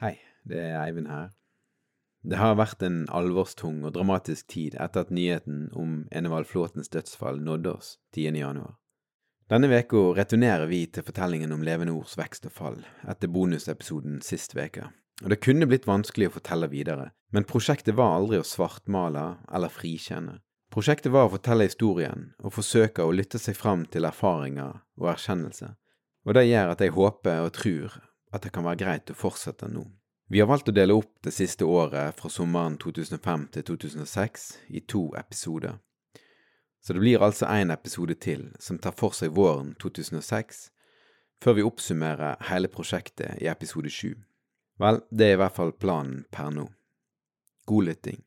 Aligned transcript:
Hei, 0.00 0.14
det 0.48 0.56
er 0.56 0.78
Eivind 0.80 1.10
her. 1.12 1.26
Det 2.24 2.38
har 2.40 2.54
vært 2.56 2.80
en 2.86 3.02
alvorstung 3.12 3.82
og 3.84 3.92
dramatisk 3.92 4.46
tid 4.48 4.78
etter 4.80 5.04
at 5.04 5.10
nyheten 5.12 5.66
om 5.76 6.06
Enevald 6.16 6.48
Flåtens 6.48 6.88
dødsfall 6.88 7.42
nådde 7.44 7.74
oss 7.74 7.90
10. 8.16 8.32
januar. 8.40 8.78
Denne 9.52 9.68
uka 9.68 10.06
returnerer 10.16 10.64
vi 10.72 10.86
til 10.88 11.04
fortellingen 11.04 11.52
om 11.52 11.60
Levende 11.68 11.92
Ords 11.92 12.16
vekst 12.16 12.48
og 12.48 12.56
fall, 12.56 12.80
etter 13.04 13.28
bonusepisoden 13.28 14.22
sist 14.24 14.56
uke, 14.56 14.88
Og 15.22 15.28
det 15.28 15.42
kunne 15.44 15.68
blitt 15.68 15.84
vanskelig 15.84 16.30
å 16.30 16.36
fortelle 16.38 16.72
videre, 16.72 17.10
men 17.28 17.44
prosjektet 17.44 17.94
var 17.94 18.16
aldri 18.16 18.40
å 18.40 18.46
svartmale 18.56 19.36
eller 19.52 19.68
frikjenne. 19.68 20.40
Prosjektet 20.72 21.12
var 21.12 21.28
å 21.28 21.36
fortelle 21.36 21.68
historien 21.68 22.32
og 22.40 22.54
forsøke 22.56 23.04
å 23.04 23.12
lytte 23.12 23.38
seg 23.38 23.52
fram 23.54 23.84
til 23.84 24.08
erfaringer 24.08 24.80
og 24.96 25.12
erkjennelse, 25.12 25.74
og 26.24 26.34
det 26.34 26.48
gjør 26.48 26.72
at 26.72 26.80
jeg 26.80 26.96
håper 26.96 27.44
og 27.44 27.52
tror 27.52 28.00
at 28.30 28.42
det 28.42 28.52
kan 28.54 28.66
være 28.66 28.80
greit 28.84 29.10
å 29.10 29.16
fortsette 29.18 29.68
nå. 29.68 29.84
Vi 30.30 30.38
har 30.38 30.46
valgt 30.46 30.68
å 30.70 30.74
dele 30.74 30.94
opp 30.94 31.16
det 31.26 31.32
siste 31.34 31.66
året 31.66 32.14
fra 32.14 32.30
sommeren 32.30 32.76
2005 32.78 33.48
til 33.56 33.64
2006 33.72 34.44
i 34.68 34.82
to 34.86 35.08
episoder. 35.18 35.80
Så 36.80 36.94
det 36.94 37.02
blir 37.02 37.22
altså 37.22 37.50
én 37.50 37.72
episode 37.74 38.14
til 38.14 38.52
som 38.62 38.78
tar 38.78 38.94
for 38.96 39.16
seg 39.16 39.34
våren 39.34 39.74
2006, 39.82 40.70
før 41.42 41.58
vi 41.58 41.66
oppsummerer 41.66 42.38
hele 42.46 42.70
prosjektet 42.70 43.42
i 43.42 43.50
episode 43.50 43.90
sju. 43.90 44.14
Vel, 44.80 45.02
det 45.10 45.26
er 45.26 45.36
i 45.36 45.42
hvert 45.42 45.58
fall 45.58 45.74
planen 45.74 46.24
per 46.30 46.54
nå. 46.54 46.70
God 47.66 47.90
lytting. 47.90 48.22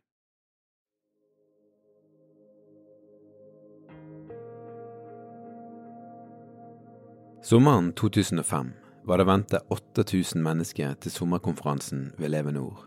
Sommeren 7.44 7.94
2005 7.96 8.83
var 9.04 9.18
det 9.18 9.28
ventet 9.28 9.62
8000 9.70 10.44
mennesker 10.44 10.96
til 11.04 11.12
sommerkonferansen 11.12 12.12
ved 12.18 12.32
Leve 12.32 12.52
Nord. 12.56 12.86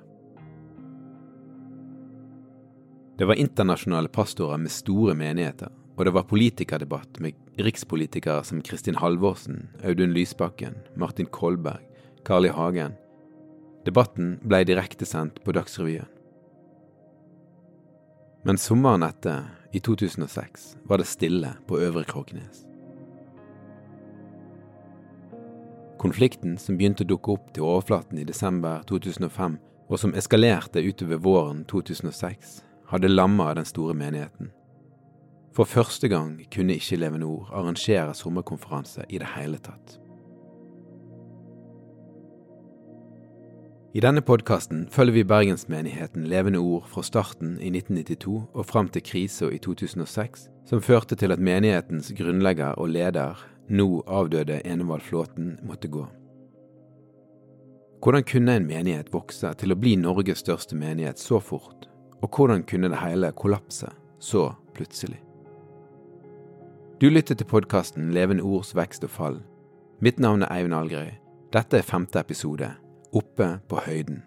Det 3.19 3.25
var 3.25 3.41
internasjonale 3.41 4.09
pastorer 4.09 4.61
med 4.61 4.73
store 4.73 5.15
menigheter, 5.15 5.73
og 5.97 6.05
det 6.05 6.13
var 6.13 6.29
politikerdebatt 6.29 7.21
med 7.21 7.37
rikspolitikere 7.59 8.45
som 8.45 8.61
Kristin 8.63 8.99
Halvorsen, 9.01 9.69
Audun 9.85 10.13
Lysbakken, 10.13 10.77
Martin 10.97 11.27
Kolberg, 11.27 11.81
Carl 12.25 12.47
I. 12.47 12.53
Hagen. 12.53 12.93
Debatten 13.87 14.37
ble 14.45 14.65
direktesendt 14.69 15.41
på 15.45 15.57
Dagsrevyen. 15.57 16.13
Men 18.45 18.61
sommeren 18.61 19.03
etter, 19.03 19.49
i 19.73 19.81
2006, 19.81 20.77
var 20.87 21.01
det 21.01 21.09
stille 21.11 21.57
på 21.67 21.81
Øvre 21.83 22.05
Kråkenes. 22.05 22.66
Konflikten 26.07 26.53
som 26.55 26.77
begynte 26.79 27.03
å 27.03 27.09
dukke 27.11 27.33
opp 27.35 27.49
til 27.51 27.65
overflaten 27.67 28.21
i 28.23 28.25
desember 28.29 28.85
2005, 28.87 29.57
og 29.91 29.99
som 29.99 30.13
eskalerte 30.15 30.79
utover 30.87 31.19
våren 31.19 31.65
2006, 31.67 32.61
hadde 32.93 33.11
lamma 33.11 33.49
den 33.59 33.67
store 33.67 33.95
menigheten. 33.99 34.53
For 35.51 35.67
første 35.67 36.07
gang 36.07 36.37
kunne 36.55 36.77
ikke 36.79 37.01
Leve 37.01 37.19
Nord 37.19 37.51
arrangere 37.51 38.15
sommerkonferanse 38.15 39.09
i 39.11 39.19
det 39.19 39.33
hele 39.35 39.59
tatt. 39.59 39.97
I 43.97 44.05
denne 44.05 44.23
podkasten 44.23 44.87
følger 44.93 45.17
vi 45.17 45.27
bergensmenigheten 45.27 46.31
Levende 46.31 46.63
Ord 46.63 46.87
fra 46.93 47.03
starten 47.03 47.57
i 47.59 47.73
1992 47.73 48.45
og 48.53 48.71
fram 48.71 48.93
til 48.95 49.03
krisa 49.03 49.51
i 49.51 49.59
2006, 49.59 50.47
som 50.71 50.87
førte 50.87 51.19
til 51.19 51.35
at 51.35 51.43
menighetens 51.43 52.13
grunnlegger 52.15 52.79
og 52.79 52.95
leder, 52.95 53.41
nå 53.69 54.03
avdøde 54.07 54.61
Enevald 54.65 55.03
Flåten, 55.03 55.59
måtte 55.63 55.89
gå. 55.89 56.07
Hvordan 58.03 58.25
kunne 58.29 58.57
en 58.57 58.67
menighet 58.69 59.13
vokse 59.13 59.51
til 59.59 59.73
å 59.73 59.79
bli 59.81 59.97
Norges 59.99 60.45
største 60.45 60.77
menighet 60.79 61.19
så 61.19 61.41
fort, 61.43 61.89
og 62.23 62.31
hvordan 62.31 62.63
kunne 62.69 62.93
det 62.93 63.01
hele 63.03 63.33
kollapse 63.33 63.91
så 64.23 64.51
plutselig? 64.77 65.19
Du 67.01 67.11
lytter 67.11 67.35
til 67.35 67.49
podkasten 67.49 68.13
Levende 68.15 68.45
ords 68.47 68.73
vekst 68.77 69.05
og 69.05 69.13
fall. 69.13 69.43
Mitt 70.01 70.21
navn 70.21 70.45
er 70.47 70.53
Eivind 70.55 70.77
Algerøy. 70.77 71.11
Dette 71.53 71.81
er 71.81 71.85
femte 71.85 72.21
episode, 72.21 72.71
Oppe 73.17 73.59
på 73.69 73.81
høyden. 73.81 74.23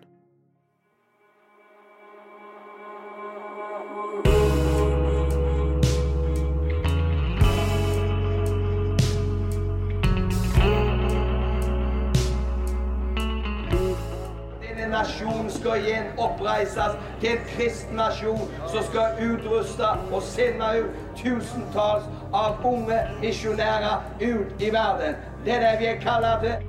Nasjon 15.00 15.48
skal 15.54 15.80
igjen 15.80 16.10
oppreises 16.20 16.98
til 17.22 17.38
en 17.38 17.46
kristen 17.54 18.00
nasjon 18.00 18.42
som 18.68 18.84
skal 18.90 19.20
utruste 19.24 19.92
og 20.12 20.26
sende 20.28 20.72
ut 20.82 20.98
tusentalls 21.20 22.10
av 22.36 22.60
unge 22.68 23.00
misjonærer 23.22 24.04
ut 24.20 24.60
i 24.60 24.74
verden. 24.76 25.16
Det 25.46 25.56
er 25.56 25.66
det 25.66 25.74
vi 25.80 25.90
er 25.94 26.04
kalt 26.04 26.44
til. 26.44 26.60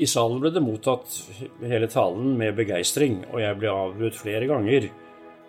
I 0.00 0.06
salen 0.08 0.38
ble 0.40 0.48
det 0.54 0.62
mottatt 0.64 1.12
hele 1.60 1.90
talen 1.92 2.38
med 2.40 2.54
begeistring, 2.56 3.18
og 3.34 3.42
jeg 3.42 3.58
ble 3.60 3.74
avbrutt 3.74 4.16
flere 4.16 4.46
ganger 4.48 4.86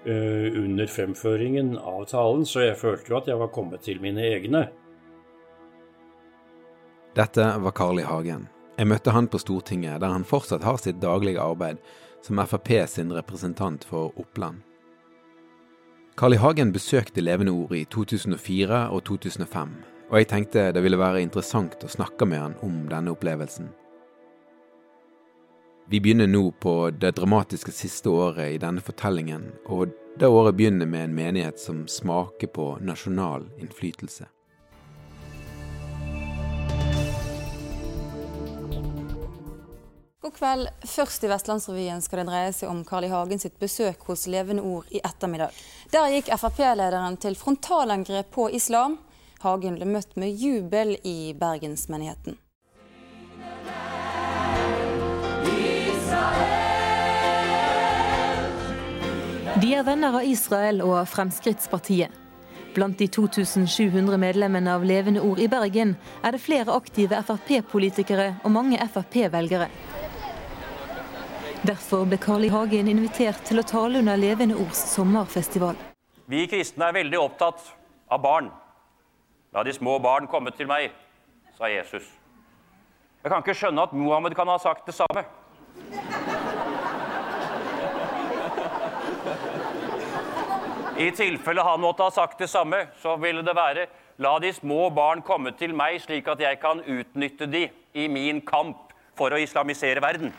under 0.06 0.88
fremføringen 0.89 1.75
av 1.78 2.06
talen, 2.09 2.45
så 2.45 2.63
jeg 2.63 2.78
følte 2.79 3.12
jo 3.12 3.17
at 3.19 3.28
jeg 3.29 3.38
var 3.38 3.51
kommet 3.53 3.84
til 3.85 4.01
mine 4.01 4.23
egne. 4.34 4.63
Dette 7.13 7.45
var 7.62 7.75
Carl 7.78 8.00
I. 8.00 8.07
Hagen. 8.07 8.47
Jeg 8.79 8.88
møtte 8.88 9.11
han 9.11 9.28
på 9.28 9.38
Stortinget, 9.38 10.00
der 10.01 10.13
han 10.13 10.23
fortsatt 10.25 10.63
har 10.63 10.79
sitt 10.81 11.01
daglige 11.03 11.44
arbeid 11.44 11.81
som 12.25 12.40
Frp 12.47 12.72
sin 12.88 13.11
representant 13.13 13.84
for 13.85 14.16
Oppland. 14.16 14.61
Carl 16.17 16.34
I. 16.34 16.40
Hagen 16.40 16.72
besøkte 16.72 17.22
Levende 17.22 17.51
Ord 17.51 17.75
i 17.75 17.84
2004 17.85 18.88
og 18.90 19.03
2005, 19.06 19.75
og 20.09 20.17
jeg 20.17 20.28
tenkte 20.31 20.72
det 20.72 20.84
ville 20.84 21.00
være 21.00 21.22
interessant 21.22 21.84
å 21.84 21.91
snakke 21.91 22.25
med 22.25 22.40
han 22.40 22.57
om 22.63 22.84
denne 22.90 23.13
opplevelsen. 23.13 23.69
Vi 25.89 25.99
begynner 25.99 26.27
nå 26.27 26.51
på 26.51 26.89
det 26.89 27.11
dramatiske 27.11 27.71
siste 27.71 28.09
året 28.09 28.51
i 28.51 28.59
denne 28.61 28.81
fortellingen, 28.81 29.49
og 29.65 29.91
det 30.19 30.27
året 30.27 30.55
begynner 30.55 30.85
med 30.85 31.03
en 31.03 31.15
menighet 31.15 31.59
som 31.59 31.87
smaker 31.87 32.47
på 32.47 32.77
nasjonal 32.81 33.47
innflytelse. 33.59 34.27
God 40.21 40.33
kveld. 40.37 40.67
Først 40.85 41.23
i 41.23 41.29
Vestlandsrevyen 41.31 42.01
skal 42.05 42.21
det 42.21 42.27
dreie 42.29 42.51
seg 42.53 42.69
om 42.69 42.83
Carl 42.85 43.07
I. 43.07 43.09
Hagen 43.09 43.41
sitt 43.41 43.57
besøk 43.59 44.05
hos 44.05 44.27
Levende 44.29 44.61
Ord 44.61 44.85
i 44.93 45.01
ettermiddag. 45.01 45.49
Der 45.89 46.11
gikk 46.13 46.29
Frp-lederen 46.37 47.17
til 47.17 47.35
frontalangrep 47.35 48.29
på 48.31 48.45
islam. 48.53 48.99
Hagen 49.41 49.79
ble 49.79 49.89
møtt 49.89 50.13
med 50.21 50.37
jubel 50.37 50.93
i 51.01 51.33
bergensmenigheten. 51.33 52.37
De 59.61 59.73
er 59.77 59.83
venner 59.85 60.15
av 60.17 60.25
Israel 60.25 60.79
og 60.81 61.03
Fremskrittspartiet. 61.11 62.09
Blant 62.73 62.97
de 62.97 63.07
2700 63.11 64.17
medlemmene 64.17 64.71
av 64.73 64.85
Levende 64.87 65.21
Ord 65.27 65.41
i 65.43 65.49
Bergen 65.51 65.97
er 66.23 66.33
det 66.33 66.39
flere 66.41 66.71
aktive 66.71 67.19
Frp-politikere 67.27 68.29
og 68.45 68.53
mange 68.55 68.79
Frp-velgere. 68.93 69.67
Derfor 71.67 72.07
ble 72.09 72.17
Carl 72.17 72.47
I. 72.47 72.49
Hagen 72.49 72.87
invitert 72.89 73.43
til 73.45 73.61
å 73.61 73.65
tale 73.67 73.99
under 73.99 74.17
Levende 74.17 74.55
Ords 74.57 74.79
sommerfestival. 74.95 75.75
Vi 76.31 76.47
kristne 76.49 76.87
er 76.87 76.96
veldig 76.96 77.19
opptatt 77.19 77.67
av 78.09 78.23
barn. 78.23 78.47
La 79.53 79.61
de 79.67 79.75
små 79.75 79.99
barn 80.01 80.31
komme 80.31 80.55
til 80.55 80.72
meg, 80.72 80.96
sa 81.59 81.69
Jesus. 81.69 82.07
Jeg 83.22 83.29
kan 83.29 83.43
ikke 83.43 83.57
skjønne 83.59 83.84
at 83.84 83.93
Mohammed 83.93 84.34
kan 84.34 84.49
ha 84.49 84.57
sagt 84.63 84.87
det 84.87 84.96
samme. 84.97 85.28
I 91.02 91.09
tilfelle 91.18 91.64
han 91.66 91.82
måtte 91.82 92.06
ha 92.06 92.12
sagt 92.14 92.40
det 92.40 92.50
samme, 92.52 92.85
så 93.02 93.16
ville 93.18 93.41
det 93.46 93.56
være 93.58 93.88
La 94.22 94.35
de 94.40 94.52
små 94.53 94.91
barn 94.94 95.23
komme 95.26 95.50
til 95.58 95.72
meg, 95.73 95.97
slik 96.03 96.28
at 96.29 96.41
jeg 96.44 96.59
kan 96.62 96.84
utnytte 96.85 97.47
de 97.50 97.64
i 97.97 98.03
min 98.12 98.41
kamp 98.46 98.91
for 99.18 99.34
å 99.34 99.40
islamisere 99.41 100.03
verden. 100.03 100.29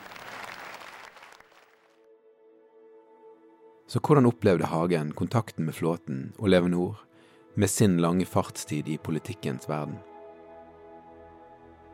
Så 3.91 3.99
hvordan 3.99 4.29
opplevde 4.29 4.71
Hagen 4.71 5.11
kontakten 5.11 5.67
med 5.67 5.75
Flåten 5.75 6.31
og 6.39 6.47
Levenor 6.53 7.03
med 7.59 7.69
sin 7.69 7.99
lange 8.01 8.25
fartstid 8.25 8.87
i 8.87 8.97
politikkens 8.97 9.67
verden? 9.69 9.99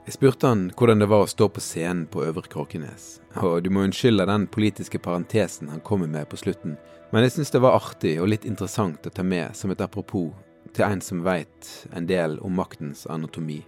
Jeg 0.08 0.16
spurte 0.16 0.50
han 0.50 0.68
hvordan 0.78 1.04
det 1.04 1.10
var 1.12 1.26
å 1.26 1.30
stå 1.30 1.50
på 1.54 1.62
scenen 1.62 2.06
på 2.10 2.24
Øvre 2.26 2.48
Kråkenes, 2.50 3.20
og 3.44 3.64
du 3.66 3.70
må 3.74 3.84
unnskylde 3.86 4.26
den 4.30 4.48
politiske 4.50 5.02
parentesen 5.02 5.70
han 5.70 5.84
kommer 5.86 6.10
med 6.10 6.30
på 6.32 6.40
slutten, 6.40 6.78
Men 7.12 7.24
jeg 7.26 7.32
syns 7.34 7.50
det 7.50 7.62
var 7.64 7.74
artig 7.74 8.20
og 8.22 8.28
litt 8.30 8.44
interessant 8.46 9.08
å 9.08 9.10
ta 9.10 9.24
med 9.26 9.56
som 9.58 9.72
et 9.74 9.82
apropos 9.82 10.30
til 10.74 10.86
en 10.86 11.02
som 11.02 11.24
veit 11.26 11.70
en 11.98 12.06
del 12.06 12.38
om 12.46 12.54
maktens 12.54 13.08
anatomi, 13.10 13.64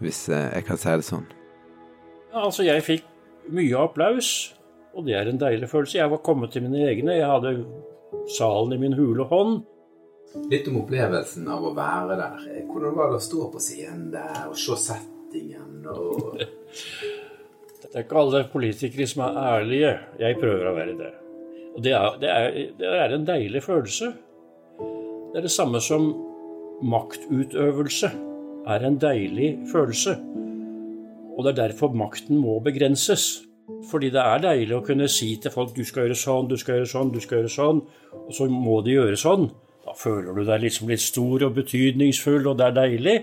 hvis 0.00 0.28
eh, 0.32 0.54
jeg 0.54 0.64
kan 0.64 0.80
si 0.80 0.94
det 0.96 1.04
sånn. 1.04 1.26
Ja, 2.32 2.46
altså, 2.46 2.64
jeg 2.64 2.84
fikk 2.86 3.04
mye 3.52 3.82
applaus, 3.82 4.54
og 4.96 5.04
det 5.04 5.18
er 5.18 5.28
en 5.28 5.40
deilig 5.40 5.68
følelse. 5.68 5.98
Jeg 6.00 6.12
var 6.12 6.24
kommet 6.24 6.54
til 6.54 6.64
mine 6.64 6.80
egne. 6.88 7.18
Jeg 7.18 7.28
hadde 7.28 7.54
salen 8.38 8.72
i 8.72 8.80
min 8.80 8.96
hule 8.96 9.28
hånd. 9.28 9.60
Litt 10.48 10.68
om 10.68 10.80
opplevelsen 10.82 11.48
av 11.48 11.64
å 11.64 11.76
være 11.76 12.16
der. 12.18 12.48
Hvordan 12.68 12.96
var 12.96 13.12
det 13.12 13.20
å 13.20 13.28
stå 13.28 13.46
på 13.52 13.62
scenen 13.62 14.10
der 14.12 14.48
og 14.48 14.56
se 14.56 14.96
settingen 15.28 15.86
og 15.86 16.38
Det 17.78 17.94
er 17.94 18.04
ikke 18.04 18.18
alle 18.20 18.40
politikere 18.52 19.06
som 19.08 19.22
er 19.24 19.36
ærlige. 19.40 19.90
Jeg 20.20 20.36
prøver 20.36 20.66
å 20.68 20.74
være 20.76 20.94
det. 20.98 21.10
Og 21.76 21.84
det 21.84 21.92
er, 21.96 22.16
det 22.20 22.28
er, 22.28 22.48
det 22.76 22.88
er 22.90 23.14
en 23.14 23.24
deilig 23.24 23.62
følelse. 23.64 24.10
Det 25.30 25.38
er 25.38 25.46
det 25.46 25.52
samme 25.54 25.80
som 25.80 26.10
maktutøvelse 26.84 28.10
er 28.68 28.84
en 28.84 28.98
deilig 29.00 29.54
følelse. 29.72 30.18
Og 31.38 31.46
det 31.46 31.54
er 31.54 31.60
derfor 31.62 31.96
makten 31.96 32.42
må 32.42 32.58
begrenses. 32.60 33.46
Fordi 33.88 34.10
det 34.12 34.20
er 34.20 34.44
deilig 34.44 34.76
å 34.76 34.84
kunne 34.84 35.08
si 35.08 35.30
til 35.40 35.54
folk 35.54 35.72
du 35.76 35.84
skal 35.86 36.08
gjøre 36.08 36.18
sånn, 36.18 36.50
du 36.50 36.58
skal 36.60 36.82
gjøre 36.82 36.92
sånn, 36.92 37.14
du 37.14 37.22
skal 37.24 37.40
gjøre 37.40 37.54
sånn, 37.56 37.82
og 38.18 38.36
så 38.36 38.50
må 38.52 38.82
de 38.84 38.98
gjøre 38.98 39.16
sånn. 39.16 39.48
Da 39.86 39.96
føler 39.96 40.34
du 40.34 40.44
deg 40.44 40.66
liksom 40.66 40.92
litt 40.92 41.06
stor 41.06 41.46
og 41.46 41.56
betydningsfull, 41.56 42.42
og 42.50 42.58
det 42.60 42.68
er 42.68 42.78
deilig. 42.82 43.18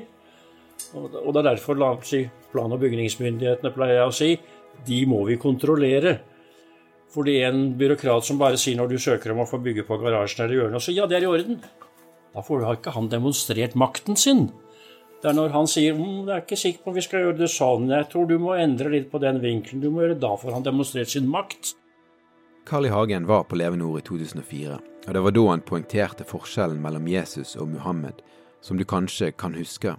Og 0.96 1.34
det 1.34 1.42
er 1.42 1.50
derfor 1.50 1.76
plan- 1.76 2.72
og 2.72 2.80
bygningsmyndighetene 2.80 3.74
pleier 3.76 4.02
jeg 4.02 4.08
å 4.08 4.16
si, 4.16 4.32
de 4.86 5.06
må 5.10 5.26
vi 5.28 5.38
kontrollere. 5.38 6.20
Fordi 7.16 7.40
en 7.48 7.78
byråkrat 7.80 8.26
som 8.28 8.40
bare 8.40 8.60
sier 8.60 8.78
når 8.78 8.92
du 8.92 8.98
søker 9.00 9.32
om 9.32 9.44
å 9.44 9.50
få 9.50 9.62
bygge 9.64 9.86
på 9.88 9.98
garasjen 10.02 10.46
eller 10.46 10.56
hjørnet, 10.60 10.84
så 10.84 10.96
ja, 10.96 11.08
det 11.08 11.18
er 11.20 11.28
i 11.28 11.32
orden. 11.32 11.62
Da 12.36 12.44
får 12.44 12.66
ikke 12.74 12.96
han 12.96 13.08
demonstrert 13.12 13.78
makten 13.80 14.20
sin. 14.20 14.50
Det 15.22 15.32
er 15.32 15.38
når 15.38 15.54
han 15.56 15.68
sier 15.68 15.96
mm, 15.96 16.28
'jeg 16.28 16.36
er 16.36 16.42
ikke 16.44 16.58
sikker 16.60 16.84
på 16.84 16.90
om 16.92 16.96
vi 16.96 17.02
skal 17.02 17.22
gjøre 17.24 17.38
det 17.38 17.50
sånn', 17.50 17.88
'jeg 17.90 18.10
tror 18.12 18.28
du 18.28 18.38
må 18.38 18.60
endre 18.60 18.92
litt 18.92 19.10
på 19.12 19.20
den 19.20 19.40
vinkelen', 19.42 19.82
du 19.82 19.90
må 19.90 20.04
gjøre 20.04 20.20
Da 20.20 20.36
får 20.36 20.54
han 20.54 20.64
demonstrert 20.64 21.10
sin 21.10 21.28
makt. 21.28 21.74
Carl 22.66 22.86
I. 22.86 22.90
Hagen 22.90 23.26
var 23.26 23.44
på 23.44 23.56
Levende 23.56 23.86
Ord 23.86 24.00
i 24.00 24.02
2004, 24.02 24.80
og 25.08 25.14
det 25.14 25.24
var 25.24 25.32
da 25.32 25.48
han 25.50 25.62
poengterte 25.62 26.26
forskjellen 26.26 26.82
mellom 26.82 27.08
Jesus 27.08 27.56
og 27.56 27.68
Muhammed, 27.70 28.22
som 28.62 28.78
du 28.78 28.84
kanskje 28.84 29.32
kan 29.38 29.54
huske. 29.54 29.96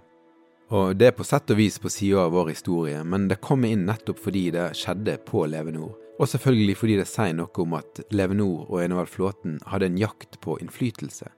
Og 0.75 0.97
det 0.99 1.07
er 1.07 1.15
på 1.15 1.23
sett 1.23 1.47
og 1.53 1.59
vis 1.61 1.77
på 1.79 1.89
sida 1.91 2.25
av 2.25 2.33
vår 2.35 2.51
historie, 2.51 2.99
men 3.07 3.29
det 3.31 3.39
kommer 3.39 3.71
inn 3.71 3.85
nettopp 3.87 4.19
fordi 4.19 4.49
det 4.51 4.73
skjedde 4.75 5.15
på 5.27 5.45
Levenor. 5.47 5.93
Og 6.17 6.27
selvfølgelig 6.27 6.75
fordi 6.79 6.97
det 6.99 7.07
sier 7.07 7.35
noe 7.37 7.61
om 7.63 7.75
at 7.77 8.01
Levenor 8.11 8.65
og 8.65 8.81
Enevald 8.83 9.11
Flåten 9.11 9.61
hadde 9.69 9.87
en 9.87 9.99
jakt 10.01 10.39
på 10.43 10.57
innflytelse, 10.59 11.29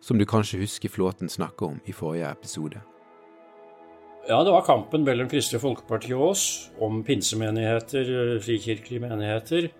som 0.00 0.16
du 0.16 0.24
kanskje 0.28 0.62
husker 0.62 0.92
Flåten 0.94 1.28
snakke 1.28 1.66
om 1.68 1.82
i 1.84 1.92
forrige 1.92 2.30
episode. 2.32 2.80
Ja, 4.28 4.40
det 4.44 4.52
var 4.52 4.64
kampen 4.64 5.04
mellom 5.04 5.28
Kristelig 5.28 5.60
Folkeparti 5.62 6.14
og 6.16 6.30
oss 6.30 6.46
om 6.84 7.02
pinsemenigheter, 7.04 8.38
frikirkelige 8.44 9.04
menigheter. 9.04 9.70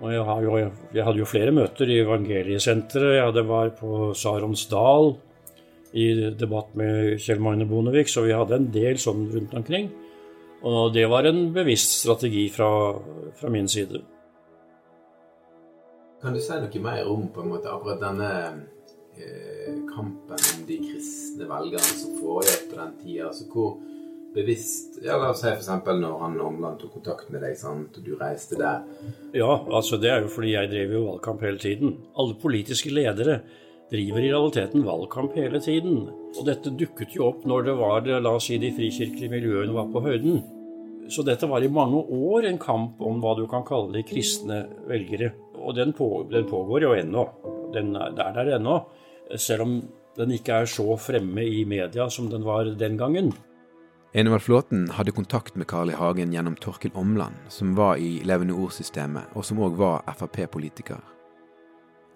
Og 0.00 0.14
jeg, 0.14 1.02
hadde 1.04 1.20
jo 1.20 1.28
flere 1.28 1.52
møter 1.52 1.90
i 1.90 1.98
Evangeliesenteret. 2.00 3.20
Hadde 3.20 3.42
var 3.46 3.74
på 3.76 4.14
Saronsdal 4.16 5.12
i 5.92 6.06
debatt 6.38 6.74
med 6.78 7.18
Kjell 7.20 7.42
Magne 7.42 7.66
Bondevik, 7.66 8.08
så 8.08 8.22
vi 8.26 8.34
hadde 8.36 8.58
en 8.58 8.70
del 8.74 8.98
sånn 9.02 9.26
rundt 9.32 9.54
omkring. 9.58 9.90
Og 10.66 10.92
det 10.94 11.06
var 11.08 11.26
en 11.26 11.48
bevisst 11.54 12.02
strategi 12.02 12.48
fra, 12.52 12.70
fra 13.38 13.50
min 13.52 13.68
side. 13.68 14.02
Kan 16.20 16.36
du 16.36 16.40
si 16.44 16.58
noe 16.60 16.82
mer 16.84 17.08
om 17.08 17.30
på 17.32 17.42
en 17.42 17.54
måte 17.54 17.70
akkurat 17.72 18.02
denne 18.02 18.32
eh, 19.16 19.70
kampen 19.88 20.36
om 20.36 20.66
de 20.68 20.76
kristne 20.84 21.48
velgerne 21.48 21.94
som 21.96 22.18
foregikk 22.20 22.66
på 22.68 22.76
den 22.76 22.92
tida? 23.00 23.30
Altså 23.30 23.46
hvor 23.48 23.78
bevisst 24.34 25.00
ja, 25.02 25.16
La 25.16 25.32
oss 25.32 25.40
si 25.42 25.48
f.eks. 25.48 25.70
når 25.88 26.20
han 26.20 26.36
Omland 26.44 26.78
tok 26.82 26.92
kontakt 26.98 27.32
med 27.32 27.40
deg, 27.42 27.56
sant, 27.58 27.96
og 27.96 28.04
du 28.04 28.12
reiste 28.20 28.58
der. 28.60 28.84
Ja, 29.32 29.48
altså 29.64 29.98
det 30.02 30.12
er 30.12 30.26
jo 30.26 30.30
fordi 30.30 30.52
jeg 30.52 30.70
drev 30.70 30.94
jo 30.98 31.06
valgkamp 31.08 31.42
hele 31.46 31.62
tiden. 31.62 31.96
Alle 32.20 32.36
politiske 32.42 32.92
ledere 32.92 33.40
driver 33.90 34.22
i 34.22 34.30
realiteten 34.30 34.86
valgkamp 34.86 35.36
hele 35.38 35.60
tiden. 35.62 36.06
Og 36.38 36.46
dette 36.46 36.72
dukket 36.78 37.16
jo 37.16 37.26
opp 37.30 37.44
når 37.48 37.68
det 37.68 37.76
var, 37.80 38.08
la 38.22 38.32
oss 38.38 38.48
si, 38.50 38.58
de 38.62 38.72
frikirkelige 38.76 39.32
miljøene 39.32 39.74
var 39.76 39.90
på 39.92 40.02
høyden. 40.04 40.40
Så 41.10 41.24
dette 41.26 41.48
var 41.50 41.64
i 41.64 41.72
mange 41.72 42.04
år 42.06 42.46
en 42.46 42.58
kamp 42.62 43.00
om 43.02 43.18
hva 43.22 43.34
du 43.38 43.46
kan 43.50 43.66
kalle 43.66 43.90
de 43.96 44.04
kristne 44.06 44.62
velgere. 44.88 45.32
Og 45.58 45.74
den, 45.76 45.92
på, 45.96 46.22
den 46.30 46.46
pågår 46.48 46.86
jo 46.86 46.94
ennå. 46.94 47.26
Den 47.74 47.96
er 47.98 48.14
der 48.14 48.54
ennå. 48.56 48.78
Selv 49.36 49.66
om 49.66 49.76
den 50.18 50.34
ikke 50.34 50.62
er 50.62 50.70
så 50.70 50.94
fremme 50.98 51.42
i 51.42 51.64
media 51.66 52.08
som 52.10 52.30
den 52.30 52.46
var 52.46 52.70
den 52.78 52.98
gangen. 52.98 53.32
Enevald 54.14 54.42
Flåten 54.42 54.88
hadde 54.90 55.14
kontakt 55.14 55.54
med 55.54 55.68
Carl 55.70 55.90
I. 55.90 55.94
Hagen 55.94 56.32
gjennom 56.34 56.56
Torkil 56.58 56.90
Omland, 56.98 57.36
som 57.48 57.76
var 57.78 57.98
i 58.02 58.18
Levende 58.26 58.56
Ord-systemet, 58.58 59.30
og 59.38 59.46
som 59.46 59.62
òg 59.62 59.78
var 59.78 60.02
Frp-politiker. 60.18 60.98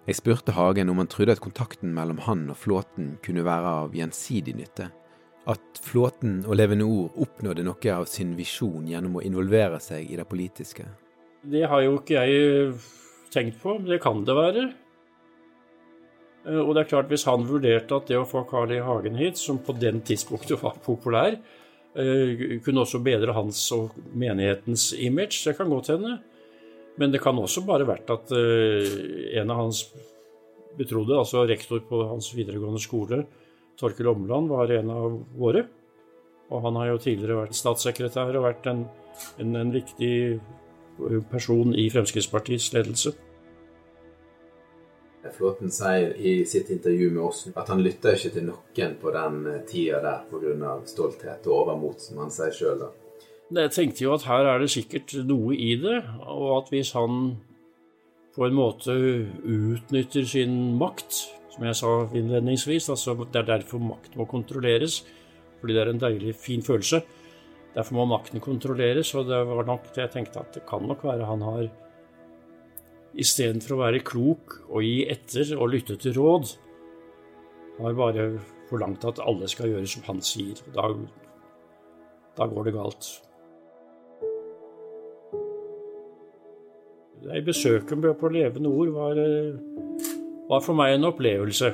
Jeg 0.05 0.19
spurte 0.19 0.53
Hagen 0.53 0.91
om 0.93 0.99
han 1.01 1.09
trodde 1.09 1.33
at 1.33 1.41
kontakten 1.41 1.89
mellom 1.95 2.19
han 2.27 2.43
og 2.53 2.59
Flåten 2.61 3.15
kunne 3.25 3.45
være 3.45 3.71
av 3.81 3.95
gjensidig 3.97 4.53
nytte. 4.59 4.91
At 5.49 5.79
Flåten 5.81 6.43
og 6.45 6.59
Levende 6.59 6.85
Ord 6.85 7.17
oppnådde 7.25 7.65
noe 7.65 7.93
av 7.93 8.05
sin 8.09 8.35
visjon 8.37 8.85
gjennom 8.89 9.17
å 9.17 9.23
involvere 9.25 9.79
seg 9.81 10.11
i 10.13 10.19
det 10.19 10.27
politiske. 10.29 10.85
Det 11.41 11.65
har 11.69 11.81
jo 11.85 11.97
ikke 11.97 12.21
jeg 12.21 12.75
tenkt 13.33 13.57
på, 13.61 13.79
men 13.79 13.89
det 13.89 13.99
kan 14.03 14.21
det 14.25 14.37
være. 14.37 14.67
Og 16.61 16.71
det 16.77 16.83
er 16.83 16.89
klart, 16.91 17.09
hvis 17.09 17.25
han 17.25 17.45
vurderte 17.49 17.97
at 17.97 18.09
det 18.09 18.21
å 18.21 18.29
få 18.29 18.43
Carl 18.49 18.73
I. 18.73 18.83
Hagen 18.85 19.17
hit, 19.17 19.41
som 19.41 19.57
på 19.57 19.73
den 19.77 20.03
tidspunktet 20.05 20.61
var 20.61 20.77
populær, 20.85 21.39
kunne 21.95 22.83
også 22.83 23.01
bedre 23.01 23.33
hans 23.33 23.63
og 23.73 23.97
menighetens 24.13 24.91
image, 24.93 25.41
det 25.47 25.55
kan 25.57 25.71
godt 25.73 25.89
hende. 25.95 26.19
Men 26.99 27.11
det 27.11 27.19
kan 27.23 27.37
også 27.39 27.65
bare 27.67 27.87
vært 27.87 28.09
at 28.13 28.31
en 28.31 29.51
av 29.51 29.65
hans 29.65 29.81
betrodde, 30.77 31.17
altså 31.17 31.43
rektor 31.47 31.81
på 31.87 32.03
hans 32.07 32.29
videregående 32.35 32.79
skole, 32.83 33.25
Torkel 33.79 34.07
Omland, 34.07 34.47
var 34.51 34.71
en 34.71 34.91
av 34.93 35.17
våre. 35.35 35.65
Og 36.53 36.61
han 36.63 36.77
har 36.79 36.93
jo 36.93 37.01
tidligere 37.03 37.41
vært 37.41 37.57
statssekretær 37.57 38.37
og 38.37 38.45
vært 38.45 38.67
en, 38.71 38.85
en, 39.41 39.55
en 39.59 39.73
viktig 39.73 40.15
person 41.31 41.73
i 41.75 41.89
Fremskrittspartiets 41.91 42.71
ledelse. 42.75 43.15
Flåten 45.35 45.71
sier 45.73 46.13
i 46.21 46.45
sitt 46.45 46.69
intervju 46.69 47.09
med 47.11 47.23
oss 47.25 47.47
at 47.57 47.69
han 47.73 47.81
lytta 47.83 48.13
ikke 48.13 48.29
til 48.35 48.45
noen 48.45 48.93
på 49.01 49.13
den 49.15 49.39
tida 49.67 49.99
der 50.03 50.21
pga. 50.29 50.75
stolthet 50.85 51.47
og 51.49 51.63
overmot, 51.63 51.99
som 51.99 52.21
han 52.21 52.31
sier 52.31 52.53
sjøl. 52.53 52.85
Jeg 53.53 53.71
tenkte 53.75 54.01
jo 54.01 54.15
at 54.15 54.23
her 54.25 54.47
er 54.49 54.63
det 54.63 54.71
sikkert 54.73 55.11
noe 55.27 55.53
i 55.53 55.75
det, 55.77 55.99
og 56.25 56.47
at 56.57 56.71
hvis 56.73 56.95
han 56.97 57.35
på 58.35 58.47
en 58.47 58.55
måte 58.57 58.95
utnytter 59.45 60.25
sin 60.27 60.73
makt, 60.79 61.19
som 61.53 61.67
jeg 61.67 61.77
sa 61.77 61.91
innledningsvis, 62.09 62.89
altså 62.89 63.13
det 63.21 63.43
er 63.43 63.51
derfor 63.51 63.83
makt 63.83 64.17
må 64.17 64.25
kontrolleres, 64.27 65.03
fordi 65.61 65.75
det 65.75 65.83
er 65.83 65.91
en 65.93 66.01
deilig, 66.01 66.33
fin 66.41 66.65
følelse. 66.65 67.03
Derfor 67.75 67.99
må 67.99 68.05
makten 68.09 68.41
kontrolleres, 68.41 69.13
og 69.15 69.29
det 69.29 69.39
var 69.47 69.67
nok 69.67 69.91
det 69.93 70.03
jeg 70.03 70.13
tenkte 70.13 70.41
at 70.41 70.57
det 70.57 70.65
kan 70.67 70.83
nok 70.87 71.03
være 71.05 71.27
han 71.29 71.45
har 71.45 71.67
istedenfor 73.15 73.75
å 73.75 73.81
være 73.83 74.03
klok 74.03 74.57
og 74.69 74.83
gi 74.83 75.05
etter 75.11 75.53
og 75.55 75.69
lytte 75.71 75.99
til 76.01 76.17
råd, 76.17 76.49
har 77.77 77.95
bare 77.99 78.25
forlangt 78.69 79.05
at 79.05 79.21
alle 79.23 79.47
skal 79.51 79.69
gjøre 79.69 79.91
som 79.91 80.03
han 80.07 80.21
sier. 80.23 80.59
Da, 80.75 80.89
da 82.39 82.47
går 82.51 82.67
det 82.67 82.75
galt. 82.75 83.09
Det 87.25 87.41
besøkende 87.45 88.13
på 88.13 88.29
Levende 88.29 88.69
Ord 88.69 88.91
var, 88.93 89.19
var 90.49 90.61
for 90.61 90.77
meg 90.77 90.93
en 90.93 91.07
opplevelse. 91.09 91.71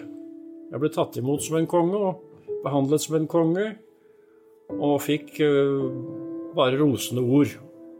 Jeg 0.72 0.79
ble 0.79 0.89
tatt 0.96 1.17
imot 1.20 1.43
som 1.43 1.58
en 1.60 1.67
konge 1.67 1.98
og 2.00 2.22
behandlet 2.63 3.03
som 3.03 3.17
en 3.17 3.27
konge, 3.27 3.65
og 4.72 5.01
fikk 5.03 5.41
bare 6.55 6.79
rosende 6.79 7.24
ord. 7.25 7.51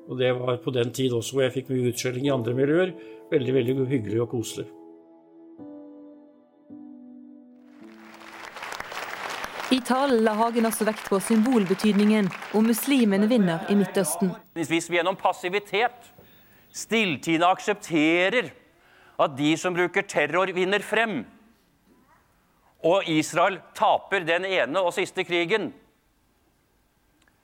Og 0.08 0.20
det 0.20 0.32
var 0.38 0.62
på 0.64 0.72
den 0.72 0.94
tid 0.96 1.12
også 1.12 1.36
hvor 1.36 1.44
jeg 1.44 1.56
fikk 1.58 1.74
mye 1.74 1.92
utskjelling 1.92 2.30
i 2.30 2.32
andre 2.32 2.56
miljøer. 2.56 2.94
Veldig, 3.32 3.58
veldig 3.58 3.76
hyggelig 3.90 4.22
og 4.24 4.32
koselig. 4.32 4.70
I 9.72 9.80
talen 9.88 10.24
la 10.24 10.38
Hagen 10.40 10.68
også 10.68 10.88
vekt 10.88 11.06
på 11.08 11.20
symbolbetydningen 11.24 12.32
om 12.56 12.66
muslimene 12.68 13.28
vinner 13.32 13.68
i 13.72 13.76
Midtøsten. 13.80 14.34
Hvis 14.56 14.88
vi 14.92 14.98
gjennom 14.98 15.20
passivitet 15.20 16.12
stilltiende 16.72 17.48
aksepterer 17.48 18.52
at 19.22 19.38
de 19.38 19.52
som 19.60 19.76
bruker 19.76 20.08
terror, 20.08 20.52
vinner 20.56 20.82
frem, 20.84 21.22
og 22.82 23.06
Israel 23.12 23.60
taper 23.78 24.26
den 24.26 24.48
ene 24.48 24.82
og 24.82 24.96
siste 24.96 25.26
krigen, 25.28 25.70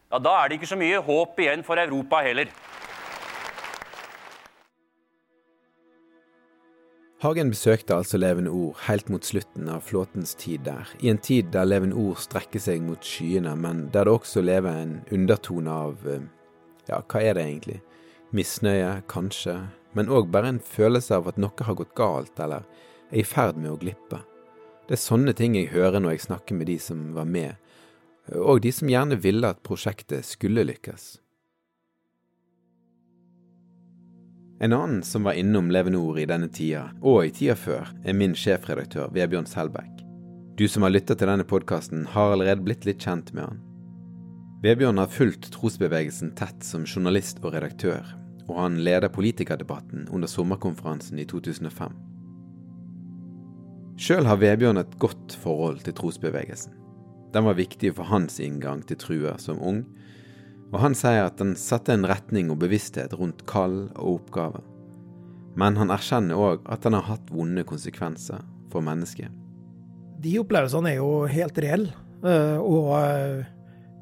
ja, 0.08 0.20
da 0.24 0.38
er 0.40 0.48
det 0.50 0.58
ikke 0.58 0.72
så 0.72 0.80
mye 0.80 1.04
håp 1.04 1.40
igjen 1.44 1.66
for 1.68 1.80
Europa 1.82 2.24
heller. 2.24 2.50
Hagen 7.18 7.50
besøkte 7.50 7.96
altså 7.98 8.20
Levende 8.22 8.52
Ord 8.54 8.78
helt 8.86 9.08
mot 9.10 9.26
slutten 9.26 9.72
av 9.74 9.82
flåtens 9.88 10.36
tid 10.38 10.68
der, 10.68 10.86
i 11.02 11.10
en 11.10 11.18
tid 11.18 11.50
der 11.52 11.66
Levende 11.66 11.98
Ord 11.98 12.22
strekker 12.22 12.62
seg 12.62 12.84
mot 12.86 13.02
skyene, 13.04 13.56
men 13.58 13.88
der 13.94 14.06
det 14.06 14.14
også 14.14 14.44
lever 14.46 14.84
en 14.84 15.00
undertone 15.12 15.74
av 15.88 16.06
eh, 16.06 16.28
ja, 16.88 17.02
hva 17.02 17.24
er 17.26 17.40
det 17.40 17.48
egentlig? 17.48 17.80
Misnøye, 18.36 19.04
kanskje, 19.08 19.56
men 19.96 20.10
òg 20.12 20.28
bare 20.34 20.52
en 20.52 20.64
følelse 20.64 21.16
av 21.16 21.30
at 21.32 21.38
noe 21.40 21.64
har 21.64 21.78
gått 21.80 21.96
galt 21.96 22.40
eller 22.44 22.66
er 23.12 23.22
i 23.22 23.24
ferd 23.24 23.56
med 23.56 23.72
å 23.72 23.80
glippe. 23.80 24.20
Det 24.88 24.98
er 24.98 25.04
sånne 25.04 25.34
ting 25.36 25.56
jeg 25.56 25.72
hører 25.72 26.02
når 26.04 26.16
jeg 26.18 26.26
snakker 26.28 26.60
med 26.60 26.68
de 26.68 26.76
som 26.80 27.14
var 27.16 27.28
med, 27.28 27.56
og 28.36 28.62
de 28.64 28.74
som 28.76 28.92
gjerne 28.92 29.20
ville 29.24 29.48
at 29.48 29.64
prosjektet 29.64 30.28
skulle 30.28 30.66
lykkes. 30.68 31.08
En 34.60 34.74
annen 34.74 35.04
som 35.06 35.24
var 35.28 35.38
innom 35.38 35.70
Levende 35.72 36.00
Ord 36.02 36.20
i 36.20 36.26
denne 36.28 36.50
tida, 36.50 36.88
og 37.06 37.28
i 37.28 37.32
tida 37.32 37.56
før, 37.56 37.92
er 38.04 38.18
min 38.18 38.34
sjefredaktør 38.36 39.12
Vebjørn 39.14 39.46
Selbekk. 39.48 40.02
Du 40.58 40.66
som 40.66 40.82
har 40.84 40.96
lytta 40.96 41.14
til 41.14 41.30
denne 41.30 41.46
podkasten, 41.46 42.08
har 42.16 42.34
allerede 42.34 42.66
blitt 42.66 42.88
litt 42.90 43.04
kjent 43.06 43.30
med 43.38 43.46
han. 43.46 43.67
Vebjørn 44.58 44.98
har 44.98 45.12
fulgt 45.14 45.52
trosbevegelsen 45.54 46.32
tett 46.34 46.64
som 46.66 46.88
journalist 46.90 47.38
og 47.44 47.52
redaktør, 47.54 48.02
og 48.50 48.56
han 48.58 48.80
leder 48.82 49.12
politikerdebatten 49.14 50.08
under 50.10 50.30
sommerkonferansen 50.32 51.20
i 51.22 51.26
2005. 51.30 51.92
Sjøl 54.02 54.26
har 54.26 54.40
Vebjørn 54.42 54.82
et 54.82 54.96
godt 54.98 55.36
forhold 55.44 55.84
til 55.86 55.94
trosbevegelsen. 56.00 56.74
Den 57.36 57.46
var 57.46 57.58
viktig 57.60 57.92
for 58.00 58.10
hans 58.10 58.40
inngang 58.42 58.82
til 58.90 58.98
truer 58.98 59.38
som 59.42 59.62
ung, 59.62 59.84
og 60.72 60.80
han 60.82 60.98
sier 60.98 61.28
at 61.28 61.38
den 61.38 61.54
satte 61.54 61.94
en 61.94 62.08
retning 62.10 62.50
og 62.50 62.58
bevissthet 62.64 63.14
rundt 63.14 63.44
kall 63.46 63.92
og 63.94 64.16
oppgaver. 64.16 64.64
Men 65.58 65.78
han 65.78 65.94
erkjenner 65.94 66.38
òg 66.38 66.66
at 66.66 66.82
den 66.82 66.98
har 66.98 67.06
hatt 67.12 67.30
vonde 67.30 67.62
konsekvenser 67.66 68.42
for 68.74 68.82
mennesket. 68.82 69.30
De 70.18 70.34
opplevelsene 70.42 70.96
er 70.96 70.98
jo 70.98 71.30
helt 71.30 71.62
reelle, 71.62 71.94
eh, 72.26 72.58
og 72.58 72.90
eh, 72.98 73.46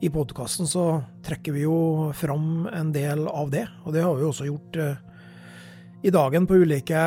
i 0.05 0.11
podkasten 0.13 0.69
så 0.69 0.85
trekker 1.25 1.55
vi 1.55 1.65
jo 1.65 2.11
fram 2.17 2.69
en 2.69 2.93
del 2.93 3.25
av 3.27 3.49
det. 3.53 3.65
Og 3.85 3.95
det 3.95 4.05
har 4.05 4.15
vi 4.19 4.27
også 4.27 4.47
gjort 4.47 4.79
eh, 4.81 5.03
i 6.05 6.13
dagen 6.13 6.45
på 6.45 6.59
ulike 6.61 7.01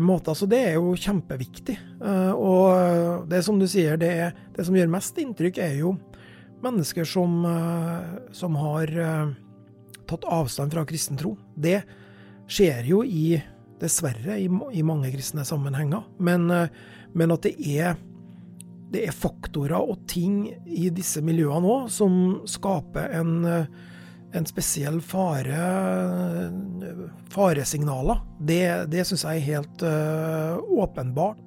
måter, 0.00 0.32
så 0.32 0.48
det 0.48 0.62
er 0.70 0.78
jo 0.78 0.94
kjempeviktig. 0.96 1.74
Og 2.32 3.26
det 3.28 3.42
som 3.44 3.58
du 3.60 3.66
sier, 3.68 3.98
det, 4.00 4.08
er, 4.08 4.38
det 4.56 4.64
som 4.64 4.78
gjør 4.78 4.88
mest 4.94 5.18
inntrykk, 5.20 5.60
er 5.60 5.74
jo 5.82 5.90
mennesker 6.62 7.04
som, 7.04 7.44
eh, 7.44 8.32
som 8.32 8.56
har 8.56 8.98
eh, 8.98 9.28
tatt 10.06 10.24
avstand 10.24 10.72
fra 10.72 10.84
kristen 10.86 11.18
tro. 11.18 11.36
Det 11.54 11.82
skjer 12.48 12.86
jo 12.88 13.02
i, 13.04 13.38
dessverre, 13.80 14.38
i, 14.40 14.48
i 14.48 14.82
mange 14.86 15.12
kristne 15.12 15.44
sammenhenger. 15.46 16.06
Men, 16.18 16.50
eh, 16.50 16.68
men 17.14 17.34
at 17.34 17.46
det 17.46 17.54
er, 17.58 17.96
det 18.92 19.04
er, 19.04 19.14
faktorer 19.14 19.78
og 19.78 20.06
ting 20.08 20.46
i 20.64 20.88
disse 20.94 21.20
miljøene 21.24 21.68
òg 21.68 21.90
som 21.92 22.14
skaper 22.48 23.12
en, 23.18 23.34
en 24.32 24.48
spesiell 24.48 25.00
fare, 25.04 25.60
faresignaler. 27.32 28.22
Det, 28.40 28.62
det 28.92 29.04
syns 29.08 29.26
jeg 29.28 29.42
er 29.42 29.48
helt 29.52 29.84
uh, 29.84 30.56
åpenbart. 30.80 31.40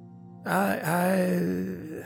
Jeg, 0.46 0.78
jeg 0.86 2.04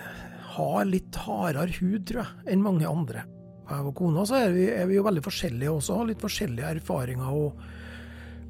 har 0.57 0.89
litt 0.89 1.21
hardere 1.27 1.73
hud, 1.81 2.03
tror 2.09 2.23
jeg, 2.23 2.45
enn 2.53 2.65
mange 2.65 2.89
andre. 2.89 3.25
Jeg 3.67 3.89
og 3.91 3.97
kona 3.99 4.25
så 4.29 4.39
er 4.45 4.53
vi, 4.55 4.69
er 4.71 4.87
vi 4.89 4.99
jo 4.99 5.05
veldig 5.07 5.25
forskjellige 5.25 5.73
også, 5.73 5.99
har 5.99 6.11
litt 6.13 6.23
forskjellige 6.23 6.77
erfaringer 6.79 7.35
og, 7.35 7.65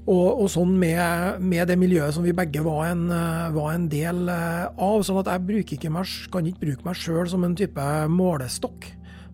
og, 0.06 0.42
og 0.42 0.50
sånn 0.52 0.76
med, 0.78 1.40
med, 1.42 1.64
det 1.66 1.76
miljøet 1.80 2.14
som 2.14 2.22
vi 2.26 2.34
begge 2.36 2.62
var 2.62 2.92
en, 2.92 3.08
var 3.56 3.72
en 3.72 3.88
del 3.90 4.28
eh, 4.30 4.66
av. 4.70 5.02
sånn 5.02 5.18
at 5.22 5.32
jeg 5.32 5.64
ikke 5.76 5.90
meg, 5.90 6.12
kan 6.30 6.46
ikke 6.46 6.62
bruke 6.62 6.86
meg 6.86 7.00
sjøl 7.00 7.26
som 7.30 7.46
en 7.46 7.56
type 7.58 7.86
målestokk. 8.12 8.86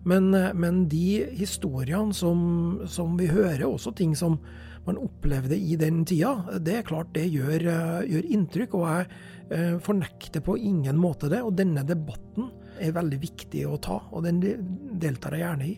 Men, 0.09 0.33
men 0.59 0.83
de 0.91 1.23
historiene 1.37 2.11
som, 2.17 2.81
som, 2.91 3.13
vi 3.19 3.29
hører, 3.31 3.63
også 3.69 3.93
ting 3.95 4.17
som 4.19 4.39
man 4.83 4.99
opplevde 4.99 5.55
i 5.55 5.77
den 5.79 6.01
tida, 6.03 6.57
det 6.59 6.81
er 6.81 6.87
klart 6.89 7.13
det 7.15 7.29
gjør, 7.31 7.69
gjør 8.09 8.27
inntrykk. 8.35 8.75
Og 8.75 8.89
jeg 8.89 9.07
eh, 9.53 9.77
fornekter 9.83 10.43
på 10.43 10.57
ingen 10.59 10.99
måte 10.99 11.31
det. 11.31 11.39
Og 11.45 11.55
denne 11.55 11.85
debatten 11.87 12.51
er 12.81 12.95
veldig 12.95 13.19
viktig 13.21 13.67
å 13.69 13.79
ta, 13.81 14.01
og 14.11 14.25
den 14.25 14.41
deltar 14.99 15.37
jeg 15.37 15.45
gjerne 15.45 15.69
i. 15.69 15.75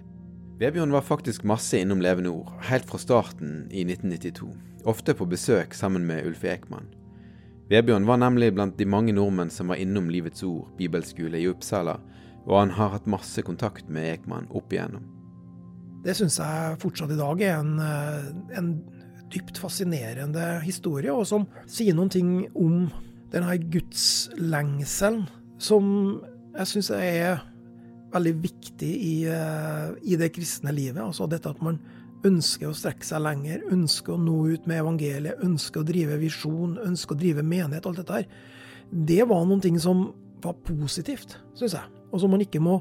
Vebjørn 0.56 0.94
var 0.96 1.04
faktisk 1.04 1.44
masse 1.44 1.76
innom 1.84 2.00
Levende 2.00 2.32
Ord, 2.32 2.54
helt 2.70 2.88
fra 2.88 3.00
starten 3.02 3.66
i 3.76 3.84
1992. 3.84 4.48
Ofte 4.86 5.16
på 5.18 5.26
besøk 5.26 5.74
sammen 5.74 6.06
med 6.06 6.28
Ulf 6.30 6.44
Ekman. 6.46 6.86
Vebjørn 7.70 8.06
var 8.06 8.20
nemlig 8.22 8.52
blant 8.54 8.78
de 8.78 8.86
mange 8.86 9.16
nordmenn 9.18 9.50
som 9.50 9.72
var 9.74 9.82
innom 9.82 10.12
Livets 10.14 10.44
Ord 10.46 10.68
bibelskole 10.78 11.40
i 11.42 11.48
Uppsala, 11.50 11.96
og 12.46 12.60
han 12.60 12.74
har 12.78 12.92
hatt 12.94 13.10
masse 13.10 13.42
kontakt 13.42 13.90
med 13.90 14.12
Ekman 14.20 14.46
opp 14.54 14.74
igjennom. 14.74 15.08
Det 16.06 16.14
syns 16.14 16.38
jeg 16.38 16.78
fortsatt 16.84 17.16
i 17.16 17.18
dag 17.18 17.42
er 17.42 17.56
en, 17.58 17.80
eh, 17.82 18.60
en 18.60 18.70
dypt 19.34 19.58
fascinerende 19.58 20.62
historie, 20.62 21.10
og 21.10 21.26
som 21.26 21.48
sier 21.66 21.98
noen 21.98 22.14
ting 22.14 22.32
om 22.54 22.92
denne 23.34 23.58
gudslengselen 23.58 25.26
som 25.58 26.22
jeg 26.56 26.70
syns 26.70 26.92
er 26.94 27.42
veldig 28.14 28.36
viktig 28.44 28.92
i, 28.94 29.16
eh, 29.26 29.90
i, 30.04 30.16
det 30.16 30.32
kristne 30.36 30.72
livet. 30.72 31.02
Altså 31.02 31.28
dette 31.28 31.50
at 31.50 31.62
man 31.66 31.80
ønsker 32.26 32.70
å 32.70 32.76
strekke 32.76 33.06
seg 33.08 33.24
lenger, 33.24 33.64
ønsker 33.74 34.16
å 34.16 34.22
nå 34.22 34.38
ut 34.54 34.68
med 34.70 34.82
evangeliet, 34.82 35.42
ønsker 35.46 35.82
å 35.82 35.88
drive 35.88 36.20
visjon, 36.22 36.78
ønsker 36.84 37.16
å 37.16 37.22
drive 37.22 37.46
menighet, 37.46 37.88
alt 37.88 38.02
dette 38.02 38.20
her. 38.20 38.28
Det 38.90 39.22
var 39.30 39.46
noen 39.46 39.64
ting 39.64 39.80
som 39.82 40.08
var 40.44 40.58
positivt, 40.66 41.38
syns 41.58 41.78
jeg, 41.78 41.94
og 42.12 42.22
som 42.22 42.34
man 42.34 42.44
ikke 42.46 42.62
må 42.64 42.80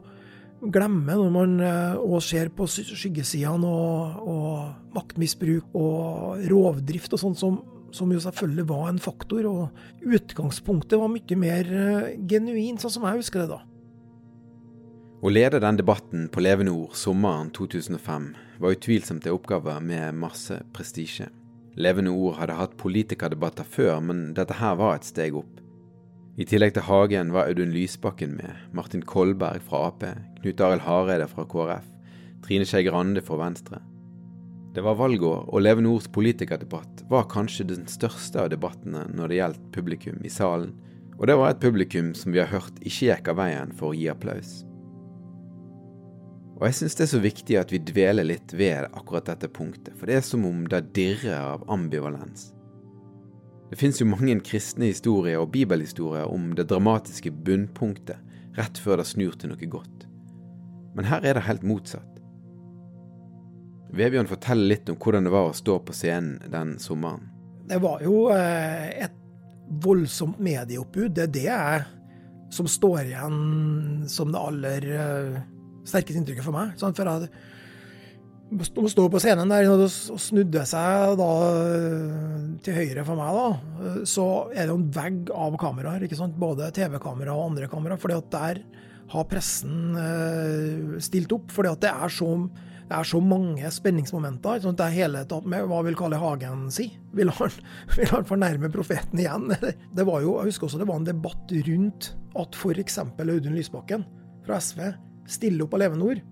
glemme 0.74 1.16
når 1.18 1.30
man 1.32 1.54
òg 1.60 2.16
eh, 2.16 2.24
ser 2.24 2.50
på 2.56 2.66
skyggesidene 2.70 3.68
og, 3.68 4.20
og 4.32 4.96
maktmisbruk 4.96 5.74
og 5.76 6.44
rovdrift 6.48 7.16
og 7.16 7.20
sånt 7.20 7.40
som 7.40 7.62
som 7.94 8.10
jo 8.12 8.18
selvfølgelig 8.18 8.64
var 8.68 8.88
en 8.90 8.98
faktor. 8.98 9.46
Og 9.46 10.08
utgangspunktet 10.16 10.98
var 10.98 11.12
mye 11.12 11.38
mer 11.38 11.68
uh, 11.70 12.08
genuint, 12.26 12.82
sånn 12.82 12.96
som 12.96 13.06
jeg 13.06 13.20
husker 13.22 13.44
det 13.44 13.52
da. 13.52 13.60
Å 15.24 15.30
lede 15.32 15.56
den 15.56 15.78
debatten 15.80 16.26
på 16.28 16.42
Levende 16.44 16.74
Ord 16.76 16.98
sommeren 17.00 17.48
2005 17.56 18.24
var 18.60 18.74
utvilsomt 18.74 19.24
en 19.24 19.32
oppgave 19.32 19.78
med 19.80 20.18
masse 20.20 20.58
prestisje. 20.76 21.30
Levende 21.80 22.10
Ord 22.12 22.34
hadde 22.42 22.58
hatt 22.58 22.74
politikerdebatter 22.76 23.64
før, 23.64 24.02
men 24.04 24.18
dette 24.36 24.58
her 24.58 24.74
var 24.76 24.98
et 24.98 25.08
steg 25.08 25.38
opp. 25.40 25.62
I 26.36 26.44
tillegg 26.44 26.74
til 26.76 26.84
Hagen 26.84 27.32
var 27.32 27.48
Audun 27.48 27.72
Lysbakken 27.72 28.34
med, 28.36 28.58
Martin 28.76 29.00
Kolberg 29.00 29.64
fra 29.64 29.86
Ap, 29.86 30.04
Knut 30.42 30.60
Arild 30.60 30.84
Hareide 30.84 31.30
fra 31.32 31.46
KrF, 31.48 31.88
Trine 32.44 32.68
Skei 32.68 32.84
Grande 32.84 33.24
fra 33.24 33.40
Venstre. 33.40 33.80
Det 34.76 34.84
var 34.84 35.00
valgår, 35.00 35.48
og 35.48 35.64
Levende 35.64 35.94
Ords 35.94 36.10
politikerdebatt 36.12 37.06
var 37.08 37.30
kanskje 37.32 37.70
den 37.72 37.88
største 37.88 38.44
av 38.44 38.52
debattene 38.52 39.06
når 39.16 39.32
det 39.32 39.40
gjaldt 39.40 39.64
publikum 39.72 40.20
i 40.20 40.36
salen, 40.36 40.76
og 41.16 41.26
det 41.32 41.40
var 41.40 41.54
et 41.54 41.64
publikum 41.64 42.12
som 42.12 42.36
vi 42.36 42.44
har 42.44 42.52
hørt 42.52 42.76
ikke 42.84 43.08
gikk 43.08 43.32
av 43.32 43.40
veien 43.40 43.72
for 43.80 43.94
å 43.94 43.96
gi 43.96 44.12
applaus. 44.12 44.66
Og 46.64 46.70
jeg 46.70 46.76
syns 46.78 46.94
det 46.96 47.02
er 47.04 47.08
så 47.10 47.18
viktig 47.20 47.56
at 47.60 47.72
vi 47.74 47.78
dveler 47.84 48.24
litt 48.24 48.52
ved 48.56 48.86
akkurat 48.96 49.26
dette 49.28 49.50
punktet, 49.52 49.92
for 50.00 50.08
det 50.08 50.14
er 50.16 50.22
som 50.24 50.46
om 50.48 50.62
det 50.64 50.78
dirrer 50.96 51.36
av 51.36 51.66
ambivalens. 51.68 52.54
Det 53.68 53.76
fins 53.76 54.00
jo 54.00 54.06
mange 54.08 54.38
kristne 54.40 54.88
historier 54.88 55.42
og 55.42 55.50
bibelhistorier 55.52 56.24
om 56.24 56.54
det 56.56 56.70
dramatiske 56.72 57.34
bunnpunktet 57.44 58.56
rett 58.56 58.80
før 58.80 59.02
det 59.02 59.08
snur 59.12 59.36
til 59.36 59.52
noe 59.52 59.70
godt. 59.76 60.08
Men 60.96 61.12
her 61.12 61.28
er 61.28 61.36
det 61.36 61.44
helt 61.50 61.68
motsatt. 61.68 62.16
Vebjørn 63.92 64.32
forteller 64.32 64.72
litt 64.72 64.88
om 64.88 64.96
hvordan 64.96 65.28
det 65.28 65.36
var 65.36 65.52
å 65.52 65.60
stå 65.60 65.82
på 65.84 66.00
scenen 66.00 66.40
den 66.48 66.78
sommeren. 66.80 67.28
Det 67.68 67.76
var 67.84 68.00
jo 68.08 68.30
eh, 68.32 69.04
et 69.04 69.20
voldsomt 69.84 70.40
medieoppbud. 70.40 71.12
Det 71.12 71.28
er 71.28 71.34
det 71.36 72.54
som 72.56 72.72
står 72.72 73.02
igjen 73.04 74.06
som 74.08 74.32
det 74.32 74.48
aller 74.48 74.94
eh, 74.96 75.42
sterkeste 75.84 76.20
inntrykket 76.20 76.46
for 76.46 76.56
meg. 76.56 76.74
For 76.80 77.04
jeg 77.04 77.28
å 78.54 79.08
på 79.10 79.20
scenen 79.22 79.50
der 79.50 79.66
og 79.72 79.86
snudde 80.20 80.62
seg 80.68 81.16
da 81.18 81.30
til 82.64 82.76
høyre 82.76 83.04
for 83.06 83.18
meg, 83.18 83.38
da, 83.38 83.94
så 84.08 84.26
er 84.52 84.66
det 84.66 84.70
jo 84.74 84.78
en 84.78 84.90
vegg 84.94 85.32
av 85.34 85.56
kameraer. 85.60 86.04
ikke 86.04 86.18
sant? 86.18 86.36
Både 86.38 86.70
TV-kamera 86.74 87.34
og 87.34 87.50
andre 87.50 87.70
kameraer. 87.72 87.98
at 88.18 88.30
der 88.30 88.60
har 89.14 89.26
pressen 89.28 89.96
eh, 90.00 91.00
stilt 91.02 91.32
opp. 91.32 91.50
at 91.58 91.82
det 91.82 91.90
er 91.90 92.08
så 92.08 92.30
det 92.84 92.98
er 92.98 93.06
så 93.08 93.18
mange 93.24 93.70
spenningsmomenter. 93.72 94.60
Sånn 94.60 94.76
det 94.76 94.84
er 94.84 94.98
hele 94.98 95.22
tatt 95.28 95.46
med 95.48 95.64
hva 95.70 95.80
vil 95.86 95.96
Kalle 95.96 96.18
Hagen 96.20 96.66
si? 96.70 96.90
Vil 97.16 97.32
han, 97.32 97.54
vil 97.96 98.10
han, 98.12 98.28
fornærme 98.28 98.70
profeten 98.72 99.22
igjen? 99.22 99.48
Det 99.96 100.04
var 100.04 100.20
jo, 100.20 100.36
jeg 100.38 100.52
husker 100.52 100.68
også 100.68 100.82
det 100.82 100.90
var 100.90 101.00
en 101.00 101.08
debatt 101.08 101.56
rundt 101.70 102.12
at 102.36 102.60
f.eks. 102.60 103.00
Audun 103.00 103.56
Lysbakken 103.56 104.04
fra 104.44 104.60
SV 104.60 104.92
stiller 105.30 105.64
opp 105.64 105.74
og 105.76 105.82
Levende 105.82 106.12
Ord. 106.12 106.22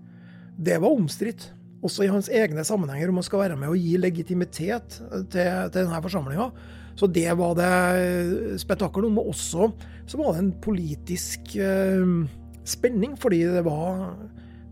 Det 0.57 0.79
var 0.81 0.93
omstridt. 0.93 1.51
også 1.83 2.05
i 2.05 2.07
hans 2.07 2.29
egne 2.29 2.63
sammenhenger, 2.63 3.09
om 3.09 3.17
han 3.19 3.25
skal 3.27 3.39
være 3.39 3.57
med 3.59 3.67
og 3.67 3.75
gi 3.75 3.97
legitimitet 3.97 5.01
til, 5.03 5.27
til 5.33 5.81
denne 5.81 5.99
forsamlinga. 6.01 6.45
Så 6.95 7.09
det 7.11 7.27
var 7.35 7.57
det 7.57 8.61
spetakkel 8.61 9.09
om. 9.09 9.17
Og 9.19 9.33
også 9.33 9.67
så 10.07 10.19
var 10.19 10.31
det 10.33 10.43
en 10.43 10.53
politisk 10.63 11.55
eh, 11.59 12.07
spenning, 12.63 13.17
fordi 13.19 13.43
det 13.51 13.65
var 13.65 14.13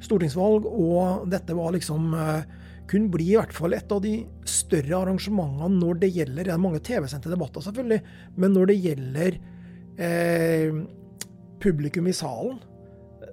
stortingsvalg, 0.01 0.65
og 0.65 1.27
dette 1.31 1.55
var 1.57 1.75
liksom 1.75 2.13
eh, 2.15 2.47
kunne 2.91 3.11
bli 3.11 3.29
i 3.31 3.37
hvert 3.37 3.53
fall 3.55 3.75
et 3.75 3.93
av 3.93 4.01
de 4.03 4.17
større 4.49 4.97
arrangementene 4.97 5.79
når 5.79 6.01
det 6.01 6.09
gjelder 6.15 6.47
Det 6.47 6.53
er 6.55 6.63
mange 6.63 6.81
TV-sendte 6.83 7.31
debatter, 7.31 7.63
selvfølgelig, 7.63 8.01
men 8.35 8.55
når 8.57 8.71
det 8.71 8.81
gjelder 8.85 9.37
eh, 10.01 10.81
publikum 11.61 12.09
i 12.09 12.15
salen, 12.15 12.59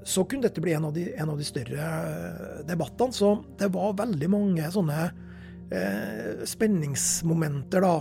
så 0.09 0.25
kunne 0.25 0.47
dette 0.49 0.62
bli 0.65 0.73
en 0.73 0.88
av 0.88 0.95
de, 0.97 1.05
en 1.21 1.31
av 1.35 1.38
de 1.38 1.47
større 1.47 1.88
eh, 1.88 2.61
debattene. 2.69 3.12
Så 3.12 3.35
det 3.61 3.69
var 3.75 3.99
veldig 3.99 4.31
mange 4.33 4.71
sånne 4.73 5.03
eh, 5.05 6.47
spenningsmomenter, 6.49 7.85
da. 7.85 7.99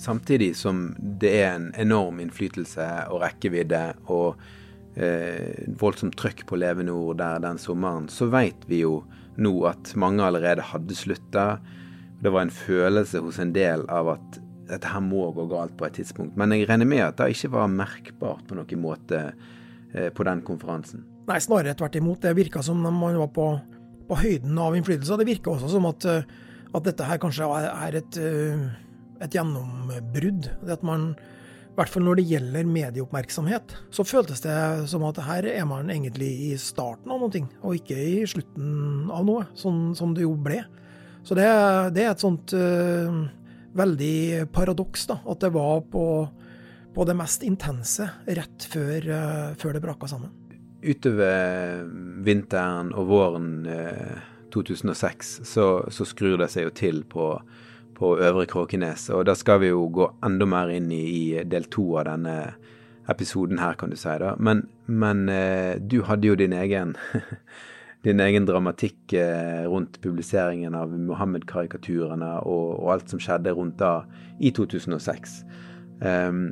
Samtidig 0.00 0.54
som 0.56 0.94
det 1.20 1.34
er 1.42 1.52
en 1.58 1.68
enorm 1.80 2.22
innflytelse 2.22 2.86
og 3.12 3.20
rekkevidde 3.24 3.82
og 4.08 4.40
eh, 4.96 5.66
voldsomt 5.80 6.16
trøkk 6.16 6.46
på 6.48 6.56
Leve 6.60 6.86
Nord 6.86 7.18
der 7.20 7.42
den 7.44 7.60
sommeren, 7.60 8.08
så 8.08 8.30
veit 8.32 8.64
vi 8.70 8.80
jo 8.84 9.02
nå 9.40 9.52
at 9.68 9.92
mange 10.00 10.24
allerede 10.24 10.64
hadde 10.72 10.96
slutta. 10.96 11.58
Det 12.22 12.32
var 12.32 12.46
en 12.46 12.54
følelse 12.54 13.20
hos 13.24 13.40
en 13.42 13.52
del 13.56 13.84
av 13.92 14.14
at 14.16 14.40
dette 14.70 14.88
her 14.88 15.02
må 15.04 15.26
gå 15.34 15.46
galt 15.50 15.76
på 15.78 15.88
et 15.88 15.98
tidspunkt. 15.98 16.36
Men 16.38 16.54
jeg 16.54 16.68
regner 16.70 16.88
med 16.88 17.04
at 17.08 17.18
det 17.20 17.32
ikke 17.34 17.54
var 17.56 17.72
merkbart 17.72 18.46
på 18.48 18.56
noen 18.56 18.82
måte 18.82 19.24
eh, 19.92 20.10
på 20.14 20.26
den 20.26 20.44
konferansen. 20.46 21.09
Nei, 21.30 21.38
snarere 21.38 21.76
tvert 21.78 21.94
imot. 21.94 22.22
Det 22.24 22.34
virka 22.34 22.62
som 22.62 22.80
man 22.82 22.98
var 22.98 23.28
på, 23.30 23.44
på 24.08 24.16
høyden 24.18 24.56
av 24.58 24.74
innflytelse. 24.74 25.18
Det 25.20 25.28
virka 25.28 25.52
også 25.52 25.68
som 25.76 25.84
at, 25.86 26.06
eh, 26.10 26.24
at, 26.72 26.86
dette 26.88 27.06
her 27.06 27.20
kanskje 27.22 27.46
er 27.70 27.98
et, 28.00 28.18
eh, 28.18 28.64
et 29.22 29.36
gjennombrudd. 29.38 30.48
At 30.66 30.82
man, 30.82 31.12
i 31.70 31.76
hvert 31.78 31.92
fall 31.92 32.02
når 32.08 32.18
det 32.18 32.26
gjelder 32.32 32.72
medieoppmerksomhet, 32.72 33.76
så 33.94 34.06
føltes 34.06 34.42
det 34.42 34.56
som 34.90 35.06
at 35.06 35.22
her 35.28 35.46
er 35.52 35.68
man 35.70 35.92
egentlig 35.94 36.32
i 36.48 36.50
starten 36.58 37.14
av 37.14 37.22
noe, 37.22 37.44
og 37.62 37.78
ikke 37.78 38.00
i 38.00 38.26
slutten 38.26 39.06
av 39.14 39.22
noe, 39.28 39.46
sånn 39.54 39.94
som 39.94 40.16
det 40.16 40.26
jo 40.26 40.34
ble. 40.34 40.64
Så 41.22 41.38
det, 41.38 41.46
det 41.94 42.08
er 42.08 42.14
et 42.14 42.22
sånt 42.22 42.56
uh, 42.56 43.22
veldig 43.76 44.50
paradoks, 44.50 45.06
da, 45.12 45.20
at 45.30 45.44
det 45.44 45.52
var 45.54 45.84
på, 45.92 46.04
på 46.96 47.06
det 47.06 47.18
mest 47.22 47.44
intense 47.46 48.08
rett 48.26 48.70
før, 48.72 49.10
uh, 49.12 49.48
før 49.60 49.76
det 49.76 49.84
braka 49.84 50.10
sammen. 50.10 50.39
Utover 50.82 51.84
vinteren 52.24 52.92
og 52.96 53.08
våren 53.10 53.50
uh, 53.68 54.20
2006 54.54 55.40
så, 55.46 55.66
så, 55.92 56.06
skrur 56.08 56.38
det 56.40 56.50
seg 56.50 56.66
jo 56.66 56.74
til 56.74 57.02
på, 57.08 57.26
på 57.96 58.14
Øvre 58.18 58.46
Kråkenes. 58.50 59.08
Og 59.14 59.26
da 59.28 59.36
skal 59.38 59.60
vi 59.62 59.72
jo 59.72 59.84
gå 59.92 60.08
enda 60.26 60.48
mer 60.48 60.72
inn 60.74 60.90
i, 60.94 61.04
i 61.04 61.44
del 61.44 61.68
to 61.70 61.86
av 62.00 62.08
denne 62.10 62.38
episoden 63.10 63.60
her, 63.60 63.76
kan 63.78 63.90
du 63.90 63.98
si. 63.98 64.16
da. 64.22 64.36
Men, 64.38 64.64
men 64.86 65.28
uh, 65.28 65.76
du 65.80 66.00
hadde 66.08 66.32
jo 66.32 66.38
din 66.38 66.56
egen 66.56 66.96
din 68.02 68.20
egen 68.20 68.46
dramatikk 68.48 69.12
eh, 69.12 69.66
rundt 69.68 70.00
publiseringen 70.00 70.74
av 70.76 70.92
Mohammed-karikaturene 70.96 72.32
og, 72.48 72.68
og, 72.78 72.86
alt 72.94 73.12
som 73.12 73.20
skjedde 73.20 73.52
rundt 73.56 73.76
da 73.80 74.06
i 74.40 74.52
2006. 74.56 75.42
Um, 76.00 76.46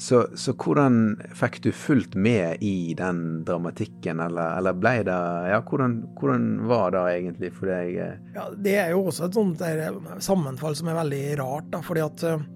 så, 0.00 0.22
så, 0.34 0.54
hvordan 0.56 1.18
fikk 1.36 1.58
du 1.60 1.72
fulgt 1.76 2.14
med 2.16 2.62
i 2.64 2.94
den 2.96 3.42
dramatikken, 3.44 4.22
eller, 4.24 4.54
eller 4.56 4.78
ble 4.80 4.94
det 5.04 5.16
Ja, 5.50 5.58
hvordan, 5.60 5.98
hvordan, 6.16 6.46
var 6.70 6.94
det 6.94 7.02
egentlig 7.18 7.50
for 7.52 7.68
deg? 7.68 7.98
Eh? 8.00 8.14
Ja, 8.32 8.46
Det 8.56 8.76
er 8.80 8.94
jo 8.94 9.02
også 9.10 9.26
et 9.26 9.36
sånt 9.36 9.60
der 9.60 9.98
sammenfall 10.24 10.78
som 10.78 10.88
er 10.88 10.96
veldig 11.02 11.20
rart, 11.42 11.68
da, 11.74 11.82
fordi 11.84 12.04
at 12.06 12.24
uh, 12.32 12.46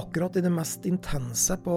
akkurat 0.00 0.38
i 0.40 0.44
det 0.46 0.54
mest 0.54 0.88
intense 0.88 1.58
på, 1.60 1.76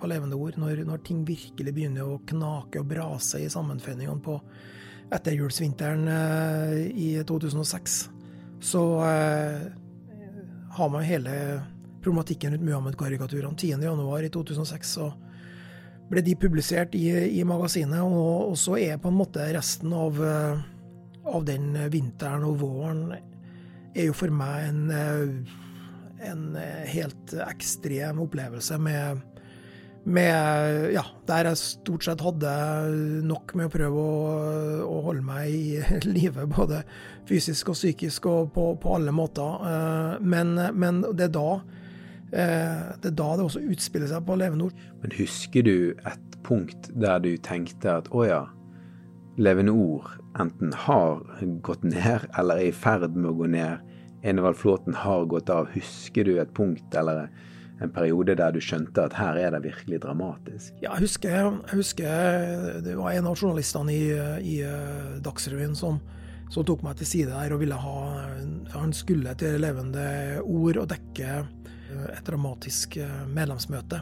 på 0.00 0.10
levende 0.10 0.40
ord, 0.40 0.58
når, 0.58 0.82
når, 0.88 1.04
ting 1.06 1.22
virkelig 1.28 1.76
begynner 1.78 2.10
å 2.10 2.18
knake 2.26 2.82
og 2.82 2.90
brase 2.90 3.44
i 3.44 3.52
sammenføyningene 3.52 4.18
på 4.26 4.40
etterjulsvinteren 5.14 6.10
i 6.90 7.12
2006, 7.22 7.96
så 8.66 8.82
har 10.74 10.90
man 10.90 11.06
hele 11.06 11.38
problematikken 12.06 12.54
rundt 12.54 12.64
Muhammed-karikaturene. 12.64 13.56
10.1 13.56 14.28
i 14.28 14.30
2006 14.30 14.94
så 14.98 15.10
ble 16.10 16.22
de 16.22 16.36
publisert 16.38 16.94
i, 16.94 17.08
i 17.40 17.42
magasinet, 17.46 18.02
og, 18.02 18.52
og, 18.52 18.56
så 18.60 18.78
er 18.78 19.00
på 19.02 19.10
en 19.10 19.18
måte 19.18 19.46
resten 19.56 19.94
av, 19.96 20.20
eh, 20.22 20.66
av, 21.26 21.46
den 21.48 21.72
vinteren 21.90 22.46
og 22.46 22.60
våren 22.62 23.08
er 23.16 24.04
jo 24.06 24.14
for 24.14 24.30
meg 24.30 24.68
en, 24.68 24.84
eh, 24.94 26.28
en 26.30 26.44
helt 26.92 27.34
ekstrem 27.48 28.20
opplevelse 28.22 28.78
med, 28.78 29.24
med 30.06 30.92
Ja, 30.94 31.02
der 31.26 31.50
jeg 31.50 31.58
stort 31.58 32.06
sett 32.06 32.22
hadde 32.22 32.52
nok 33.26 33.56
med 33.58 33.66
å 33.66 33.74
prøve 33.74 34.04
å, 34.04 34.36
å 34.86 35.00
holde 35.08 35.26
meg 35.26 35.50
i 35.50 35.80
live, 36.14 36.46
både 36.54 36.84
fysisk 37.26 37.74
og 37.74 37.80
psykisk 37.80 38.30
og 38.30 38.54
på, 38.54 38.68
på 38.78 38.94
alle 38.94 39.16
måter. 39.16 39.66
Eh, 39.72 40.22
men, 40.22 40.54
men 40.78 41.02
det 41.10 41.32
er 41.32 41.34
da 41.34 41.50
Eh, 41.56 41.75
det 42.30 43.10
er 43.10 43.16
da 43.16 43.28
det 43.38 43.44
også 43.46 43.62
utspiller 43.70 44.10
seg 44.10 44.24
på 44.26 44.36
Levende 44.38 44.68
Ord. 44.68 44.84
Men 45.02 45.14
husker 45.18 45.66
du 45.66 45.76
et 45.94 46.38
punkt 46.46 46.90
der 46.94 47.20
du 47.22 47.32
tenkte 47.42 47.98
at 48.00 48.10
å 48.14 48.24
ja, 48.26 48.42
Levende 49.36 49.74
Ord 49.76 50.08
enten 50.40 50.72
har 50.86 51.20
gått 51.64 51.84
ned 51.84 52.26
eller 52.38 52.60
er 52.60 52.70
i 52.70 52.74
ferd 52.74 53.16
med 53.16 53.30
å 53.30 53.36
gå 53.42 53.50
ned. 53.52 53.92
Enevald 54.26 54.56
Flåten 54.58 54.96
har 54.96 55.26
gått 55.30 55.52
av. 55.52 55.68
Husker 55.74 56.26
du 56.26 56.38
et 56.40 56.54
punkt 56.56 56.94
eller 56.96 57.28
en 57.84 57.92
periode 57.92 58.36
der 58.38 58.54
du 58.54 58.60
skjønte 58.64 59.04
at 59.04 59.16
her 59.16 59.36
er 59.38 59.52
det 59.52 59.62
virkelig 59.66 60.00
dramatisk? 60.04 60.72
Ja, 60.80 60.94
jeg 60.96 61.06
husker, 61.06 61.34
jeg 61.36 61.76
husker 61.76 62.80
det 62.84 62.96
var 62.96 63.12
en 63.12 63.28
av 63.28 63.36
journalistene 63.36 63.92
i, 63.92 64.06
i 64.40 64.56
eh, 64.64 65.18
Dagsrevyen 65.24 65.76
som, 65.76 66.00
som, 66.48 66.64
tok 66.64 66.84
meg 66.86 66.96
til 67.00 67.10
side 67.10 67.34
der 67.34 67.52
og 67.52 67.60
ville 67.60 67.76
ha 67.76 67.98
Han 68.78 68.96
skulle 68.96 69.36
til 69.38 69.60
Levende 69.60 70.40
Ord 70.42 70.80
og 70.80 70.88
dekke 70.94 71.42
et 72.12 72.24
dramatisk 72.26 72.98
eh, 73.00 73.22
medlemsmøte. 73.32 74.00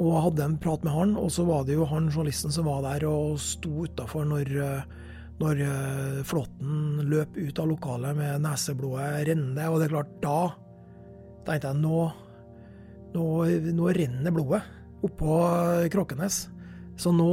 Og 0.00 0.16
hadde 0.24 0.46
en 0.46 0.56
prat 0.60 0.84
med 0.86 0.94
han, 0.94 1.14
og 1.20 1.28
så 1.34 1.44
var 1.48 1.66
det 1.68 1.76
jo 1.76 1.88
han 1.88 2.08
journalisten 2.08 2.52
som 2.54 2.68
var 2.70 2.84
der 2.86 3.04
og 3.08 3.36
sto 3.42 3.84
utafor 3.84 4.24
når, 4.28 4.52
eh, 4.64 4.96
når 5.42 5.62
eh, 5.66 6.22
Flåtten 6.26 7.02
løp 7.10 7.36
ut 7.36 7.60
av 7.60 7.68
lokalet 7.70 8.16
med 8.16 8.46
neseblodet 8.46 9.28
rennende. 9.28 9.68
Og 9.68 9.80
det 9.80 9.88
er 9.88 9.94
klart, 9.96 10.16
da 10.24 10.40
tenkte 11.48 11.72
jeg 11.72 11.82
nå, 11.82 12.00
nå, 13.16 13.26
nå 13.76 13.92
renner 13.96 14.34
blodet 14.34 14.64
oppå 15.04 15.36
Kråkenes. 15.92 16.42
Så 17.00 17.12
nå, 17.16 17.30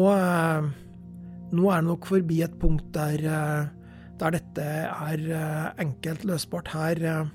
nå 1.52 1.66
er 1.68 1.82
det 1.82 1.88
nok 1.90 2.08
forbi 2.08 2.38
et 2.46 2.54
punkt 2.62 2.88
der, 2.96 3.26
der 4.16 4.38
dette 4.38 4.68
er 4.88 5.26
enkelt 5.84 6.24
løsbart. 6.30 6.72
Her 6.72 7.28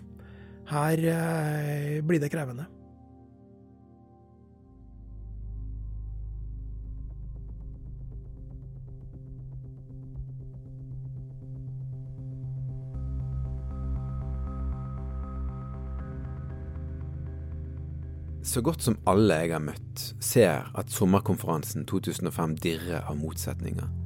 her 0.70 0.98
eh, 0.98 2.03
blir 2.07 2.20
det 2.20 2.31
krevende. 2.33 2.66
Så 18.42 18.61
godt 18.61 18.83
som 18.83 18.98
alle 19.09 19.35
jeg 19.35 19.53
har 19.55 19.62
møtt, 19.64 20.01
ser 20.20 20.66
at 20.77 20.90
sommerkonferansen 20.92 21.87
2005 21.88 22.59
dirrer 22.61 23.07
av 23.09 23.16
motsetninger. 23.16 24.01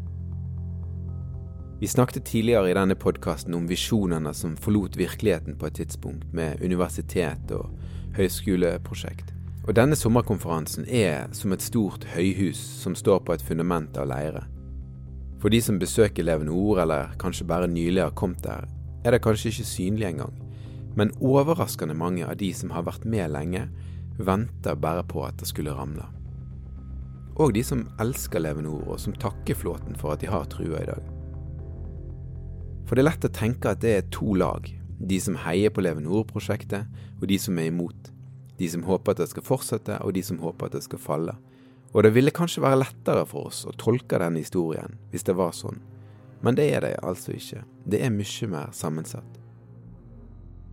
Vi 1.78 1.88
snakket 1.88 2.24
tidligere 2.24 2.70
i 2.70 2.74
denne 2.74 2.94
podkasten 2.96 3.54
om 3.54 3.66
visjonene 3.68 4.30
som 4.34 4.54
forlot 4.56 4.94
virkeligheten 4.96 5.58
på 5.60 5.66
et 5.68 5.74
tidspunkt, 5.76 6.30
med 6.32 6.62
universitet 6.64 7.50
og 7.52 7.74
høyskoleprosjekt. 8.16 9.34
Og 9.68 9.74
denne 9.76 9.98
sommerkonferansen 9.98 10.86
er 10.88 11.26
som 11.36 11.52
et 11.52 11.60
stort 11.60 12.06
høyhus 12.14 12.56
som 12.80 12.94
står 12.96 13.20
på 13.26 13.34
et 13.34 13.44
fundament 13.44 13.98
av 14.00 14.08
leire. 14.08 14.46
For 15.42 15.52
de 15.52 15.60
som 15.60 15.76
besøker 15.76 16.24
Levende 16.24 16.54
Ord, 16.56 16.80
eller 16.86 17.12
kanskje 17.20 17.44
bare 17.44 17.68
nylig 17.68 18.06
har 18.06 18.16
kommet 18.16 18.40
der, 18.46 18.64
er 19.04 19.12
det 19.12 19.20
kanskje 19.26 19.52
ikke 19.52 19.68
synlig 19.68 20.06
engang. 20.08 20.32
Men 20.96 21.12
overraskende 21.20 21.98
mange 21.98 22.24
av 22.24 22.38
de 22.40 22.54
som 22.56 22.72
har 22.72 22.86
vært 22.88 23.04
med 23.04 23.34
lenge, 23.34 23.66
venter 24.16 24.80
bare 24.80 25.04
på 25.04 25.26
at 25.28 25.36
det 25.42 25.50
skulle 25.52 25.76
ramle. 25.76 26.08
Og 27.36 27.52
de 27.52 27.60
som 27.60 27.84
elsker 28.00 28.40
Levende 28.40 28.72
Ord, 28.72 28.88
og 28.96 29.04
som 29.04 29.12
takker 29.12 29.60
Flåten 29.60 30.00
for 30.00 30.16
at 30.16 30.24
de 30.24 30.32
har 30.32 30.48
trua 30.48 30.80
i 30.80 30.88
dag. 30.88 31.15
For 32.86 32.94
det 32.94 33.02
er 33.02 33.10
lett 33.10 33.26
å 33.26 33.34
tenke 33.34 33.72
at 33.72 33.82
det 33.82 33.94
er 33.96 34.10
to 34.14 34.36
lag. 34.38 34.68
De 34.96 35.18
som 35.20 35.36
heier 35.42 35.72
på 35.74 35.82
Leve 35.82 36.00
Nord-prosjektet, 36.04 36.86
og 37.18 37.26
de 37.28 37.38
som 37.42 37.58
er 37.58 37.72
imot. 37.72 38.12
De 38.56 38.68
som 38.70 38.84
håper 38.86 39.12
at 39.12 39.24
det 39.24 39.30
skal 39.32 39.44
fortsette, 39.44 39.98
og 40.00 40.14
de 40.16 40.22
som 40.24 40.38
håper 40.40 40.70
at 40.70 40.78
det 40.78 40.84
skal 40.86 41.02
falle. 41.02 41.34
Og 41.92 42.04
det 42.04 42.12
ville 42.14 42.34
kanskje 42.34 42.62
være 42.64 42.82
lettere 42.84 43.24
for 43.28 43.50
oss 43.50 43.64
å 43.66 43.74
tolke 43.80 44.18
denne 44.20 44.42
historien 44.42 44.98
hvis 45.12 45.24
det 45.26 45.36
var 45.38 45.54
sånn. 45.56 45.78
Men 46.44 46.56
det 46.58 46.68
er 46.74 46.84
det 46.84 46.94
altså 47.02 47.32
ikke. 47.36 47.62
Det 47.88 48.02
er 48.04 48.12
mye 48.12 48.48
mer 48.52 48.72
sammensatt. 48.76 49.42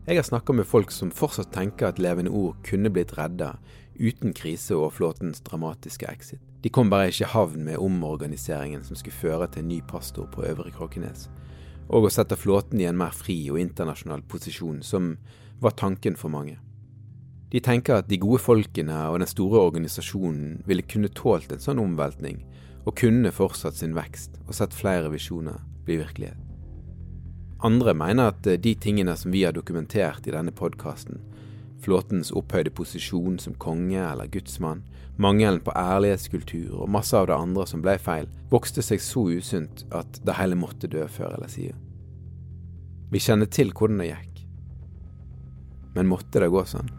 Jeg 0.04 0.20
har 0.20 0.26
snakka 0.28 0.52
med 0.52 0.68
folk 0.68 0.92
som 0.92 1.14
fortsatt 1.16 1.54
tenker 1.56 1.88
at 1.88 2.00
Levende 2.04 2.34
Ord 2.36 2.58
kunne 2.68 2.92
blitt 2.92 3.14
redda 3.16 3.54
uten 3.96 4.34
krise 4.36 4.76
og 4.76 4.98
flåtens 4.98 5.40
dramatiske 5.48 6.10
exit. 6.12 6.42
De 6.64 6.72
kom 6.72 6.92
bare 6.92 7.08
ikke 7.12 7.24
i 7.24 7.32
havn 7.32 7.64
med 7.64 7.80
omorganiseringen 7.80 8.84
som 8.84 9.00
skulle 9.00 9.16
føre 9.16 9.48
til 9.52 9.64
en 9.64 9.72
ny 9.72 9.80
pastor 9.88 10.28
på 10.32 10.44
Øvre 10.48 10.72
Kråkenes, 10.76 11.30
og 11.90 12.08
å 12.08 12.12
sette 12.14 12.38
flåten 12.40 12.82
i 12.82 12.88
en 12.90 12.98
mer 13.00 13.16
fri 13.16 13.38
og 13.52 13.60
internasjonal 13.62 14.24
posisjon, 14.30 14.82
som 14.84 15.16
var 15.64 15.76
tanken 15.80 16.16
for 16.20 16.34
mange. 16.34 16.58
De 17.54 17.62
tenker 17.62 18.00
at 18.00 18.08
de 18.10 18.18
gode 18.18 18.42
folkene 18.42 18.96
og 19.12 19.20
den 19.22 19.30
store 19.30 19.62
organisasjonen 19.62 20.64
ville 20.66 20.86
kunne 20.90 21.12
tålt 21.14 21.52
en 21.54 21.62
sånn 21.62 21.82
omveltning, 21.84 22.42
og 22.84 22.98
kunne 23.00 23.32
fortsatt 23.32 23.78
sin 23.78 23.94
vekst 23.96 24.40
og 24.48 24.56
sett 24.58 24.74
flere 24.76 25.12
visjoner 25.14 25.62
bli 25.86 26.00
virkelighet. 26.02 26.40
Andre 27.64 27.94
mener 27.96 28.34
at 28.34 28.44
de 28.44 28.74
tingene 28.76 29.14
som 29.16 29.32
vi 29.32 29.46
har 29.46 29.56
dokumentert 29.56 30.26
i 30.28 30.34
denne 30.34 30.52
podkasten, 30.52 31.22
flåtens 31.84 32.32
opphøyde 32.36 32.72
posisjon 32.76 33.38
som 33.42 33.56
konge 33.60 34.00
eller 34.00 34.32
gudsmann, 34.32 34.84
mangelen 35.22 35.62
på 35.64 35.76
ærlighetskultur 35.78 36.80
og 36.82 36.92
masse 36.96 37.18
av 37.18 37.28
det 37.30 37.38
andre 37.38 37.68
som 37.70 37.84
ble 37.84 37.98
feil, 38.02 38.30
vokste 38.52 38.82
seg 38.86 39.04
så 39.04 39.28
usunt 39.30 39.86
at 39.94 40.22
det 40.26 40.38
hele 40.40 40.58
måtte 40.58 40.90
dø 40.90 41.06
før 41.12 41.36
eller 41.38 41.52
siden. 41.52 41.80
Vi 43.14 43.22
kjenner 43.22 43.46
til 43.52 43.70
hvordan 43.76 44.02
det 44.02 44.10
gikk. 44.10 44.44
Men 45.94 46.10
måtte 46.10 46.42
det 46.42 46.50
gå 46.50 46.64
sånn? 46.66 46.90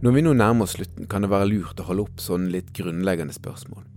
Når 0.00 0.14
vi 0.16 0.22
nå 0.24 0.32
nærmer 0.32 0.64
oss 0.64 0.78
slutten, 0.78 1.04
kan 1.04 1.20
det 1.20 1.28
være 1.28 1.50
lurt 1.50 1.80
å 1.82 1.84
holde 1.90 2.06
opp 2.06 2.22
sånne 2.24 2.48
litt 2.54 2.70
grunnleggende 2.72 3.36
spørsmål. 3.36 3.89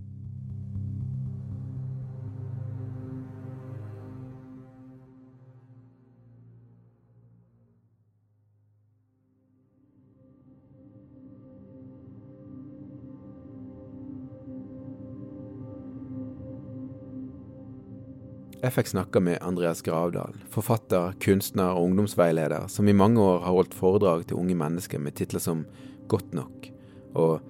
Jeg 18.64 18.72
fikk 18.72 18.88
snakke 18.88 19.20
med 19.20 19.42
Andreas 19.44 19.82
Gravdal, 19.84 20.38
forfatter, 20.48 21.12
kunstner 21.20 21.76
og 21.76 21.90
ungdomsveileder, 21.90 22.64
som 22.72 22.88
i 22.88 22.96
mange 22.96 23.20
år 23.20 23.42
har 23.44 23.58
holdt 23.58 23.76
foredrag 23.76 24.24
til 24.24 24.40
unge 24.40 24.56
mennesker 24.56 25.02
med 25.04 25.18
titler 25.20 25.42
som 25.44 25.66
Godt 26.08 26.32
nok 26.36 26.70
og 27.14 27.40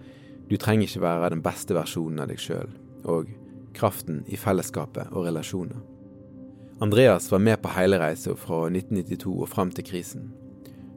Du 0.51 0.57
trenger 0.61 0.85
ikke 0.85 1.01
være 1.01 1.31
den 1.33 1.43
beste 1.43 1.75
versjonen 1.75 2.21
av 2.21 2.29
deg 2.29 2.41
sjøl, 2.41 2.69
og 3.09 3.31
Kraften 3.75 4.21
i 4.31 4.37
fellesskapet 4.37 5.09
og 5.11 5.25
relasjoner. 5.27 5.81
Andreas 6.85 7.31
var 7.33 7.41
med 7.43 7.63
på 7.63 7.73
hele 7.75 7.99
reisa 7.99 8.35
fra 8.39 8.67
1992 8.69 9.33
og 9.33 9.49
fram 9.49 9.73
til 9.75 9.87
krisen, 9.89 10.29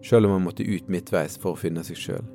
sjøl 0.03 0.27
om 0.27 0.35
han 0.35 0.45
måtte 0.45 0.67
ut 0.67 0.91
midtveis 0.91 1.39
for 1.39 1.55
å 1.55 1.61
finne 1.61 1.85
seg 1.87 1.97
sjøl. 1.97 2.27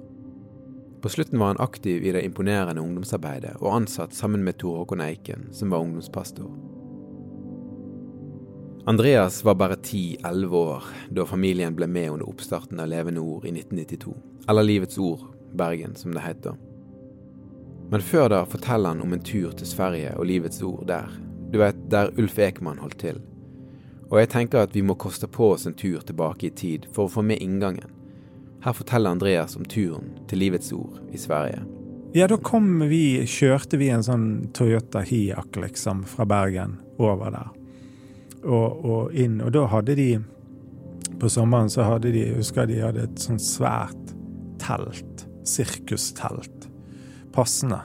På 1.02 1.12
slutten 1.12 1.38
var 1.38 1.52
han 1.52 1.62
aktiv 1.62 2.02
i 2.02 2.16
det 2.16 2.24
imponerende 2.24 2.82
ungdomsarbeidet 2.82 3.58
og 3.60 3.74
ansatt 3.76 4.16
sammen 4.16 4.42
med 4.46 4.58
Tor 4.62 4.80
Håkon 4.80 5.04
Eiken, 5.04 5.50
som 5.52 5.70
var 5.74 5.84
ungdomspastor. 5.84 6.71
Andreas 8.84 9.44
var 9.44 9.54
bare 9.54 9.74
10-11 9.74 10.52
år 10.52 10.84
da 11.10 11.26
familien 11.26 11.74
ble 11.74 11.86
med 11.86 12.10
under 12.10 12.28
oppstarten 12.28 12.80
av 12.80 12.88
Levende 12.90 13.20
Ord 13.20 13.44
i 13.46 13.52
1992, 13.54 14.14
eller 14.48 14.62
Livets 14.62 14.98
Ord, 14.98 15.20
Bergen, 15.52 15.94
som 15.94 16.14
det 16.14 16.24
heter. 16.24 16.56
Men 17.90 18.02
før 18.02 18.28
da 18.32 18.40
forteller 18.46 18.88
han 18.88 19.04
om 19.04 19.14
en 19.14 19.22
tur 19.22 19.52
til 19.54 19.70
Sverige 19.70 20.16
og 20.18 20.26
Livets 20.26 20.62
Ord 20.66 20.88
der, 20.90 21.14
du 21.52 21.60
vet, 21.62 21.78
der 21.94 22.10
Ulf 22.18 22.40
Ekman 22.42 22.82
holdt 22.82 22.98
til. 23.04 23.22
Og 24.10 24.18
jeg 24.18 24.32
tenker 24.34 24.64
at 24.64 24.74
vi 24.74 24.82
må 24.82 24.98
koste 24.98 25.30
på 25.30 25.52
oss 25.54 25.68
en 25.70 25.78
tur 25.78 26.02
tilbake 26.02 26.50
i 26.50 26.50
tid 26.50 26.90
for 26.90 27.06
å 27.06 27.14
få 27.14 27.22
med 27.22 27.38
inngangen. 27.38 27.94
Her 28.66 28.74
forteller 28.74 29.14
Andreas 29.14 29.54
om 29.56 29.62
turen 29.62 30.10
til 30.26 30.42
Livets 30.42 30.74
Ord 30.74 30.98
i 31.14 31.22
Sverige. 31.22 31.62
Ja, 32.18 32.26
da 32.26 32.34
kom 32.34 32.82
vi, 32.90 33.22
kjørte 33.30 33.78
vi 33.78 33.94
en 33.94 34.02
sånn 34.02 34.28
Toyota 34.58 35.06
Hiak, 35.06 35.54
liksom, 35.54 36.02
fra 36.02 36.26
Bergen 36.26 36.80
over 36.98 37.30
der 37.30 37.61
og, 38.44 38.84
og, 38.84 39.14
inn. 39.14 39.40
Og 39.44 39.52
da 39.54 39.66
hadde 39.70 39.96
de 39.98 40.10
På 41.20 41.28
sommeren 41.30 41.70
så 41.70 41.84
hadde 41.86 42.10
de 42.10 42.24
jeg 42.24 42.38
husker 42.40 42.66
de 42.66 42.80
hadde 42.82 43.04
et 43.06 43.20
sånt 43.22 43.42
svært 43.42 44.14
telt. 44.62 45.26
Sirkustelt. 45.46 46.66
Passende, 47.34 47.78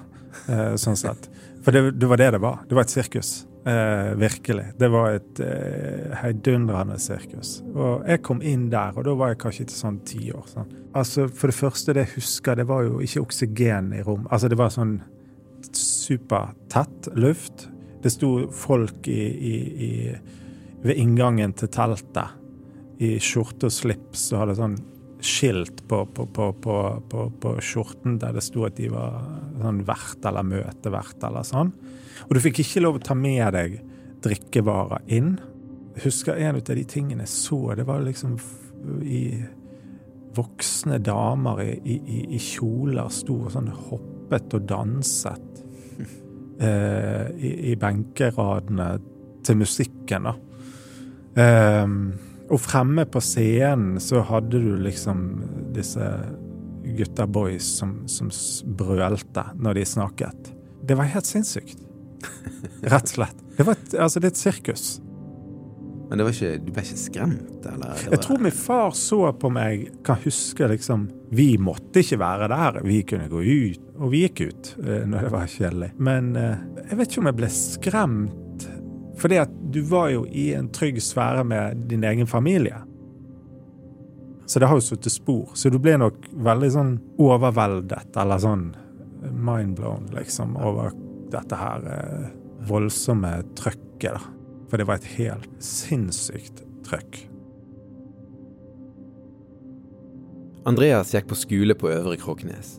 eh, 0.49 0.73
sånn 0.79 0.97
sett. 0.97 1.27
For 1.65 1.75
det, 1.75 1.99
det, 1.99 2.09
var 2.09 2.17
det 2.17 2.31
det 2.33 2.41
var. 2.41 2.63
Det 2.65 2.77
var 2.77 2.87
et 2.87 2.93
sirkus. 2.93 3.31
Eh, 3.67 4.15
virkelig. 4.15 4.65
Det 4.79 4.87
var 4.87 5.17
et 5.17 5.39
eh, 5.43 6.13
heidundrende 6.21 6.95
sirkus. 7.03 7.57
Og 7.75 8.05
jeg 8.07 8.21
kom 8.23 8.39
inn 8.39 8.69
der, 8.71 8.95
og 8.95 9.03
da 9.03 9.15
var 9.19 9.33
jeg 9.33 9.41
kanskje 9.41 9.65
ikke 9.65 9.75
sånn 9.75 9.97
ti 10.07 10.31
år. 10.31 10.45
Sånn. 10.53 10.69
Altså, 10.95 11.27
For 11.27 11.51
det 11.51 11.57
første, 11.57 11.93
det 11.93 12.05
jeg 12.05 12.13
husker, 12.15 12.55
det 12.55 12.67
var 12.69 12.85
jo 12.87 13.01
ikke 13.03 13.25
oksygen 13.25 13.91
i 13.97 14.01
rom. 14.07 14.23
Altså, 14.31 14.47
det 14.47 14.57
var 14.57 14.71
sånn 14.71 14.97
supertett 15.75 17.09
luft. 17.19 17.67
Det 18.03 18.13
sto 18.13 18.31
folk 18.55 19.09
i, 19.11 19.21
i, 19.51 19.55
i 19.89 19.91
ved 20.83 20.99
inngangen 20.99 21.55
til 21.57 21.71
teltet 21.73 22.35
i 23.03 23.17
skjorte 23.21 23.69
og 23.69 23.73
slips 23.73 24.29
og 24.33 24.41
hadde 24.43 24.57
sånn 24.57 24.77
skilt 25.23 25.81
på, 25.89 26.03
på, 26.13 26.27
på, 26.61 26.75
på, 27.41 27.51
skjorten 27.63 28.19
der 28.21 28.35
det 28.37 28.43
sto 28.45 28.65
at 28.67 28.77
de 28.77 28.89
var 28.93 29.17
sånn 29.61 29.81
vert 29.87 30.25
eller 30.29 30.45
møtevert 30.45 31.23
eller 31.25 31.45
sånn. 31.47 31.71
Og 32.27 32.33
du 32.35 32.41
fikk 32.43 32.61
ikke 32.63 32.83
lov 32.85 32.99
å 32.99 33.05
ta 33.09 33.17
med 33.17 33.49
deg 33.55 33.79
drikkevarer 34.25 35.05
inn. 35.13 35.35
Jeg 35.97 36.07
husker 36.07 36.37
en 36.37 36.59
av 36.59 36.63
de 36.69 36.85
tingene 36.89 37.25
jeg 37.25 37.33
så, 37.33 37.61
det 37.77 37.87
var 37.87 38.05
liksom 38.05 38.37
i 39.05 39.23
voksne 40.37 40.99
damer 41.01 41.63
i, 41.65 41.97
i, 41.97 42.19
i 42.37 42.41
kjoler 42.41 43.09
sto 43.13 43.39
og 43.47 43.53
sånn 43.55 43.71
hoppet 43.73 44.53
og 44.53 44.67
danset 44.69 45.63
eh, 46.61 47.25
i, 47.33 47.53
i 47.71 47.77
benkeradene 47.79 48.91
til 49.47 49.57
musikken, 49.63 50.29
da. 50.29 50.35
Um, 51.37 52.15
og 52.49 52.61
fremme 52.63 53.03
på 53.05 53.21
scenen 53.21 53.99
så 54.01 54.23
hadde 54.25 54.57
du 54.57 54.77
liksom 54.81 55.25
disse 55.75 56.05
gutta 56.97 57.27
boys 57.27 57.67
som, 57.79 57.99
som 58.09 58.31
brølte 58.79 59.43
når 59.59 59.81
de 59.81 59.85
snakket. 59.85 60.53
Det 60.87 60.95
var 60.97 61.11
helt 61.11 61.27
sinnssykt. 61.27 61.83
Rett 62.87 63.03
og 63.03 63.17
slett. 63.17 63.43
Det, 63.57 63.65
var 63.67 63.75
et, 63.75 63.91
altså, 63.99 64.21
det 64.23 64.31
er 64.31 64.33
et 64.33 64.39
sirkus. 64.39 64.87
Men 66.07 66.23
var 66.23 66.31
ikke, 66.31 66.53
du 66.63 66.71
ble 66.71 66.83
ikke 66.85 66.99
skremt, 67.01 67.65
eller? 67.67 67.99
Jeg 68.07 68.21
tror 68.23 68.39
min 68.39 68.55
far 68.55 68.93
så 68.95 69.19
på 69.35 69.51
meg, 69.51 69.89
kan 70.07 70.19
huske 70.23 70.69
liksom 70.71 71.09
Vi 71.35 71.57
måtte 71.59 71.99
ikke 71.99 72.21
være 72.21 72.47
der, 72.53 72.79
vi 72.87 73.01
kunne 73.03 73.27
gå 73.27 73.43
ut. 73.43 73.81
Og 73.97 74.13
vi 74.13 74.23
gikk 74.23 74.45
ut 74.47 74.69
eh, 74.85 75.03
når 75.09 75.27
det 75.27 75.33
var 75.33 75.51
kjedelig. 75.51 75.89
Men 75.99 76.35
eh, 76.39 76.61
jeg 76.87 76.99
vet 77.01 77.11
ikke 77.11 77.23
om 77.25 77.31
jeg 77.33 77.39
ble 77.41 77.49
skremt 77.51 78.43
fordi 79.17 79.39
at 79.41 79.53
du 79.73 79.81
var 79.89 80.11
jo 80.13 80.25
i 80.29 80.51
en 80.57 80.69
trygg 80.73 80.99
sfære 81.01 81.43
med 81.47 81.87
din 81.89 82.05
egen 82.05 82.27
familie. 82.27 82.77
Så 84.47 84.59
det 84.59 84.69
har 84.69 84.79
jo 84.79 84.85
satt 84.85 85.09
spor. 85.11 85.51
Så 85.59 85.69
du 85.69 85.79
ble 85.81 85.97
nok 85.99 86.29
veldig 86.31 86.69
sånn 86.71 86.93
overveldet, 87.19 88.13
eller 88.15 88.39
sånn 88.39 88.69
mindblown, 89.33 90.07
liksom, 90.15 90.55
over 90.55 90.93
dette 91.33 91.57
her 91.59 91.87
eh, 91.91 92.27
voldsomme 92.69 93.33
trøkket. 93.59 94.29
For 94.71 94.79
det 94.79 94.87
var 94.87 95.01
et 95.01 95.09
helt 95.17 95.49
sinnssykt 95.63 96.63
trøkk. 96.87 97.25
Andreas 100.67 101.13
gikk 101.15 101.29
på 101.29 101.39
skole 101.39 101.75
på 101.79 101.91
Øvre 101.91 102.17
Kråknes. 102.19 102.77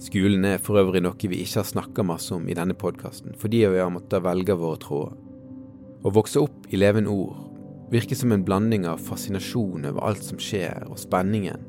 Skolen 0.00 0.44
er 0.48 0.60
for 0.64 0.80
øvrig 0.80 1.02
noe 1.04 1.28
vi 1.28 1.42
ikke 1.42 1.60
har 1.60 1.68
snakka 1.68 2.04
masse 2.04 2.32
om 2.32 2.46
i 2.48 2.56
denne 2.56 2.76
podkasten, 2.76 3.36
fordi 3.36 3.66
vi 3.68 3.80
har 3.80 3.92
måttet 3.92 4.24
velge 4.24 4.56
våre 4.56 4.80
tråder. 4.80 5.29
Å 6.00 6.10
vokse 6.16 6.40
opp 6.40 6.68
i 6.72 6.78
levende 6.80 7.12
ord 7.12 7.90
virker 7.92 8.16
som 8.16 8.32
en 8.32 8.44
blanding 8.46 8.86
av 8.88 9.02
fascinasjon 9.04 9.84
over 9.90 10.06
alt 10.06 10.22
som 10.24 10.38
skjer, 10.40 10.86
og 10.88 10.96
spenningen, 11.00 11.60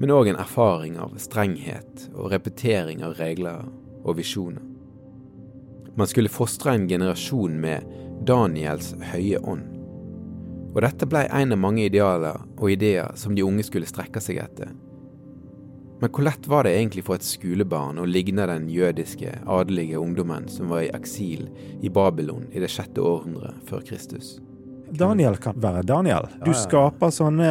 men 0.00 0.12
òg 0.12 0.32
en 0.32 0.40
erfaring 0.40 0.96
av 1.00 1.14
strenghet 1.20 2.08
og 2.14 2.32
repetering 2.32 3.04
av 3.06 3.14
regler 3.20 3.68
og 4.02 4.16
visjoner. 4.18 4.64
Man 5.96 6.10
skulle 6.10 6.32
fostre 6.32 6.74
en 6.74 6.88
generasjon 6.88 7.54
med 7.60 7.86
Daniels 8.28 8.90
høye 9.12 9.40
ånd. 9.40 9.70
Og 10.74 10.82
dette 10.84 11.08
blei 11.08 11.24
en 11.32 11.54
av 11.54 11.60
mange 11.62 11.86
idealer 11.86 12.42
og 12.58 12.72
ideer 12.74 13.14
som 13.16 13.32
de 13.36 13.44
unge 13.46 13.64
skulle 13.64 13.88
strekke 13.88 14.20
seg 14.20 14.42
etter, 14.42 14.74
men 16.00 16.10
hvor 16.12 16.26
lett 16.26 16.46
var 16.46 16.66
det 16.66 16.74
egentlig 16.76 17.06
for 17.06 17.16
et 17.16 17.24
skolebarn 17.24 18.00
å 18.00 18.04
ligne 18.08 18.44
den 18.50 18.66
jødiske, 18.68 19.38
adelige 19.48 20.00
ungdommen 20.00 20.48
som 20.52 20.68
var 20.72 20.84
i 20.84 20.90
eksil 20.92 21.46
i 21.80 21.88
Babylon 21.92 22.44
i 22.52 22.60
det 22.60 22.68
sjette 22.72 23.00
århundret 23.00 23.62
før 23.68 23.84
Kristus? 23.86 24.36
Daniel 24.92 25.38
kan 25.40 25.56
være 25.60 25.82
Daniel. 25.88 26.28
Du 26.44 26.52
skaper 26.54 27.10
sånne 27.10 27.50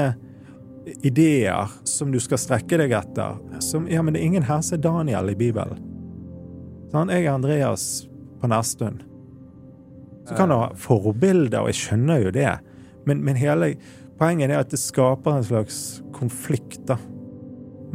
ideer 1.02 1.74
som 1.90 2.14
du 2.14 2.20
skal 2.22 2.40
strekke 2.40 2.78
deg 2.80 2.94
etter. 2.96 3.42
Som, 3.64 3.90
ja, 3.92 4.04
men 4.06 4.14
det 4.14 4.22
er 4.22 4.30
ingen 4.30 4.48
her 4.48 4.62
som 4.64 4.78
er 4.78 4.86
Daniel 4.86 5.34
i 5.34 5.38
Bibelen. 5.40 5.82
Sånn, 6.94 7.12
jeg 7.12 7.26
er 7.26 7.34
Andreas 7.34 8.06
på 8.40 8.50
Nærstund. 8.52 9.02
Så 10.26 10.38
kan 10.38 10.50
du 10.50 10.58
ha 10.58 10.70
forbilder, 10.80 11.64
og 11.64 11.74
jeg 11.74 11.82
skjønner 11.82 12.24
jo 12.24 12.32
det, 12.34 12.52
men, 13.06 13.20
men 13.26 13.38
hele 13.38 13.76
poenget 14.18 14.54
er 14.54 14.62
at 14.62 14.72
det 14.74 14.80
skaper 14.82 15.38
en 15.38 15.46
slags 15.46 15.80
konflikt 16.16 16.86
da, 16.90 16.98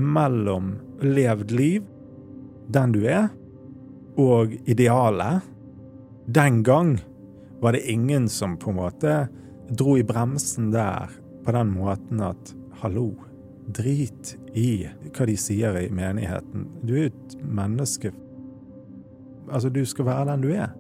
mellom 0.01 0.75
levd 1.01 1.53
liv, 1.55 1.85
den 2.69 2.93
du 2.93 3.05
er, 3.07 3.29
og 4.21 4.53
idealet. 4.69 5.47
Den 6.31 6.63
gang 6.63 6.99
var 7.61 7.73
det 7.77 7.87
ingen 7.91 8.29
som 8.29 8.57
på 8.59 8.71
en 8.71 8.81
måte 8.81 9.17
dro 9.71 9.97
i 9.99 10.05
bremsen 10.07 10.71
der 10.75 11.11
på 11.45 11.53
den 11.53 11.71
måten 11.75 12.21
at 12.25 12.55
hallo, 12.83 13.13
drit 13.71 14.35
i 14.57 14.89
hva 15.15 15.27
de 15.29 15.37
sier 15.39 15.77
i 15.79 15.91
menigheten. 15.95 16.67
Du 16.83 16.95
er 16.95 17.07
jo 17.07 17.11
et 17.13 17.37
menneske. 17.45 18.13
Altså, 19.51 19.71
du 19.71 19.85
skal 19.87 20.09
være 20.09 20.29
den 20.33 20.45
du 20.45 20.51
er. 20.55 20.73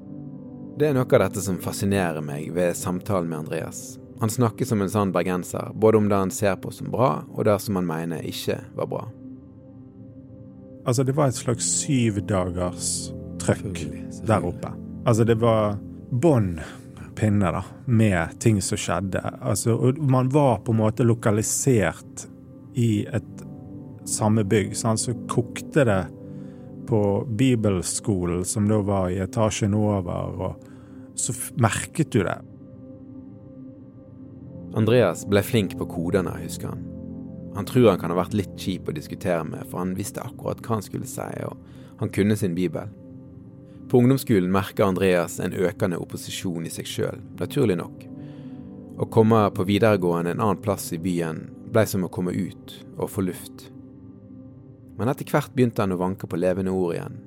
Det 0.78 0.88
er 0.88 0.96
noe 0.96 1.04
av 1.04 1.26
dette 1.26 1.42
som 1.44 1.58
fascinerer 1.60 2.22
meg 2.24 2.52
ved 2.56 2.76
samtalen 2.78 3.28
med 3.28 3.44
Andreas. 3.44 3.99
Han 4.20 4.30
snakker 4.30 4.64
som 4.68 4.82
en 4.82 4.90
sann 4.90 5.12
bergenser, 5.12 5.70
både 5.74 5.98
om 5.98 6.08
det 6.08 6.16
han 6.16 6.30
ser 6.30 6.58
på 6.60 6.70
som 6.70 6.90
bra, 6.92 7.22
og 7.32 7.44
det 7.48 7.56
som 7.64 7.78
han 7.80 7.86
mener 7.88 8.26
ikke 8.26 8.58
var 8.76 8.90
bra. 8.90 9.06
Altså, 10.84 11.04
det 11.04 11.14
var 11.16 11.30
et 11.30 11.38
slags 11.38 11.64
syvdagers 11.80 12.90
trøkk 13.40 13.80
der 14.28 14.44
oppe. 14.44 14.72
Altså, 15.08 15.24
det 15.24 15.38
var 15.40 15.78
bånd, 16.10 16.60
pinne, 17.16 17.52
da, 17.52 17.62
med 17.84 18.36
ting 18.40 18.60
som 18.64 18.80
skjedde. 18.80 19.22
Altså, 19.40 19.76
og 19.76 20.00
man 20.04 20.28
var 20.32 20.60
på 20.64 20.74
en 20.74 20.82
måte 20.82 21.06
lokalisert 21.06 22.26
i 22.76 23.06
et 23.08 23.44
samme 24.08 24.44
bygg, 24.44 24.76
sant? 24.76 25.00
så 25.00 25.16
kokte 25.32 25.84
det 25.88 26.02
på 26.90 27.00
bibelskolen, 27.40 28.44
som 28.44 28.68
da 28.68 28.80
var 28.84 29.10
i 29.12 29.20
etasjen 29.22 29.76
over, 29.76 30.40
og 30.40 31.18
så 31.20 31.34
merket 31.60 32.12
du 32.12 32.22
det. 32.24 32.38
Andreas 34.74 35.24
ble 35.26 35.42
flink 35.42 35.74
på 35.78 35.86
kodene, 35.90 36.30
husker 36.44 36.70
han. 36.70 36.86
Han 37.56 37.66
tror 37.66 37.88
han 37.90 37.98
kan 37.98 38.12
ha 38.12 38.18
vært 38.20 38.36
litt 38.38 38.52
kjip 38.60 38.88
å 38.88 38.94
diskutere 38.94 39.42
med, 39.44 39.66
for 39.66 39.82
han 39.82 39.96
visste 39.98 40.22
akkurat 40.22 40.60
hva 40.62 40.76
han 40.76 40.84
skulle 40.86 41.08
si, 41.10 41.26
og 41.46 41.58
han 41.98 42.12
kunne 42.14 42.36
sin 42.38 42.54
bibel. 42.54 42.86
På 43.90 43.98
ungdomsskolen 43.98 44.52
merker 44.54 44.86
Andreas 44.86 45.40
en 45.42 45.56
økende 45.56 45.98
opposisjon 45.98 46.68
i 46.68 46.70
seg 46.70 46.86
sjøl, 46.86 47.18
naturlig 47.40 47.80
nok. 47.80 48.04
Å 49.02 49.08
komme 49.10 49.42
på 49.56 49.66
videregående 49.66 50.36
en 50.36 50.44
annen 50.44 50.62
plass 50.62 50.92
i 50.94 51.00
byen 51.02 51.48
blei 51.70 51.86
som 51.90 52.06
å 52.06 52.12
komme 52.12 52.34
ut 52.34 52.76
og 52.96 53.10
få 53.10 53.24
luft. 53.26 53.66
Men 54.98 55.10
etter 55.10 55.26
hvert 55.26 55.50
begynte 55.56 55.82
han 55.82 55.94
å 55.96 55.98
vanke 56.00 56.28
på 56.30 56.38
levende 56.38 56.74
ord 56.74 56.94
igjen. 56.94 57.18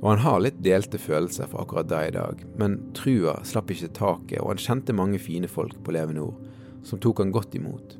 Og 0.00 0.14
han 0.14 0.22
har 0.24 0.40
litt 0.40 0.62
delte 0.64 0.98
følelser 1.00 1.50
for 1.50 1.62
akkurat 1.62 1.90
det 1.90 2.00
i 2.08 2.14
dag, 2.16 2.44
men 2.60 2.78
trua 2.96 3.36
slapp 3.44 3.72
ikke 3.72 3.92
taket, 3.98 4.40
og 4.40 4.54
han 4.54 4.62
kjente 4.62 4.96
mange 4.96 5.20
fine 5.20 5.48
folk 5.50 5.76
på 5.84 5.92
levende 5.92 6.30
som 6.88 7.00
tok 7.02 7.20
han 7.20 7.34
godt 7.34 7.58
imot. 7.58 7.98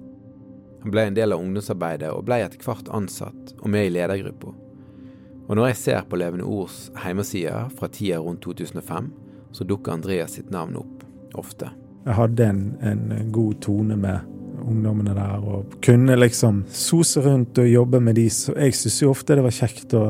Han 0.81 0.95
ble 0.95 1.05
en 1.11 1.19
del 1.19 1.35
av 1.37 1.43
ungdomsarbeidet 1.45 2.09
og 2.15 2.25
ble 2.25 2.41
etter 2.41 2.65
hvert 2.65 2.89
ansatt 2.97 3.53
og 3.59 3.69
med 3.69 3.91
i 3.91 3.93
ledergruppa. 3.93 4.55
Og 5.51 5.59
når 5.59 5.73
jeg 5.73 5.81
ser 5.81 6.05
på 6.07 6.17
Levende 6.21 6.47
Ords 6.47 6.93
hjemmeside 7.03 7.65
fra 7.75 7.89
tida 7.91 8.21
rundt 8.23 8.45
2005, 8.47 9.09
så 9.51 9.67
dukker 9.67 9.97
Andreas 9.97 10.37
sitt 10.39 10.53
navn 10.55 10.77
opp 10.79 11.03
ofte. 11.35 11.73
Jeg 12.07 12.17
hadde 12.17 12.47
en, 12.47 12.61
en 12.87 13.33
god 13.35 13.59
tone 13.65 13.97
med 13.99 14.31
ungdommene 14.63 15.13
der, 15.17 15.43
og 15.43 15.75
kunne 15.83 16.17
liksom 16.21 16.63
sose 16.71 17.25
rundt 17.25 17.59
og 17.59 17.69
jobbe 17.69 18.01
med 18.01 18.17
de. 18.21 18.29
Så 18.31 18.55
jeg 18.55 18.77
syntes 18.79 19.01
jo 19.03 19.11
ofte 19.11 19.37
det 19.37 19.45
var 19.45 19.57
kjekt 19.57 19.97
å 19.99 20.05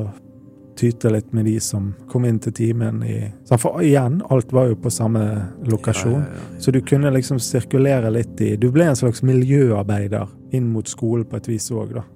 tyte 0.80 1.10
litt 1.12 1.34
med 1.36 1.44
de 1.48 1.56
som 1.62 1.90
kom 2.08 2.24
inn 2.28 2.38
til 2.42 2.54
timen 2.56 3.02
i 3.04 3.18
For 3.50 3.82
igjen, 3.84 4.20
alt 4.32 4.52
var 4.56 4.70
jo 4.70 4.78
på 4.80 4.92
samme 4.92 5.24
lokasjon. 5.68 6.22
Ja, 6.22 6.28
ja, 6.28 6.46
ja, 6.54 6.60
så 6.62 6.72
du 6.72 6.80
kunne 6.80 7.12
liksom 7.12 7.40
sirkulere 7.42 8.12
litt 8.14 8.40
i 8.40 8.54
Du 8.60 8.70
ble 8.72 8.88
en 8.88 8.98
slags 8.98 9.22
miljøarbeider 9.26 10.32
inn 10.56 10.72
mot 10.72 10.88
skolen 10.88 11.28
på 11.28 11.38
et 11.38 11.52
vis 11.52 11.68
òg, 11.74 11.94
da 12.00 12.06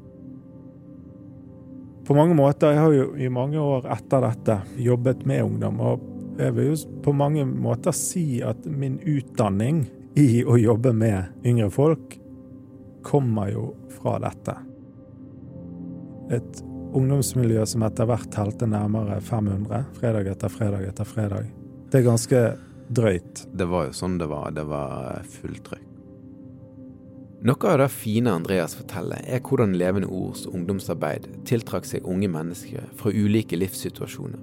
på 2.05 2.15
mange 2.15 2.35
måter 2.37 2.75
Jeg 2.75 2.81
har 2.81 2.93
jo 2.93 3.07
i 3.17 3.31
mange 3.33 3.61
år 3.61 3.89
etter 3.93 4.25
dette 4.25 4.59
jobbet 4.77 5.25
med 5.29 5.45
ungdom, 5.45 5.81
og 5.81 6.11
jeg 6.39 6.55
vil 6.57 6.73
jo 6.73 6.77
på 7.05 7.15
mange 7.17 7.45
måter 7.47 7.95
si 7.97 8.43
at 8.45 8.67
min 8.67 8.99
utdanning 9.01 9.85
i 10.19 10.43
å 10.45 10.59
jobbe 10.59 10.93
med 10.95 11.47
yngre 11.47 11.71
folk 11.75 12.17
kommer 13.05 13.51
jo 13.53 13.65
fra 13.95 14.17
dette. 14.23 14.55
Et 16.35 16.63
ungdomsmiljø 16.95 17.65
som 17.67 17.85
etter 17.87 18.09
hvert 18.09 18.31
telte 18.35 18.69
nærmere 18.71 19.21
500, 19.21 19.83
fredag 19.99 20.31
etter 20.35 20.53
fredag 20.53 20.87
etter 20.89 21.09
fredag. 21.09 21.51
Det 21.91 22.01
er 22.01 22.07
ganske 22.07 22.45
drøyt. 22.95 23.45
Det 23.53 23.67
var 23.71 23.89
jo 23.89 23.97
sånn 23.97 24.17
det 24.21 24.29
var. 24.31 24.55
Det 24.55 24.65
var 24.69 25.27
fullt 25.41 25.65
trykk. 25.69 25.91
Noe 27.45 27.69
av 27.69 27.77
det 27.83 27.91
fine 27.93 28.33
Andreas 28.33 28.73
forteller, 28.79 29.21
er 29.29 29.43
hvordan 29.45 29.75
Levende 29.77 30.09
Ords 30.09 30.47
ungdomsarbeid 30.49 31.27
tiltrakk 31.45 31.85
seg 31.85 32.07
unge 32.09 32.31
mennesker 32.33 32.87
fra 32.97 33.13
ulike 33.13 33.59
livssituasjoner. 33.59 34.41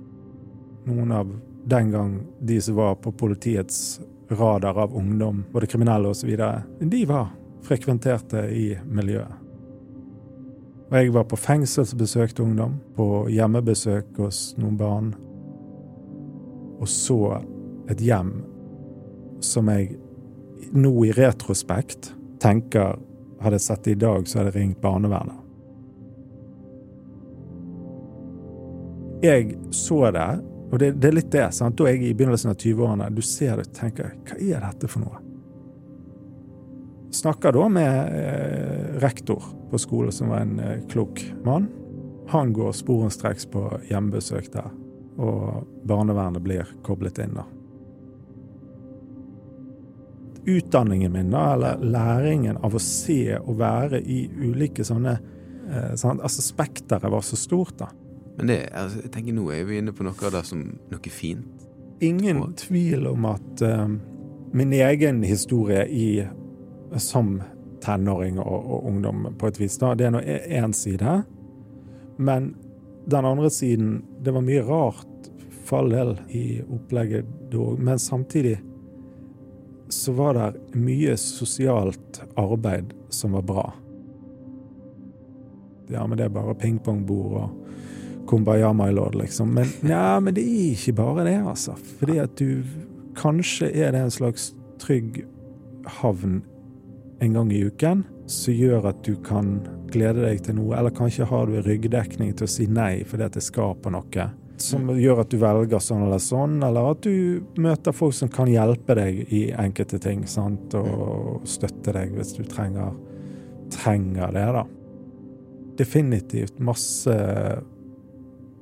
Noen 0.86 1.14
av 1.18 1.32
den 1.66 1.90
gang 1.94 2.14
de 2.38 2.60
som 2.62 2.78
var 2.78 3.00
på 3.02 3.14
politiets 3.18 4.00
radar 4.30 4.78
av 4.86 4.94
ungdom, 4.98 5.42
både 5.50 5.70
kriminelle 5.74 6.14
osv., 6.14 6.30
de 6.94 7.02
var 7.10 7.34
frekventerte 7.66 8.46
i 8.54 8.68
miljøet. 8.86 9.41
Og 10.92 10.98
jeg 10.98 11.14
var 11.16 11.24
på 11.32 11.40
fengselsbesøk 11.40 12.34
til 12.36 12.50
ungdom, 12.50 12.74
på 12.96 13.06
hjemmebesøk 13.32 14.18
hos 14.20 14.42
noen 14.60 14.76
barn, 14.80 15.14
og 16.82 16.90
så 16.90 17.38
et 17.92 18.02
hjem 18.04 18.34
som 19.44 19.70
jeg 19.72 19.96
nå 20.76 20.92
i 21.08 21.14
retrospekt 21.16 22.12
tenker 22.44 23.00
hadde 23.42 23.58
jeg 23.58 23.66
sett 23.66 23.88
det 23.88 23.96
i 23.96 24.02
dag, 24.04 24.28
så 24.28 24.40
hadde 24.40 24.52
jeg 24.52 24.60
ringt 24.60 24.82
barnevernet. 24.84 25.40
Jeg 29.24 29.56
så 29.76 30.04
det, 30.12 30.30
og 30.72 30.80
det, 30.82 30.92
det 31.00 31.10
er 31.10 31.18
litt 31.18 31.32
det. 31.34 31.48
sant? 31.54 31.78
Da 31.78 31.88
er 31.88 31.96
jeg 31.96 32.10
i 32.10 32.16
begynnelsen 32.18 32.52
av 32.52 32.58
20-årene. 32.58 33.10
Du 33.14 33.22
ser 33.26 33.60
det 33.60 33.70
og 33.70 33.76
tenker 33.78 34.16
hva 34.28 34.38
er 34.40 34.64
dette 34.66 34.90
for 34.90 35.06
noe? 35.06 35.31
Snakker 37.12 37.56
da 37.56 37.68
med 37.70 38.18
eh, 38.18 39.00
rektor 39.04 39.44
på 39.72 39.80
skolen, 39.82 40.12
som 40.16 40.32
var 40.32 40.46
en 40.46 40.60
eh, 40.60 40.84
klok 40.92 41.24
mann. 41.44 41.68
Han 42.32 42.54
går 42.56 42.72
sporenstreks 42.78 43.50
på 43.52 43.66
hjemmebesøk 43.90 44.52
der, 44.54 44.70
og 45.20 45.66
barnevernet 45.88 46.44
blir 46.44 46.70
koblet 46.88 47.20
inn. 47.20 47.36
da 47.36 47.48
utdanningen 50.46 51.12
min, 51.12 51.32
da, 51.32 51.54
eller 51.54 51.78
læringen 51.78 52.58
av 52.58 52.76
å 52.76 52.82
se 52.82 53.38
og 53.38 53.58
være 53.60 54.02
i 54.02 54.24
ulike 54.42 54.86
sånne 54.86 55.18
eh, 55.70 55.92
sånn, 56.00 56.22
Altså 56.22 56.44
spekteret 56.46 57.12
var 57.12 57.26
så 57.26 57.38
stort, 57.40 57.78
da. 57.82 57.92
Men 58.38 58.50
det, 58.50 58.60
altså, 58.74 59.04
jeg 59.06 59.14
tenker 59.14 59.38
nå 59.38 59.50
er 59.54 59.68
vi 59.70 59.82
inne 59.82 59.94
på 59.94 60.06
noe 60.08 60.18
av 60.18 60.34
det 60.38 60.44
som 60.50 60.64
noe 60.92 61.14
fint. 61.14 61.68
Ingen 62.02 62.42
tvil 62.58 63.06
om 63.12 63.28
at 63.30 63.66
eh, 63.66 63.88
min 64.58 64.74
egen 64.74 65.22
historie 65.24 65.86
i, 65.88 66.08
som 66.98 67.42
tenåring 67.82 68.40
og, 68.40 68.72
og, 68.72 68.88
ungdom 68.88 69.28
på 69.40 69.48
et 69.48 69.60
vis, 69.60 69.78
da, 69.82 69.94
det 69.96 70.08
er 70.08 70.14
nå 70.14 70.22
én 70.22 70.74
side. 70.76 71.22
Men 72.18 72.54
den 73.10 73.26
andre 73.26 73.50
siden 73.50 74.04
Det 74.22 74.32
var 74.32 74.42
mye 74.46 74.62
rart, 74.62 75.08
for 75.66 75.82
all 75.82 75.90
del, 75.90 76.12
i 76.30 76.62
opplegget 76.62 77.26
da, 77.52 77.72
men 77.78 78.00
samtidig 78.00 78.60
så 79.90 80.12
var 80.12 80.38
det 80.38 80.78
mye 80.78 81.16
sosialt 81.18 82.22
arbeid 82.40 82.94
som 83.10 83.34
var 83.36 83.42
bra. 83.42 83.66
Ja, 85.92 86.06
men 86.08 86.18
det 86.18 86.26
er 86.26 86.36
bare 86.36 86.56
pingpongbord 86.56 87.34
og 87.42 88.28
kumbaya, 88.30 88.72
my 88.74 88.92
lord, 88.92 89.16
liksom. 89.16 89.52
Men, 89.58 89.68
ja, 89.92 90.20
men 90.20 90.36
det 90.38 90.46
er 90.46 90.72
ikke 90.72 90.96
bare 91.02 91.26
det, 91.28 91.40
altså. 91.42 91.76
Fordi 92.00 92.18
at 92.24 92.38
du 92.40 92.64
Kanskje 93.12 93.68
er 93.76 93.92
det 93.92 94.00
en 94.06 94.14
slags 94.14 94.54
trygg 94.80 95.18
havn 96.00 96.38
en 97.22 97.38
gang 97.38 97.52
i 97.54 97.64
uken 97.68 98.04
som 98.32 98.56
gjør 98.56 98.90
at 98.92 99.02
du 99.06 99.16
kan 99.26 99.60
glede 99.92 100.24
deg 100.24 100.44
til 100.46 100.56
noe, 100.58 100.76
eller 100.78 100.94
kanskje 100.96 101.28
har 101.28 101.50
du 101.50 101.60
ryggdekning 101.62 102.32
til 102.36 102.48
å 102.48 102.52
si 102.52 102.68
nei 102.72 103.04
fordi 103.08 103.28
at 103.28 103.36
det 103.38 103.44
skaper 103.46 103.94
noe 103.94 104.30
som 104.62 104.90
gjør 104.94 105.24
at 105.24 105.32
du 105.32 105.40
velger 105.42 105.82
sånn 105.82 106.06
eller 106.06 106.22
sånn, 106.22 106.60
eller 106.64 106.92
at 106.94 107.06
du 107.06 107.42
møter 107.62 107.96
folk 107.96 108.16
som 108.16 108.30
kan 108.32 108.50
hjelpe 108.52 108.96
deg 108.98 109.24
i 109.34 109.42
enkelte 109.58 110.00
ting, 110.02 110.26
sant? 110.30 110.76
og 110.78 111.48
støtte 111.50 111.94
deg 111.96 112.14
hvis 112.16 112.36
du 112.38 112.44
trenger, 112.50 112.94
trenger 113.74 114.36
det, 114.36 114.48
da. 114.58 114.66
Definitivt 115.82 116.62
masse 116.62 117.16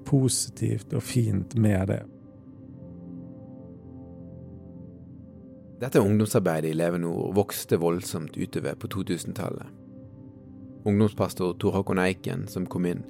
positivt 0.07 0.95
og 0.95 1.03
fint 1.05 1.55
med 1.59 1.91
det. 1.91 2.01
Dette 5.79 5.99
ungdomsarbeidet 5.99 6.71
i 6.71 6.75
Leve 6.75 6.97
Nord 6.99 7.35
vokste 7.37 7.77
voldsomt 7.79 8.35
utover 8.37 8.75
på 8.75 8.87
2000-tallet. 8.91 9.67
Ungdomspastor 10.83 11.53
Tor 11.59 11.77
Håkon 11.77 12.01
Eiken, 12.03 12.47
som 12.51 12.65
kom 12.67 12.87
inn, 12.89 13.05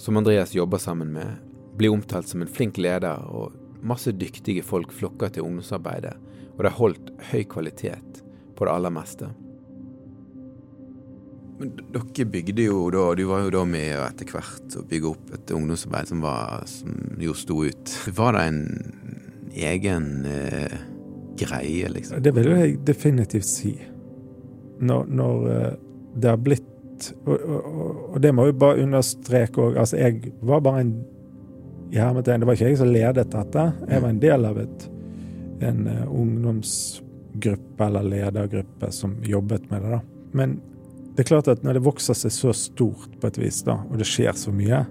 som 0.00 0.16
Andreas 0.16 0.54
jobber 0.56 0.80
sammen 0.80 1.12
med, 1.12 1.36
blir 1.76 1.92
omtalt 1.92 2.28
som 2.28 2.40
en 2.40 2.48
flink 2.48 2.80
leder, 2.80 3.20
og 3.28 3.52
masse 3.84 4.14
dyktige 4.16 4.64
folk 4.64 4.92
flokker 4.96 5.34
til 5.34 5.44
ungdomsarbeidet, 5.44 6.16
og 6.56 6.64
det 6.64 6.72
har 6.72 6.80
holdt 6.80 7.12
høy 7.28 7.44
kvalitet 7.44 8.24
på 8.56 8.64
det 8.64 8.72
aller 8.72 8.94
meste. 8.96 9.28
Men 11.60 11.76
dere 11.92 12.30
bygde 12.32 12.70
jo 12.70 12.86
da, 12.94 13.08
du 13.18 13.26
var 13.28 13.44
jo 13.44 13.52
da 13.52 13.68
med 13.68 13.98
etter 14.00 14.32
hvert 14.32 14.80
å 14.80 14.88
bygge 14.88 15.12
opp 15.12 15.32
et 15.36 15.58
ungdomsarbeid 15.60 16.14
som, 16.14 16.24
var, 16.24 16.62
som 16.70 17.18
jo 17.20 17.36
sto 17.36 17.64
ut. 17.68 17.98
Var 18.16 18.38
det 18.38 18.44
en 18.48 18.62
egen 19.68 20.14
eh, 20.30 20.78
greie, 21.38 21.88
liksom? 21.92 22.22
Det 22.22 22.32
vil 22.36 22.50
jeg 22.52 22.78
definitivt 22.86 23.48
si. 23.48 23.74
Når, 24.78 25.08
når 25.10 25.48
eh, 25.52 25.70
det 26.18 26.32
har 26.32 26.42
blitt 26.42 26.74
og, 26.98 27.34
og, 27.38 27.98
og, 28.08 28.16
det 28.22 28.32
må 28.34 28.48
jo 28.48 28.56
bare 28.58 28.82
understreke 28.82 29.62
òg. 29.62 29.76
Altså, 29.78 30.00
jeg 30.00 30.32
var 30.42 30.64
bare 30.66 30.82
en 30.82 30.92
i 31.88 31.96
hermetegn, 31.96 32.40
Det 32.40 32.46
var 32.48 32.56
ikke 32.58 32.68
jeg 32.68 32.78
som 32.80 32.90
ledet 32.92 33.30
dette. 33.32 33.62
Jeg 33.88 34.02
var 34.02 34.10
en 34.10 34.20
del 34.20 34.44
av 34.44 34.58
et, 34.60 34.82
en 35.64 35.86
uh, 35.86 36.02
ungdomsgruppe 36.20 37.86
eller 37.86 38.10
ledergruppe 38.10 38.90
som 38.92 39.14
jobbet 39.24 39.70
med 39.70 39.86
det. 39.86 39.92
da. 39.94 40.00
Men 40.36 40.58
det 41.14 41.24
er 41.24 41.30
klart 41.30 41.48
at 41.48 41.64
når 41.64 41.78
det 41.78 41.84
vokser 41.86 42.18
seg 42.18 42.34
så 42.34 42.52
stort 42.54 43.16
på 43.20 43.30
et 43.30 43.40
vis, 43.40 43.62
da, 43.66 43.78
og 43.88 43.96
det 43.98 44.06
skjer 44.06 44.36
så 44.36 44.52
mye 44.54 44.84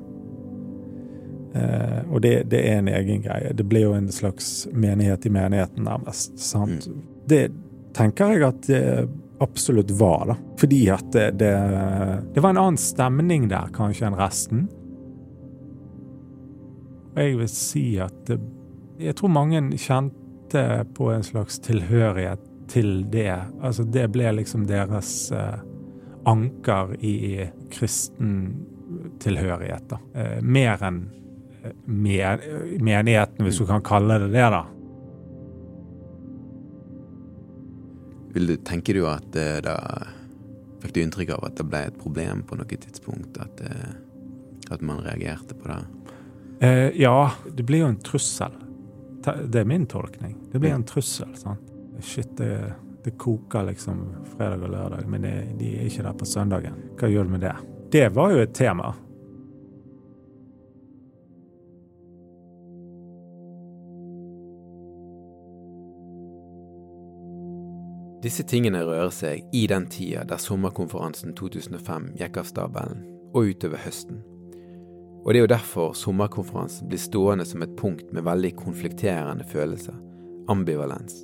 uh, 1.56 2.02
Og 2.12 2.22
det, 2.22 2.50
det, 2.52 2.64
er 2.70 2.82
en 2.82 2.92
egen 2.92 3.22
greie. 3.22 3.54
Det 3.54 3.66
blir 3.68 3.88
jo 3.88 3.94
en 3.98 4.12
slags 4.12 4.68
menighet 4.74 5.26
i 5.26 5.34
menigheten, 5.34 5.84
nærmest. 5.88 6.40
sant? 6.40 6.88
Mm. 6.88 7.06
Det 7.28 7.44
tenker 7.98 8.34
jeg 8.34 8.48
at 8.48 8.68
det 8.68 8.84
absolutt 9.40 9.92
var, 9.92 10.26
da. 10.32 10.36
Fordi 10.58 10.82
at 10.90 11.12
det, 11.14 11.32
det, 11.42 11.54
det 12.34 12.44
var 12.44 12.56
en 12.56 12.62
annen 12.64 12.82
stemning 12.82 13.48
der 13.52 13.72
kanskje 13.76 14.10
enn 14.10 14.18
resten. 14.18 14.68
Og 17.16 17.24
jeg 17.24 17.38
vil 17.40 17.50
si 17.50 17.86
at 18.02 18.18
det, 18.30 18.40
jeg 19.02 19.18
tror 19.18 19.34
mange 19.34 19.62
kjente 19.78 20.64
på 20.98 21.12
en 21.14 21.26
slags 21.26 21.60
tilhørighet 21.66 22.42
til 22.70 23.06
det. 23.12 23.34
Altså 23.62 23.84
det 23.84 24.08
ble 24.14 24.32
liksom 24.40 24.66
deres 24.70 25.32
eh, 25.32 25.60
anker 26.28 26.96
i 27.06 27.48
kristen 27.74 28.34
tilhørighet, 29.22 29.88
da. 29.90 30.00
Eh, 30.16 30.42
mer 30.42 30.84
enn 30.88 31.04
eh, 31.06 31.27
men, 31.86 32.44
menigheten, 32.80 33.46
hvis 33.46 33.62
du 33.62 33.68
kan 33.70 33.84
kalle 33.86 34.20
det 34.24 34.32
det, 34.34 34.48
da. 34.54 34.64
Vil 38.36 38.52
du, 38.52 38.56
tenker 38.62 38.98
du 38.98 39.08
at 39.10 39.28
det 39.34 39.50
da 39.66 39.78
Fikk 40.78 40.94
du 40.94 41.00
inntrykk 41.02 41.32
av 41.34 41.46
at 41.48 41.56
det 41.58 41.64
ble 41.66 41.80
et 41.88 41.96
problem 41.98 42.44
på 42.46 42.54
noe 42.60 42.78
tidspunkt? 42.78 43.40
At, 43.42 43.64
eh, 43.66 43.96
at 44.70 44.84
man 44.86 45.00
reagerte 45.02 45.56
på 45.58 45.72
det? 45.72 45.78
Eh, 46.60 47.02
ja, 47.02 47.32
det 47.50 47.66
blir 47.66 47.82
jo 47.82 47.88
en 47.96 47.98
trussel. 47.98 48.54
Det 49.26 49.64
er 49.64 49.66
min 49.66 49.88
tolkning. 49.90 50.36
Det 50.52 50.62
blir 50.62 50.76
en 50.76 50.86
trussel. 50.86 51.34
sant? 51.36 51.74
Shit, 52.06 52.38
det, 52.38 52.76
det 53.04 53.16
koker 53.18 53.66
liksom 53.72 54.06
fredag 54.36 54.68
og 54.68 54.72
lørdag, 54.76 55.10
men 55.10 55.26
det, 55.26 55.34
de 55.58 55.74
er 55.80 55.90
ikke 55.90 56.06
der 56.06 56.22
på 56.22 56.30
søndagen. 56.30 56.78
Hva 57.00 57.10
gjør 57.10 57.26
du 57.26 57.34
med 57.34 57.44
det? 57.48 57.56
Det 57.92 58.06
var 58.14 58.36
jo 58.36 58.46
et 58.46 58.54
tema. 58.56 58.94
Disse 68.24 68.42
tingene 68.50 68.82
rører 68.82 69.12
seg 69.14 69.46
i 69.54 69.68
den 69.70 69.86
tida 69.94 70.24
der 70.26 70.42
sommerkonferansen 70.42 71.36
2005 71.38 72.12
gikk 72.18 72.40
av 72.42 72.50
stabelen, 72.50 73.04
og 73.38 73.52
utover 73.52 73.84
høsten. 73.84 74.24
Og 75.22 75.34
det 75.34 75.40
er 75.40 75.44
jo 75.44 75.52
derfor 75.52 75.94
sommerkonferansen 75.98 76.90
blir 76.90 77.02
stående 77.02 77.46
som 77.46 77.62
et 77.62 77.76
punkt 77.78 78.14
med 78.16 78.26
veldig 78.26 78.56
konflikterende 78.58 79.46
følelser, 79.46 79.98
ambivalens. 80.50 81.20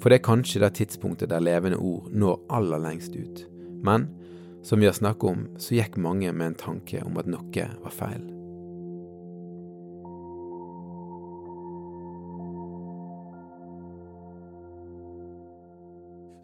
For 0.00 0.10
det 0.10 0.20
er 0.20 0.26
kanskje 0.26 0.60
det 0.64 0.74
tidspunktet 0.80 1.30
der 1.30 1.44
levende 1.44 1.78
ord 1.78 2.10
når 2.12 2.40
aller 2.52 2.82
lengst 2.84 3.16
ut. 3.16 3.46
Men 3.84 4.08
som 4.66 4.80
vi 4.80 4.90
har 4.90 4.96
snakket 4.96 5.30
om, 5.30 5.46
så 5.56 5.78
gikk 5.78 5.96
mange 5.96 6.32
med 6.32 6.52
en 6.52 6.60
tanke 6.66 7.00
om 7.06 7.16
at 7.20 7.28
noe 7.30 7.70
var 7.80 7.96
feil. 7.96 8.39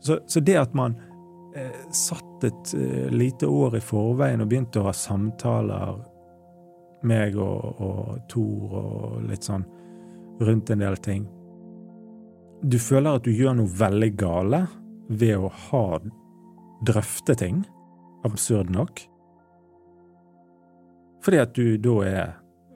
Så, 0.07 0.21
så 0.31 0.41
det 0.41 0.57
at 0.61 0.75
man 0.79 0.95
eh, 1.57 1.81
satt 1.91 2.45
et 2.47 2.75
eh, 2.79 3.09
lite 3.11 3.49
år 3.51 3.79
i 3.79 3.83
forveien 3.83 4.45
og 4.45 4.51
begynte 4.51 4.83
å 4.83 4.87
ha 4.87 4.95
samtaler 4.95 5.97
meg 7.07 7.35
og, 7.39 7.81
og 7.83 8.13
Tor 8.31 8.77
og 8.81 9.27
litt 9.27 9.47
sånn 9.47 9.67
rundt 10.47 10.71
en 10.71 10.85
del 10.85 10.99
ting. 11.03 11.27
Du 12.63 12.79
føler 12.81 13.19
at 13.19 13.27
du 13.27 13.35
gjør 13.35 13.59
noe 13.59 13.73
veldig 13.83 14.13
gale 14.19 14.63
ved 15.09 15.37
å 15.39 15.51
ha 15.69 15.85
drøfte 16.87 17.37
ting, 17.39 17.63
absurd 18.27 18.71
nok. 18.73 19.01
Fordi 21.25 21.43
at 21.43 21.55
du 21.57 21.79
da 21.83 22.01
er 22.07 22.35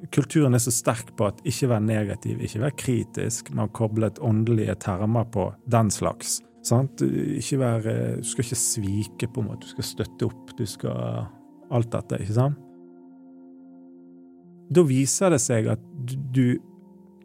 Kulturen 0.08 0.56
er 0.56 0.62
så 0.64 0.72
sterk 0.72 1.10
på 1.12 1.26
at 1.28 1.42
ikke 1.44 1.66
vær 1.74 1.82
negativ, 1.84 2.38
ikke 2.40 2.62
vær 2.62 2.70
kritisk. 2.80 3.50
Man 3.52 3.66
har 3.66 3.74
koblet 3.76 4.20
åndelige 4.24 4.78
termer 4.80 5.26
på 5.28 5.50
den 5.68 5.90
slags. 5.92 6.38
Sant? 6.66 7.02
Ikke 7.02 7.60
være, 7.60 7.94
du 8.20 8.26
skal 8.28 8.44
ikke 8.44 8.62
svike, 8.62 9.28
på 9.30 9.42
en 9.42 9.52
måte. 9.52 9.64
Du 9.64 9.74
skal 9.74 9.86
støtte 9.94 10.28
opp. 10.28 10.56
Du 10.58 10.66
skal 10.68 11.28
Alt 11.70 11.92
dette, 11.92 12.16
ikke 12.18 12.34
sant? 12.34 12.58
da 14.70 14.84
viser 14.86 15.34
det 15.34 15.40
seg 15.42 15.68
at 15.72 15.82
du, 16.34 16.60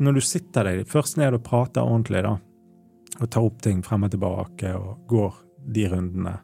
når 0.01 0.17
du 0.17 0.23
sitter 0.25 0.69
deg 0.69 0.89
først 0.89 1.19
ned 1.21 1.37
og 1.37 1.43
prater 1.45 1.85
ordentlig, 1.85 2.23
da, 2.25 2.35
og 3.21 3.29
tar 3.31 3.45
opp 3.45 3.61
ting 3.63 3.83
frem 3.85 4.07
og 4.07 4.13
tilbake 4.15 4.73
og 4.75 5.05
går 5.09 5.37
de 5.75 5.85
rundene, 5.91 6.35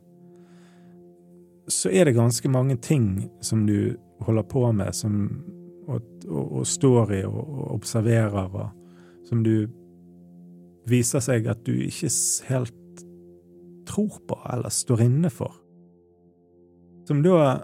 så 1.71 1.91
er 1.93 2.07
det 2.07 2.17
ganske 2.17 2.49
mange 2.51 2.77
ting 2.83 3.29
som 3.41 3.65
du 3.65 3.95
holder 4.21 4.45
på 4.49 4.65
med, 4.75 4.93
som, 4.93 5.17
og, 5.87 6.05
og, 6.27 6.59
og 6.61 6.67
står 6.69 7.15
i 7.17 7.23
og, 7.25 7.39
og, 7.41 7.65
observerer, 7.79 8.53
og 8.53 9.25
som 9.29 9.41
du 9.45 9.55
viser 10.89 11.23
seg 11.23 11.49
at 11.49 11.65
du 11.65 11.73
ikke 11.73 12.11
helt 12.49 12.77
tror 13.87 14.21
på 14.27 14.37
eller 14.53 14.73
står 14.73 15.05
inne 15.07 15.31
for. 15.33 15.53
Som 17.07 17.23
da 17.25 17.61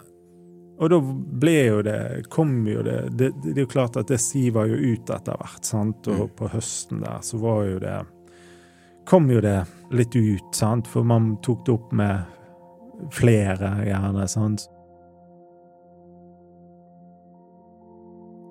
og 0.77 0.91
da 0.93 0.97
ble 1.41 1.55
jo 1.55 1.77
det 1.85 2.27
kom 2.29 2.59
jo 2.69 2.83
det 2.85 2.99
Det, 3.17 3.31
det 3.41 3.55
er 3.55 3.63
jo 3.65 3.71
klart 3.71 3.97
at 3.97 4.11
det 4.11 4.19
siver 4.21 4.69
jo 4.69 4.77
ut 4.93 5.09
etter 5.09 5.37
hvert, 5.39 5.65
sant. 5.65 6.05
Og 6.13 6.27
mm. 6.27 6.33
på 6.37 6.49
høsten 6.53 7.01
der 7.01 7.25
så 7.25 7.41
var 7.41 7.65
jo 7.65 7.81
det 7.81 7.97
Kom 9.07 9.29
jo 9.31 9.39
det 9.41 9.61
litt 9.95 10.15
ut, 10.15 10.49
sant. 10.53 10.87
For 10.91 11.05
man 11.07 11.37
tok 11.41 11.65
det 11.65 11.73
opp 11.77 11.93
med 11.95 13.07
flere, 13.15 13.69
gjerne, 13.87 14.25
sant. 14.27 14.65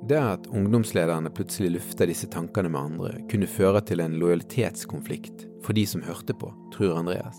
Det 0.08 0.16
at 0.16 0.46
ungdomslederne 0.54 1.32
plutselig 1.34 1.74
lufta 1.74 2.06
disse 2.08 2.30
tankene 2.32 2.70
med 2.72 2.80
andre, 2.80 3.12
kunne 3.28 3.50
føre 3.50 3.82
til 3.84 4.00
en 4.00 4.16
lojalitetskonflikt 4.20 5.44
for 5.66 5.76
de 5.76 5.84
som 5.90 6.04
hørte 6.06 6.32
på, 6.38 6.48
tror 6.72 7.02
Andreas. 7.02 7.36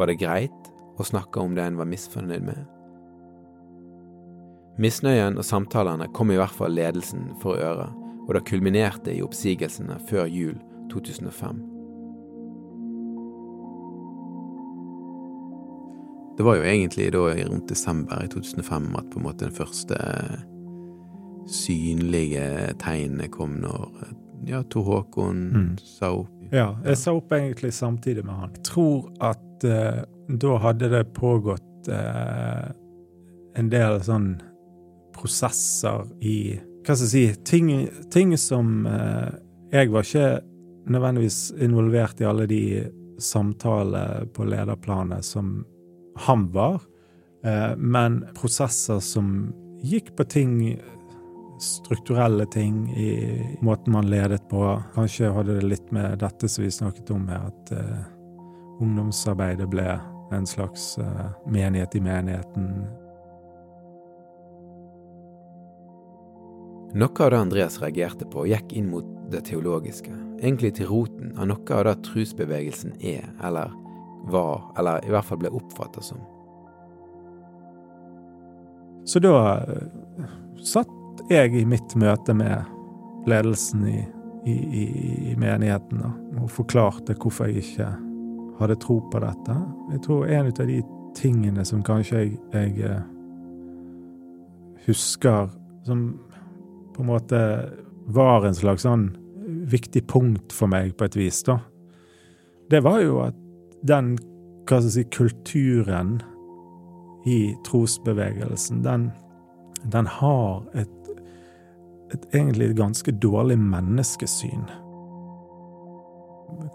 Var 0.00 0.08
det 0.08 0.16
greit 0.16 0.68
å 0.96 1.04
snakke 1.04 1.42
om 1.42 1.52
det 1.52 1.66
en 1.68 1.76
var 1.76 1.88
misfornøyd 1.88 2.44
med? 2.46 2.60
Misnøyen 4.80 5.36
og 5.36 5.44
samtalene 5.44 6.06
kom 6.16 6.30
i 6.32 6.38
hvert 6.40 6.56
fall 6.56 6.72
ledelsen 6.72 7.26
for 7.42 7.60
øre, 7.60 7.90
og 8.24 8.30
det 8.32 8.46
kulminerte 8.48 9.12
i 9.12 9.20
oppsigelsene 9.20 9.98
før 10.08 10.30
jul 10.32 10.54
2005. 10.88 11.60
Det 16.38 16.46
var 16.48 16.56
jo 16.56 16.64
egentlig 16.64 17.10
da 17.12 17.26
rundt 17.50 17.68
desember 17.68 18.24
i 18.24 18.32
2005 18.32 18.88
at 18.96 19.12
på 19.12 19.20
en 19.20 19.26
måte 19.26 19.44
den 19.44 19.52
første 19.52 20.00
synlige 21.44 22.72
tegnet 22.80 23.34
kom 23.36 23.58
når 23.60 23.90
ja, 24.48 24.62
Tor 24.72 24.88
Håkon 24.88 25.44
mm. 25.52 25.70
sa 25.84 26.14
opp. 26.22 26.32
Ja, 26.48 26.70
jeg 26.88 26.96
sa 26.96 27.12
opp 27.20 27.36
egentlig 27.36 27.74
samtidig 27.76 28.24
med 28.24 28.40
han. 28.40 28.56
Jeg 28.56 28.64
tror 28.72 29.10
at 29.20 29.44
uh, 29.64 30.02
da 30.38 30.56
hadde 30.56 30.88
det 30.88 31.04
pågått 31.04 31.88
eh, 31.88 32.70
en 33.54 33.70
del 33.70 33.98
sånn 34.04 34.34
prosesser 35.16 36.06
i 36.22 36.36
Hva 36.86 36.94
skal 36.96 37.06
jeg 37.06 37.10
si 37.10 37.24
Ting, 37.44 37.72
ting 38.12 38.36
som 38.40 38.86
eh, 38.86 39.32
Jeg 39.72 39.90
var 39.92 40.06
ikke 40.06 40.28
nødvendigvis 40.90 41.40
involvert 41.60 42.22
i 42.22 42.28
alle 42.28 42.46
de 42.50 42.62
samtaler 43.20 44.24
på 44.34 44.46
lederplanet 44.48 45.26
som 45.26 45.60
han 46.24 46.46
var, 46.54 46.80
eh, 47.44 47.76
men 47.76 48.22
prosesser 48.34 48.98
som 49.04 49.50
gikk 49.84 50.14
på 50.16 50.24
ting 50.32 50.54
strukturelle 51.60 52.46
ting 52.48 52.88
i 52.96 53.12
måten 53.60 53.92
man 53.92 54.08
ledet 54.10 54.48
på. 54.50 54.64
Kanskje 54.96 55.30
hadde 55.36 55.58
det 55.58 55.68
litt 55.68 55.92
med 55.92 56.18
dette 56.24 56.48
som 56.48 56.64
vi 56.64 56.72
snakket 56.72 57.12
om 57.12 57.28
her, 57.28 57.50
at 57.52 57.72
uh, 57.76 58.00
ungdomsarbeidet 58.80 59.68
ble 59.70 59.98
en 60.32 60.46
slags 60.46 60.98
uh, 60.98 61.30
menighet 61.46 61.94
i 61.94 62.00
menigheten. 62.00 62.70
Noe 66.94 67.24
av 67.24 67.30
det 67.30 67.38
Andreas 67.38 67.78
reagerte 67.82 68.26
på, 68.26 68.46
gikk 68.50 68.72
inn 68.74 68.90
mot 68.90 69.06
det 69.30 69.44
teologiske, 69.46 70.10
egentlig 70.40 70.74
til 70.78 70.90
roten 70.90 71.36
av 71.38 71.50
noe 71.52 71.76
av 71.76 71.86
det 71.86 72.00
trusbevegelsen 72.08 72.96
er, 72.98 73.28
eller 73.46 73.70
var, 74.30 74.64
eller 74.78 75.04
i 75.06 75.12
hvert 75.12 75.28
fall 75.28 75.38
ble 75.42 75.52
oppfatta 75.54 76.02
som. 76.02 76.22
Så 79.06 79.22
da 79.22 79.34
eh, 79.62 80.26
satt 80.62 81.24
jeg 81.30 81.54
i 81.56 81.64
mitt 81.68 81.94
møte 81.98 82.34
med 82.36 82.66
ledelsen 83.30 83.86
i, 83.88 83.98
i, 84.44 84.52
i, 84.82 84.84
i 85.32 85.38
menigheten 85.38 86.02
og 86.04 86.50
forklarte 86.52 87.16
hvorfor 87.20 87.50
jeg 87.50 87.64
ikke 87.64 87.88
hadde 88.64 88.78
tro 88.82 88.98
på 89.12 89.20
dette. 89.22 89.56
Jeg 89.94 90.02
tror 90.06 90.26
en 90.28 90.50
av 90.50 90.66
de 90.68 90.80
tingene 91.16 91.64
som 91.66 91.82
kanskje 91.84 92.22
jeg, 92.22 92.36
jeg 92.54 92.84
eh, 92.86 93.02
husker 94.86 95.50
som 95.86 96.12
på 96.94 97.02
en 97.02 97.10
måte 97.10 97.40
var 98.10 98.46
en 98.46 98.56
slags 98.56 98.84
sånn 98.86 99.10
viktig 99.70 100.04
punkt 100.10 100.52
for 100.54 100.70
meg 100.70 100.94
på 100.98 101.06
et 101.06 101.16
vis, 101.18 101.42
da, 101.46 101.58
det 102.70 102.82
var 102.86 103.00
jo 103.02 103.22
at 103.24 103.38
den 103.86 104.14
hva 104.68 104.78
skal 104.78 104.86
jeg 104.86 104.94
si, 104.94 105.04
kulturen 105.10 106.20
i 107.26 107.56
trosbevegelsen, 107.66 108.84
den, 108.84 109.08
den 109.90 110.06
har 110.06 110.62
et, 110.78 111.10
et 112.14 112.28
egentlig 112.30 112.76
ganske 112.78 113.12
dårlig 113.18 113.58
menneskesyn. 113.58 114.68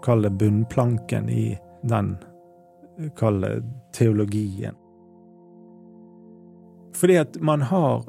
Kall 0.04 0.26
det 0.26 0.34
bunnplanken 0.36 1.30
i 1.32 1.46
den 1.88 2.16
kall 3.18 3.44
teologien. 3.94 4.76
Fordi 6.96 7.16
at 7.20 7.36
man 7.44 7.62
har, 7.62 8.04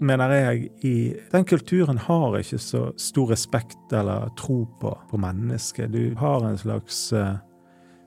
mener 0.00 0.30
jeg, 0.32 0.68
i 0.84 0.94
Den 1.32 1.44
kulturen 1.44 1.98
har 1.98 2.38
ikke 2.38 2.58
så 2.58 2.84
stor 2.96 3.32
respekt 3.34 3.92
eller 3.92 4.30
tro 4.38 4.64
på, 4.80 4.92
på 5.10 5.20
mennesket. 5.20 5.92
Du 5.92 6.14
har 6.16 6.44
en 6.48 6.58
slags 6.58 7.12
uh, 7.12 7.36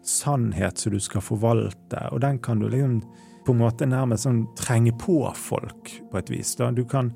sannhet 0.05 0.82
som 0.82 0.95
du 0.95 0.99
skal 0.99 1.22
forvalte, 1.22 2.07
og 2.11 2.22
den 2.26 2.39
kan 2.39 2.59
du 2.59 2.70
liksom 2.70 3.01
på 3.45 3.53
en 3.53 3.61
måte 3.61 3.86
nærmest 3.86 4.26
sånn 4.26 4.47
trenge 4.57 4.95
på 4.97 5.20
folk, 5.38 5.91
på 6.09 6.18
et 6.18 6.32
vis. 6.34 6.55
Da. 6.57 6.72
Du 6.74 6.86
kan 6.89 7.13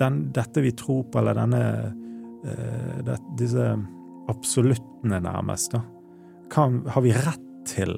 den, 0.00 0.24
Dette 0.34 0.64
vi 0.64 0.72
tror 0.74 1.04
på, 1.06 1.20
eller 1.22 1.38
denne 1.38 1.64
uh, 2.42 2.98
det, 3.06 3.20
Disse 3.38 3.70
absoluttene, 4.32 5.22
nærmest, 5.22 5.76
da, 5.76 5.84
kan, 6.52 6.82
har 6.86 7.02
vi 7.02 7.14
rett 7.16 7.48
til 7.66 7.96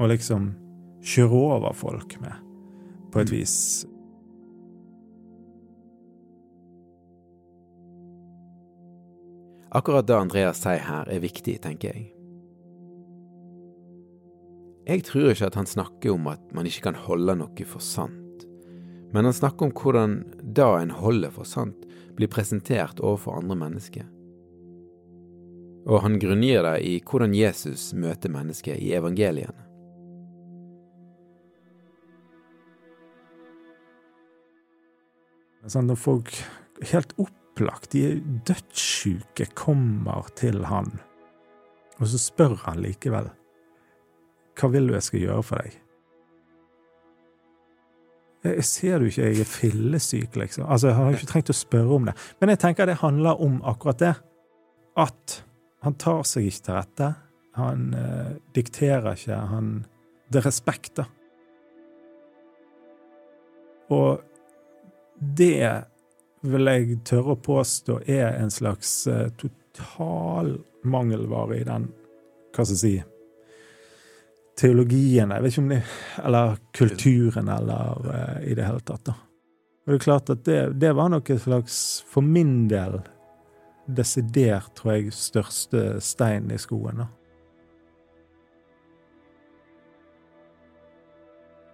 å 0.00 0.08
liksom 0.08 0.52
kjøre 1.04 1.40
over 1.58 1.74
folk 1.76 2.16
med, 2.22 2.34
på 3.12 3.20
et 3.20 3.28
mm. 3.28 3.34
vis. 3.36 3.56
Akkurat 9.72 10.06
det 10.08 10.16
Andreas 10.16 10.60
sier 10.60 10.82
her, 10.84 11.08
er 11.08 11.22
viktig, 11.22 11.56
tenker 11.64 11.94
jeg. 11.94 12.10
Jeg 14.82 15.04
tror 15.06 15.30
ikke 15.30 15.48
at 15.48 15.56
han 15.56 15.68
snakker 15.68 16.12
om 16.16 16.26
at 16.32 16.42
man 16.52 16.66
ikke 16.68 16.88
kan 16.88 16.98
holde 17.06 17.36
noe 17.38 17.68
for 17.68 17.84
sant, 17.84 18.44
men 19.12 19.28
han 19.28 19.36
snakker 19.36 19.68
om 19.68 19.76
hvordan 19.76 20.18
det 20.42 20.66
en 20.66 20.96
holder 20.96 21.32
for 21.32 21.48
sant, 21.48 21.86
blir 22.16 22.28
presentert 22.28 23.00
overfor 23.00 23.38
andre 23.38 23.56
mennesker. 23.62 24.08
Og 25.86 26.02
han 26.04 26.18
grunngir 26.22 26.62
det 26.66 26.76
i 26.86 26.94
hvordan 27.02 27.34
Jesus 27.34 27.90
møter 27.98 28.30
mennesket 28.32 28.78
i 28.78 28.92
evangeliene. 28.94 29.68
Sånn, 35.70 35.86
når 35.86 35.98
folk 36.02 36.32
helt 36.90 37.12
opplagt, 37.22 37.92
de 37.94 38.02
er 38.08 38.18
dødssjuke, 38.48 39.46
kommer 39.54 40.26
til 40.38 40.64
han, 40.66 40.90
og 42.00 42.10
så 42.10 42.18
spør 42.18 42.56
han 42.64 42.82
likevel 42.82 43.30
hva 44.58 44.68
vil 44.68 44.90
du 44.90 44.92
jeg 44.92 45.06
skal 45.06 45.22
gjøre 45.22 45.44
for 45.48 45.62
deg? 45.62 45.78
Jeg 48.42 48.64
ser 48.66 48.98
du 48.98 49.06
ikke 49.06 49.28
jeg 49.30 49.44
er 49.44 49.48
fillesyk, 49.48 50.36
liksom? 50.36 50.66
Altså, 50.66 50.90
Jeg 50.90 50.96
har 50.96 51.14
ikke 51.14 51.30
trengt 51.30 51.52
å 51.52 51.56
spørre 51.56 51.96
om 51.96 52.08
det. 52.08 52.14
Men 52.40 52.50
jeg 52.52 52.60
tenker 52.64 52.90
det 52.90 52.98
handler 53.00 53.40
om 53.40 53.60
akkurat 53.62 54.00
det. 54.02 54.12
At 54.98 55.38
han 55.82 55.94
tar 55.98 56.22
seg 56.28 56.46
ikke 56.46 56.66
til 56.66 56.76
rette. 56.78 57.08
Han 57.58 57.88
eh, 57.98 58.34
dikterer 58.54 59.16
ikke. 59.16 59.38
Han 59.50 59.72
Det 60.32 60.40
er 60.40 60.46
respekt, 60.46 60.94
da. 60.96 61.04
Og 63.92 64.22
det 65.18 65.84
vil 66.42 66.70
jeg 66.70 67.00
tørre 67.06 67.36
å 67.36 67.42
påstå 67.42 68.00
er 68.10 68.38
en 68.38 68.50
slags 68.50 68.94
eh, 69.10 69.28
total 69.38 70.56
mangelvare 70.82 71.60
i 71.60 71.66
den 71.66 71.90
Hva 72.52 72.64
skal 72.64 72.74
jeg 72.74 72.80
si 72.80 72.94
Teologien, 74.58 75.30
jeg 75.32 75.42
vet 75.42 75.52
ikke 75.52 75.62
om 75.62 75.70
det 75.70 75.82
Eller 76.26 76.56
kulturen, 76.74 77.52
eller 77.52 78.10
eh, 78.14 78.50
i 78.50 78.56
det 78.58 78.66
hele 78.66 78.82
tatt, 78.86 79.04
da. 79.10 79.14
Og 79.82 79.92
det 79.92 79.98
er 79.98 80.04
klart 80.04 80.30
at 80.30 80.42
det, 80.46 80.58
det 80.78 80.92
var 80.94 81.10
nok 81.10 81.30
et 81.34 81.42
slags, 81.42 81.76
for 82.06 82.22
min 82.22 82.68
del, 82.70 83.00
desidert, 83.96 84.72
tror 84.78 84.96
jeg, 84.96 85.12
største 85.16 86.00
stein 86.04 86.50
i 86.52 86.60
skoen, 86.60 87.04
da. 87.04 87.08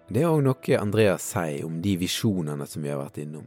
Det 0.09 0.23
er 0.23 0.31
òg 0.31 0.41
noe 0.41 0.77
Andreas 0.79 1.27
sier 1.35 1.67
om 1.67 1.75
de 1.83 1.91
visjonene 2.01 2.65
som 2.65 2.81
vi 2.81 2.89
har 2.89 2.97
vært 2.97 3.19
innom. 3.21 3.45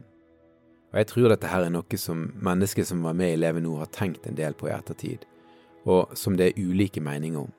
Og 0.93 0.99
jeg 1.01 1.09
tror 1.09 1.27
dette 1.33 1.49
her 1.49 1.65
er 1.65 1.73
noe 1.73 1.97
som 1.99 2.21
mennesker 2.45 2.85
som 2.87 3.01
var 3.03 3.17
med 3.19 3.33
i 3.33 3.39
Leve 3.41 3.59
nå, 3.59 3.73
har 3.81 3.91
tenkt 3.91 4.29
en 4.29 4.37
del 4.37 4.55
på 4.55 4.69
i 4.69 4.75
ettertid, 4.75 5.25
og 5.83 6.13
som 6.15 6.37
det 6.39 6.51
er 6.51 6.63
ulike 6.63 7.03
meninger 7.03 7.43
om. 7.43 7.51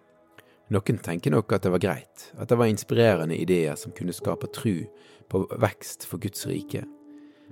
Noen 0.72 1.00
tenker 1.04 1.34
nok 1.34 1.52
at 1.52 1.66
det 1.66 1.74
var 1.74 1.82
greit, 1.82 2.28
at 2.40 2.48
det 2.48 2.56
var 2.56 2.70
inspirerende 2.70 3.36
ideer 3.36 3.76
som 3.76 3.92
kunne 3.92 4.16
skape 4.16 4.48
tru 4.56 4.86
på 5.28 5.42
vekst 5.60 6.06
for 6.08 6.22
Guds 6.22 6.46
rike, 6.48 6.86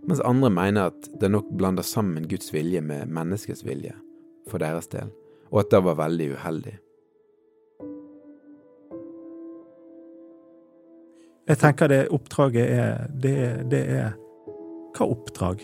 mens 0.07 0.23
andre 0.27 0.51
mener 0.51 0.93
at 0.93 1.11
det 1.21 1.31
nok 1.31 1.51
blander 1.59 1.87
sammen 1.87 2.29
Guds 2.29 2.53
vilje 2.55 2.81
med 2.83 3.11
menneskets 3.13 3.67
vilje, 3.67 3.95
for 4.51 4.63
deres 4.63 4.91
del, 4.93 5.13
og 5.53 5.65
at 5.65 5.71
det 5.75 5.85
var 5.87 6.01
veldig 6.01 6.33
uheldig. 6.37 6.79
Jeg 11.51 11.59
tenker 11.59 11.91
det 11.91 12.03
oppdraget 12.15 12.69
er 12.71 13.07
det, 13.11 13.37
det, 13.71 13.83
er 13.91 14.13
Hva 14.95 15.09
oppdrag? 15.11 15.63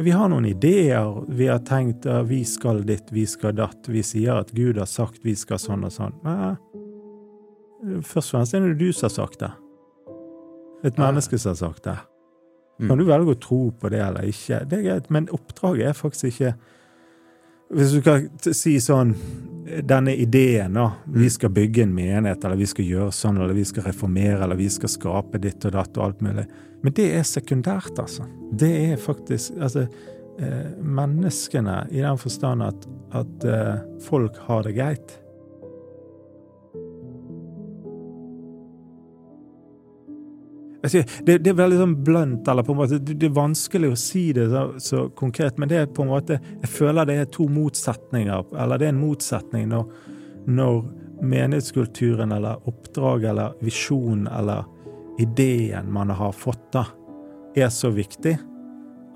Vi 0.00 0.12
har 0.14 0.30
noen 0.32 0.46
ideer. 0.48 1.20
Vi 1.28 1.50
har 1.50 1.60
tenkt 1.68 2.06
at 2.08 2.28
vi 2.30 2.40
skal 2.48 2.80
ditt, 2.88 3.10
vi 3.12 3.26
skal 3.28 3.58
datt. 3.58 3.90
Vi 3.90 4.00
sier 4.06 4.40
at 4.40 4.54
Gud 4.56 4.80
har 4.80 4.88
sagt 4.88 5.20
vi 5.26 5.34
skal 5.36 5.60
sånn 5.60 5.84
og 5.84 5.92
sånn. 5.92 6.16
Men 6.24 8.00
først 8.06 8.32
og 8.32 8.38
fremst 8.38 8.56
er 8.56 8.70
det 8.70 8.78
du 8.80 8.88
som 8.94 9.10
har 9.10 9.16
sagt 9.18 9.42
det. 9.44 9.50
Et 10.88 10.96
menneske 10.96 11.36
som 11.36 11.52
har 11.52 11.60
sagt 11.60 11.84
det. 11.84 11.98
Mm. 12.80 12.88
Kan 12.88 12.98
du 13.00 13.04
velge 13.04 13.34
å 13.34 13.40
tro 13.40 13.60
på 13.76 13.92
det 13.92 14.00
eller 14.00 14.28
ikke? 14.28 14.62
Det 14.64 14.78
er 14.78 14.84
greit, 14.86 15.08
men 15.12 15.28
oppdraget 15.36 15.90
er 15.90 15.96
faktisk 15.96 16.30
ikke 16.32 16.54
Hvis 17.70 17.92
du 17.94 18.00
kan 18.02 18.24
si 18.56 18.72
sånn 18.82 19.12
denne 19.86 20.10
ideen, 20.18 20.74
da. 20.74 20.88
Vi 21.04 21.28
mm. 21.28 21.30
skal 21.30 21.52
bygge 21.54 21.84
en 21.84 21.92
menighet, 21.94 22.44
eller 22.44 22.58
vi 22.58 22.66
skal 22.66 22.88
gjøre 22.88 23.12
sånn, 23.14 23.38
eller 23.38 23.54
vi 23.54 23.64
skal 23.68 23.84
reformere, 23.86 24.40
eller 24.42 24.58
vi 24.58 24.66
skal 24.72 24.90
skape 24.90 25.38
ditt 25.38 25.62
og 25.68 25.76
datt 25.76 26.00
og 26.00 26.06
alt 26.08 26.24
mulig. 26.26 26.46
Men 26.82 26.96
det 26.96 27.06
er 27.14 27.26
sekundært, 27.28 27.92
altså. 28.00 28.26
Det 28.50 28.70
er 28.88 28.96
faktisk 28.98 29.60
Altså, 29.60 29.86
eh, 30.40 30.72
menneskene, 30.82 31.84
i 31.90 32.02
den 32.02 32.18
forstand 32.18 32.66
at, 32.66 32.88
at 33.22 33.46
eh, 33.46 33.74
folk 34.08 34.40
har 34.48 34.66
det 34.66 34.74
greit. 34.74 35.18
Det, 40.80 41.04
det, 41.26 41.50
er 41.50 41.56
veldig 41.58 41.76
sånn 41.76 41.94
blunt, 42.04 42.48
eller 42.48 42.64
på 42.64 42.72
en 42.72 42.78
måte, 42.78 42.98
det, 43.04 43.18
er 43.26 43.34
vanskelig 43.36 43.90
å 43.92 43.98
si 44.00 44.30
det 44.36 44.46
så, 44.48 44.62
så, 44.80 45.02
konkret, 45.16 45.58
men 45.60 45.68
det 45.68 45.76
er 45.76 45.90
på 45.92 46.06
en 46.06 46.12
måte 46.14 46.38
Jeg 46.40 46.70
føler 46.72 47.08
det 47.08 47.16
er 47.20 47.28
to 47.28 47.44
motsetninger, 47.52 48.54
eller 48.56 48.80
det 48.80 48.88
er 48.88 48.94
en 48.94 49.02
motsetning 49.02 49.68
når, 49.68 49.90
når 50.48 50.78
menighetskulturen 51.20 52.32
eller 52.32 52.68
oppdraget 52.68 53.30
eller 53.34 53.58
visjonen 53.60 54.30
eller 54.32 54.64
ideen 55.20 55.92
man 55.92 56.14
har 56.16 56.32
fått, 56.32 56.70
da, 56.72 56.86
er 57.54 57.68
så 57.68 57.90
viktig 57.92 58.38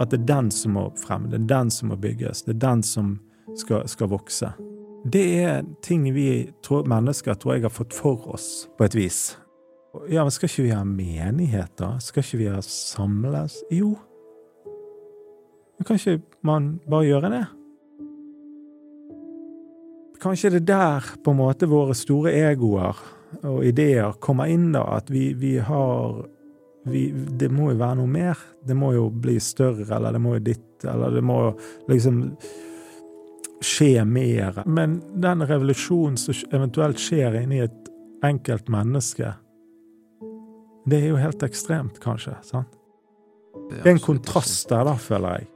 at 0.02 0.10
det 0.10 0.20
er 0.20 0.28
den 0.28 0.50
som 0.52 0.74
må 0.76 0.88
frem, 0.98 1.30
det 1.30 1.38
er 1.44 1.48
den 1.54 1.70
som 1.72 1.92
må 1.92 1.96
bygges, 2.02 2.44
det 2.44 2.56
er 2.56 2.60
den 2.66 2.82
som 2.84 3.14
skal, 3.56 3.88
skal 3.88 4.10
vokse. 4.12 4.50
Det 5.04 5.24
er 5.44 5.64
ting 5.84 6.06
vi 6.12 6.50
tror, 6.64 6.86
mennesker 6.88 7.36
tror 7.38 7.56
jeg 7.56 7.66
har 7.66 7.72
fått 7.72 7.94
for 7.94 8.28
oss, 8.34 8.66
på 8.76 8.86
et 8.88 8.96
vis. 8.98 9.20
Ja, 10.10 10.24
men 10.24 10.32
skal 10.34 10.50
ikke 10.50 10.66
vi 10.66 10.74
ha 10.74 10.82
menigheter? 10.84 11.98
Skal 12.02 12.24
ikke 12.24 12.40
vi 12.40 12.48
ha 12.50 12.60
samles? 12.66 13.60
Jo. 13.72 13.94
Men 15.78 15.86
kan 15.86 16.00
ikke 16.00 16.22
man 16.46 16.70
bare 16.90 17.08
gjøre 17.08 17.30
det? 17.32 17.44
Kanskje 20.24 20.54
det 20.54 20.62
er 20.62 20.70
der 20.70 21.10
på 21.24 21.34
en 21.34 21.40
måte 21.42 21.68
våre 21.68 21.94
store 21.98 22.32
egoer 22.50 23.00
og 23.42 23.64
ideer 23.66 24.14
kommer 24.22 24.50
inn, 24.50 24.70
da. 24.72 24.84
At 24.98 25.10
vi, 25.12 25.32
vi 25.36 25.56
har 25.58 26.22
vi, 26.84 27.08
det 27.12 27.48
må 27.52 27.70
jo 27.72 27.78
være 27.80 27.98
noe 28.00 28.10
mer. 28.10 28.40
Det 28.64 28.76
må 28.76 28.92
jo 28.96 29.08
bli 29.10 29.38
større, 29.42 29.88
eller 29.96 30.14
det 30.14 30.22
må 30.22 30.36
jo 30.36 30.44
ditt, 30.50 30.68
eller 30.84 31.14
det 31.14 31.24
må 31.24 31.38
liksom 31.90 32.20
skje 33.64 34.04
mer. 34.04 34.62
Men 34.66 34.98
den 35.22 35.44
revolusjonen 35.48 36.18
som 36.20 36.36
eventuelt 36.52 37.00
skjer 37.00 37.40
inni 37.40 37.62
et 37.64 37.90
enkelt 38.24 38.68
menneske, 38.72 39.34
det 40.84 41.00
er 41.00 41.12
jo 41.12 41.20
helt 41.20 41.42
ekstremt, 41.42 42.00
kanskje. 42.00 42.36
sant? 42.44 42.78
Det 43.70 43.86
er 43.86 43.94
en 43.94 44.02
kontrast 44.02 44.68
der, 44.68 44.84
da, 44.84 44.94
føler 45.00 45.38
jeg. 45.38 45.50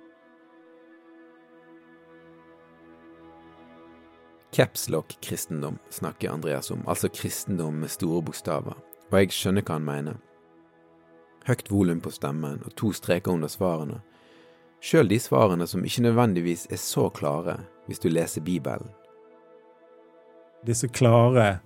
Capslock-kristendom 4.56 5.76
snakker 5.90 6.32
Andreas 6.32 6.70
om, 6.70 6.80
altså 6.88 7.08
kristendom 7.08 7.74
med 7.82 7.92
store 7.92 8.22
bokstaver, 8.24 8.78
og 9.10 9.18
jeg 9.20 9.34
skjønner 9.36 9.62
hva 9.62 9.76
han 9.76 9.84
mener. 9.84 10.16
Høyt 11.48 11.68
volum 11.70 12.00
på 12.00 12.12
stemmen 12.12 12.62
og 12.64 12.72
to 12.76 12.94
streker 12.96 13.36
under 13.36 13.52
svarene, 13.52 14.00
sjøl 14.80 15.10
de 15.10 15.18
svarene 15.20 15.66
som 15.68 15.84
ikke 15.84 16.06
nødvendigvis 16.08 16.66
er 16.72 16.80
så 16.80 17.08
klare 17.12 17.58
hvis 17.86 18.00
du 18.00 18.08
leser 18.08 18.44
Bibelen. 18.44 18.88
Disse 20.66 20.88
klare, 20.88 21.60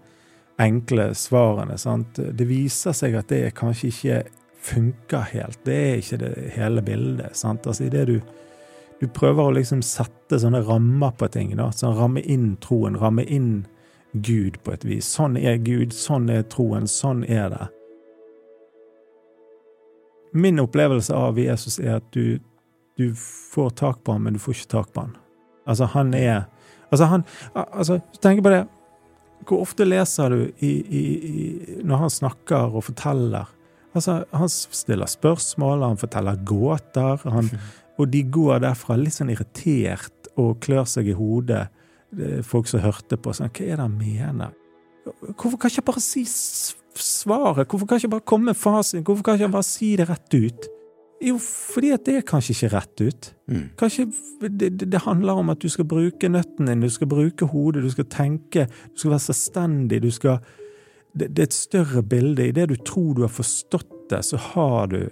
enkle 0.60 1.12
svarene, 1.16 1.78
sant? 1.78 2.18
det 2.18 2.46
viser 2.46 2.94
seg 2.96 3.16
at 3.18 3.32
det 3.32 3.54
kanskje 3.58 3.88
ikke 3.88 4.22
funker 4.62 5.26
helt. 5.32 5.58
Det 5.64 5.74
er 5.74 5.98
ikke 5.98 6.20
det 6.20 6.32
hele 6.54 6.84
bildet. 6.86 7.36
sant? 7.36 7.66
Altså 7.66 7.88
Idet 7.88 8.06
du 8.10 8.16
du 9.02 9.08
prøver 9.10 9.48
å 9.48 9.54
liksom 9.56 9.80
sette 9.82 10.38
sånne 10.38 10.60
rammer 10.62 11.10
på 11.18 11.26
ting. 11.34 11.56
da, 11.58 11.72
sånn 11.74 11.96
Ramme 11.98 12.22
inn 12.22 12.52
troen, 12.62 12.94
ramme 12.94 13.24
inn 13.26 13.64
Gud 14.12 14.60
på 14.62 14.76
et 14.76 14.84
vis. 14.86 15.08
Sånn 15.10 15.34
er 15.40 15.56
Gud, 15.58 15.90
sånn 15.90 16.28
er 16.30 16.44
troen, 16.46 16.86
sånn 16.86 17.24
er 17.26 17.48
det. 17.50 17.66
Min 20.32 20.62
opplevelse 20.62 21.18
av 21.18 21.40
Jesus 21.40 21.80
er 21.82 21.96
at 21.96 22.06
du, 22.14 22.38
du 22.94 23.10
får 23.16 23.74
tak 23.82 24.04
på 24.06 24.14
ham, 24.14 24.22
men 24.28 24.38
du 24.38 24.42
får 24.44 24.60
ikke 24.60 24.72
tak 24.76 24.94
på 24.94 25.08
ham. 25.08 25.16
Altså, 25.66 25.90
han 25.96 26.14
er 26.14 26.44
Altså, 26.92 27.06
han 27.08 27.24
Altså, 27.54 27.98
tenk 28.20 28.44
på 28.44 28.50
det. 28.54 28.66
Hvor 29.48 29.64
ofte 29.64 29.86
leser 29.86 30.32
du 30.32 30.40
i, 30.62 30.70
i, 30.70 31.02
i, 31.02 31.76
når 31.86 32.06
han 32.06 32.12
snakker 32.12 32.76
og 32.76 32.86
forteller? 32.88 33.50
Altså, 33.92 34.22
han 34.32 34.50
stiller 34.52 35.10
spørsmål, 35.10 35.84
han 35.84 36.00
forteller 36.00 36.40
gåter. 36.48 37.22
Han, 37.34 37.50
og 38.00 38.10
de 38.12 38.24
går 38.32 38.62
derfra 38.64 38.96
litt 39.00 39.16
sånn 39.18 39.32
irritert 39.34 40.32
og 40.40 40.60
klør 40.64 40.86
seg 40.88 41.10
i 41.12 41.16
hodet, 41.16 41.66
folk 42.44 42.68
som 42.68 42.82
hørte 42.84 43.16
på. 43.16 43.32
sånn, 43.32 43.52
Hva 43.52 43.64
er 43.66 43.78
det 43.78 43.84
han 43.86 43.96
mener? 43.96 44.52
Hvorfor 45.04 45.58
kan 45.58 45.72
ikke 45.72 45.80
jeg 45.80 45.88
bare 45.88 46.04
si 46.04 46.22
svaret? 46.28 47.66
Hvorfor 47.66 47.88
kan 47.88 47.98
jeg 47.98 48.04
ikke 48.04 48.16
bare 48.16 48.28
komme 48.32 48.52
med 48.52 48.58
fasiten? 48.58 49.04
Hvorfor 49.06 49.26
kan 49.26 49.36
jeg 49.36 49.46
ikke 49.46 49.56
bare 49.56 49.66
si 49.66 49.94
det 49.98 50.08
rett 50.10 50.36
ut? 50.36 50.71
Jo, 51.22 51.36
fordi 51.38 51.92
at 51.94 52.02
det 52.06 52.16
er 52.18 52.24
kanskje 52.26 52.54
ikke 52.56 52.70
rett 52.72 53.02
ut. 53.02 53.28
Mm. 53.46 53.64
Kanskje 53.78 54.08
det, 54.48 54.72
det, 54.80 55.00
handler 55.04 55.38
om 55.38 55.52
at 55.52 55.62
du 55.62 55.68
skal 55.70 55.86
bruke 55.86 56.28
nøtten 56.28 56.66
din, 56.66 56.82
du 56.82 56.90
skal 56.90 57.10
bruke 57.10 57.46
hodet, 57.46 57.84
du 57.84 57.90
skal 57.92 58.08
tenke, 58.10 58.66
du 58.66 58.98
skal 58.98 59.14
være 59.14 59.26
selvstendig, 59.28 60.02
du 60.02 60.10
skal 60.10 60.40
det, 61.12 61.28
det 61.28 61.44
er 61.44 61.50
et 61.50 61.56
større 61.56 62.02
bilde. 62.02 62.48
I 62.48 62.54
det 62.56 62.68
du 62.72 62.76
tror 62.76 63.14
du 63.14 63.22
har 63.26 63.32
forstått 63.32 64.08
det, 64.10 64.22
så 64.26 64.40
har 64.52 64.88
du 64.90 65.02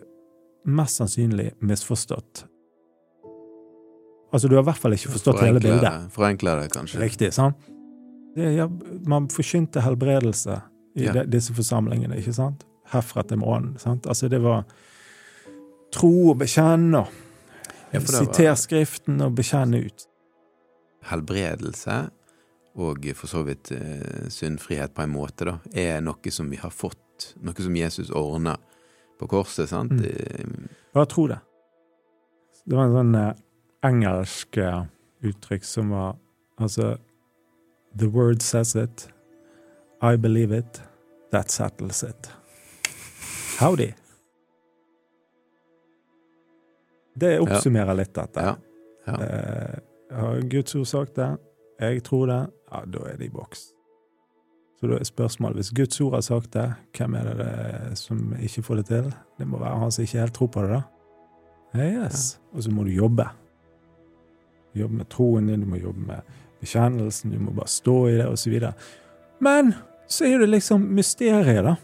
mest 0.64 1.00
sannsynlig 1.00 1.50
misforstått. 1.60 2.44
Altså, 4.32 4.48
du 4.48 4.54
har 4.54 4.62
i 4.62 4.68
hvert 4.70 4.78
fall 4.78 4.94
ikke 4.94 5.12
forstått 5.14 5.40
hele 5.42 5.62
bildet. 5.62 6.10
Forenkle 6.14 6.54
det, 6.60 6.68
kanskje. 6.74 7.00
Riktig, 7.02 7.32
sant? 7.34 7.58
Det, 8.36 8.52
ja, 8.54 8.68
man 9.10 9.26
forkynte 9.32 9.82
helbredelse 9.82 10.60
i 10.98 11.08
ja. 11.08 11.14
de, 11.18 11.24
disse 11.32 11.54
forsamlingene, 11.56 12.18
ikke 12.20 12.34
sant? 12.36 12.62
Herfra 12.92 13.24
til 13.26 13.40
månen. 13.42 13.74
sant? 13.82 14.06
Altså, 14.06 14.30
det 14.30 14.42
var 14.44 14.62
tro 15.94 16.30
og 16.30 16.38
bekjenne, 16.42 17.04
ja, 17.90 18.00
sitere 18.04 18.54
Skriften 18.58 19.20
og 19.24 19.34
bekjenne 19.38 19.82
ut. 19.86 20.06
Helbredelse 21.10 22.00
og 22.80 23.06
for 23.18 23.30
så 23.30 23.42
vidt 23.44 23.72
eh, 23.74 24.28
syndfrihet 24.30 24.94
på 24.94 25.02
en 25.02 25.12
måte, 25.12 25.48
da, 25.48 25.56
er 25.74 26.00
noe 26.04 26.32
som 26.32 26.50
vi 26.52 26.60
har 26.60 26.70
fått, 26.70 27.32
noe 27.42 27.56
som 27.58 27.76
Jesus 27.76 28.12
ordna 28.14 28.56
på 29.20 29.28
korset, 29.28 29.68
sant? 29.72 29.92
Mm. 29.92 30.68
Ja, 30.94 31.02
jeg 31.02 31.10
tror 31.12 31.32
det. 31.34 31.40
Det 32.64 32.76
var 32.78 32.86
en 32.86 32.96
sånn 32.96 33.18
eh, 33.18 33.44
engelsk 33.90 34.60
uttrykk 35.26 35.64
som 35.66 35.92
var 35.92 36.18
altså 36.60 36.94
The 37.98 38.06
word 38.06 38.42
says 38.42 38.76
it. 38.76 39.08
I 40.00 40.16
believe 40.16 40.52
it. 40.52 40.80
That 41.32 41.50
settles 41.50 42.02
it. 42.02 42.30
Howdy. 43.58 43.94
Det 47.20 47.34
oppsummerer 47.42 47.98
litt 47.98 48.14
dette. 48.16 48.46
Ja. 48.46 48.56
Ja. 49.08 49.18
Eh, 49.24 49.76
har 50.16 50.40
Guds 50.52 50.74
ord 50.78 50.88
sagt 50.90 51.18
det? 51.18 51.28
Jeg 51.80 52.02
tror 52.06 52.26
det. 52.30 52.40
Ja, 52.70 52.82
da 52.86 53.04
er 53.10 53.18
det 53.20 53.28
i 53.30 53.34
boks. 53.34 53.68
Så 54.80 54.88
da 54.88 54.96
er 54.96 55.04
spørsmålet, 55.04 55.60
hvis 55.60 55.74
Guds 55.76 56.00
ord 56.00 56.16
har 56.16 56.24
sagt 56.24 56.54
det, 56.56 56.66
hvem 56.96 57.18
er 57.20 57.28
det, 57.28 57.36
det 57.44 57.98
som 58.00 58.32
ikke 58.40 58.64
får 58.64 58.80
det 58.80 58.86
til? 58.88 59.10
Det 59.38 59.48
må 59.48 59.60
være 59.60 59.82
han 59.82 59.92
som 59.92 60.06
ikke 60.06 60.22
helt 60.22 60.36
tror 60.38 60.50
på 60.54 60.64
det, 60.64 60.78
da. 60.78 60.82
Yes. 61.76 62.24
Ja. 62.34 62.56
Og 62.56 62.64
så 62.64 62.72
må 62.74 62.84
du 62.88 62.90
jobbe 62.94 63.28
jobbe 64.72 64.94
med 64.94 65.08
troen 65.08 65.46
din, 65.46 65.60
du 65.60 65.66
må 65.66 65.76
jobbe 65.80 66.06
med 66.06 66.34
bekjennelsen, 66.60 67.32
du 67.34 67.38
må 67.42 67.54
bare 67.56 67.70
stå 67.70 67.96
i 68.08 68.16
det, 68.18 68.26
osv. 68.28 68.58
Men 69.40 69.72
så 70.10 70.26
er 70.28 70.42
det 70.42 70.50
liksom 70.50 70.84
mysteriet, 70.96 71.64
da. 71.66 71.76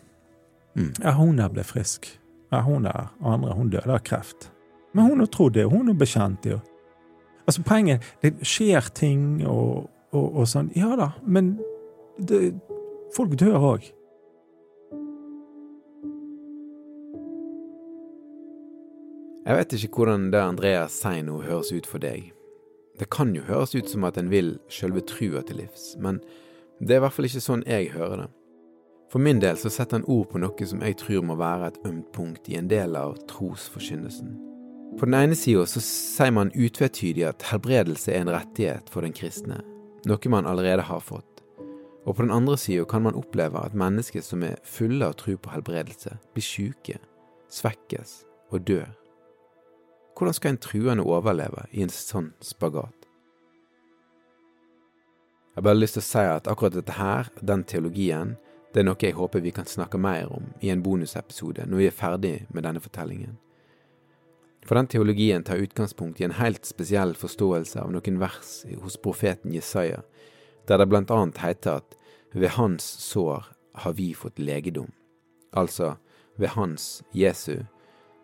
Mm. 0.77 0.93
Ja, 1.03 1.15
hun 1.17 1.41
der 1.41 1.53
ble 1.53 1.65
frisk. 1.65 2.09
Ja, 2.53 2.61
hun 2.67 2.87
der 2.87 3.09
andre, 3.25 3.55
hun 3.57 3.73
døde 3.73 3.91
av 3.93 4.03
kreft. 4.07 4.51
Men 4.97 5.11
hun 5.11 5.21
har 5.21 5.29
trodd 5.29 5.53
det, 5.53 5.67
hun 5.69 5.91
har 5.91 5.95
bekjent 5.95 6.43
det. 6.43 6.57
Altså, 7.47 7.63
poenget 7.63 8.03
Det 8.23 8.33
skjer 8.41 8.89
ting 8.97 9.45
og, 9.47 9.91
og, 10.17 10.39
og 10.41 10.49
sånn. 10.49 10.71
Ja 10.75 10.95
da, 10.97 11.11
men 11.23 11.59
det, 12.17 12.55
folk 13.15 13.37
dør 13.37 13.75
òg. 13.75 13.91
Jeg 19.47 19.59
vet 19.61 19.77
ikke 19.77 20.01
hvordan 20.01 20.31
det 20.33 20.41
Andreas 20.43 20.97
sier 21.05 21.23
nå 21.23 21.43
høres 21.45 21.71
ut 21.77 21.87
for 21.87 22.03
deg. 22.03 22.33
Det 22.97 23.11
kan 23.13 23.37
jo 23.37 23.45
høres 23.47 23.77
ut 23.77 23.93
som 23.93 24.09
at 24.09 24.17
en 24.19 24.33
vil 24.33 24.57
sjølve 24.73 25.05
trua 25.07 25.45
til 25.45 25.61
livs, 25.61 25.93
men 26.01 26.19
det 26.81 26.97
er 26.97 27.03
i 27.03 27.05
hvert 27.05 27.15
fall 27.15 27.29
ikke 27.29 27.45
sånn 27.45 27.69
jeg 27.69 27.93
hører 27.93 28.25
det. 28.25 28.33
For 29.13 29.23
min 29.23 29.45
del 29.45 29.61
så 29.61 29.71
setter 29.71 30.01
han 30.01 30.09
ord 30.11 30.33
på 30.33 30.41
noe 30.43 30.67
som 30.73 30.81
jeg 30.83 30.99
tror 31.05 31.23
må 31.23 31.37
være 31.39 31.69
et 31.69 31.81
ømt 31.87 32.11
punkt 32.17 32.49
i 32.51 32.57
en 32.59 32.73
del 32.73 32.97
av 32.99 33.21
trosforkynnelsen. 33.31 34.56
På 34.97 35.05
den 35.05 35.15
ene 35.19 35.37
sida 35.37 35.67
så 35.69 35.83
sier 35.85 36.33
man 36.33 36.53
utvetydig 36.55 37.27
at 37.29 37.49
helbredelse 37.51 38.15
er 38.15 38.25
en 38.25 38.33
rettighet 38.33 38.91
for 38.93 39.05
den 39.05 39.17
kristne, 39.17 39.61
noe 40.09 40.33
man 40.33 40.49
allerede 40.49 40.87
har 40.89 41.03
fått. 41.05 41.43
Og 42.07 42.15
på 42.17 42.23
den 42.23 42.33
andre 42.33 42.57
sida 42.57 42.87
kan 42.89 43.05
man 43.05 43.19
oppleve 43.19 43.61
at 43.61 43.77
mennesker 43.77 44.25
som 44.25 44.45
er 44.47 44.63
fulle 44.65 45.05
av 45.05 45.19
tro 45.21 45.35
på 45.37 45.53
helbredelse, 45.53 46.17
blir 46.33 46.47
sjuke, 46.47 47.01
svekkes 47.53 48.23
og 48.55 48.65
dør 48.69 48.95
hvordan 50.17 50.35
skal 50.35 50.51
en 50.51 50.59
truende 50.59 51.05
overleve 51.05 51.67
i 51.77 51.83
en 51.85 51.93
sånn 51.93 52.31
spagat? 52.41 53.05
Jeg 55.53 55.61
har 55.61 55.65
bare 55.69 55.79
lyst 55.79 55.97
til 55.97 56.05
å 56.05 56.09
si 56.09 56.25
at 56.29 56.49
akkurat 56.49 56.77
dette 56.77 56.97
her, 56.97 57.29
den 57.41 57.65
teologien, 57.69 58.35
det 58.73 58.83
er 58.83 58.89
noe 58.89 59.01
jeg 59.01 59.17
håper 59.17 59.45
vi 59.45 59.53
kan 59.57 59.69
snakke 59.69 60.01
mer 60.01 60.29
om 60.33 60.49
i 60.61 60.73
en 60.73 60.83
bonusepisode 60.85 61.65
når 61.69 61.81
vi 61.81 61.89
er 61.89 61.97
ferdig 61.97 62.35
med 62.53 62.65
denne 62.65 62.83
fortellingen. 62.85 63.37
For 64.67 64.75
den 64.75 64.89
teologien 64.91 65.45
tar 65.47 65.63
utgangspunkt 65.63 66.21
i 66.21 66.25
en 66.27 66.35
helt 66.41 66.67
spesiell 66.67 67.15
forståelse 67.15 67.81
av 67.85 67.93
noen 67.95 68.19
vers 68.19 68.65
hos 68.83 68.99
profeten 68.99 69.55
Jesaja, 69.55 70.03
der 70.67 70.83
det 70.83 70.89
blant 70.91 71.13
annet 71.15 71.39
heter 71.39 71.79
at 71.83 71.95
ved 72.35 72.57
hans 72.57 72.85
sår 73.07 73.47
har 73.85 73.95
vi 73.95 74.11
fått 74.15 74.41
legedom. 74.43 74.91
Altså, 75.55 75.95
ved 76.37 76.49
hans, 76.57 77.05
Jesu, 77.15 77.63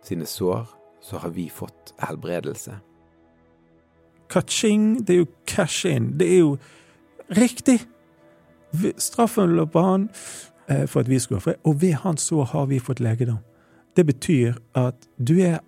sine 0.03 0.27
sår 0.27 0.67
så 1.03 1.23
har 1.23 1.31
vi 1.31 1.47
fått 1.51 1.95
helbredelse. 2.03 2.81
Kaching, 4.31 5.07
det 5.07 5.15
er 5.15 5.23
jo 5.23 5.31
cash 5.47 5.87
in. 5.87 6.13
Det 6.19 6.29
er 6.35 6.39
jo 6.41 6.57
riktig! 7.39 7.81
Straffen 8.97 9.53
lå 9.57 9.67
på 9.69 9.81
han 9.85 10.07
eh, 10.67 10.87
for 10.89 11.05
at 11.05 11.09
vi 11.11 11.19
skulle 11.21 11.41
ha 11.41 11.45
fred, 11.45 11.61
og 11.69 11.83
ved 11.83 12.01
hans 12.03 12.31
sår 12.31 12.45
har 12.55 12.71
vi 12.71 12.81
fått 12.81 13.03
legedom. 13.05 13.43
Det 13.97 14.07
betyr 14.09 14.57
at 14.75 15.07
du 15.21 15.37
er 15.45 15.61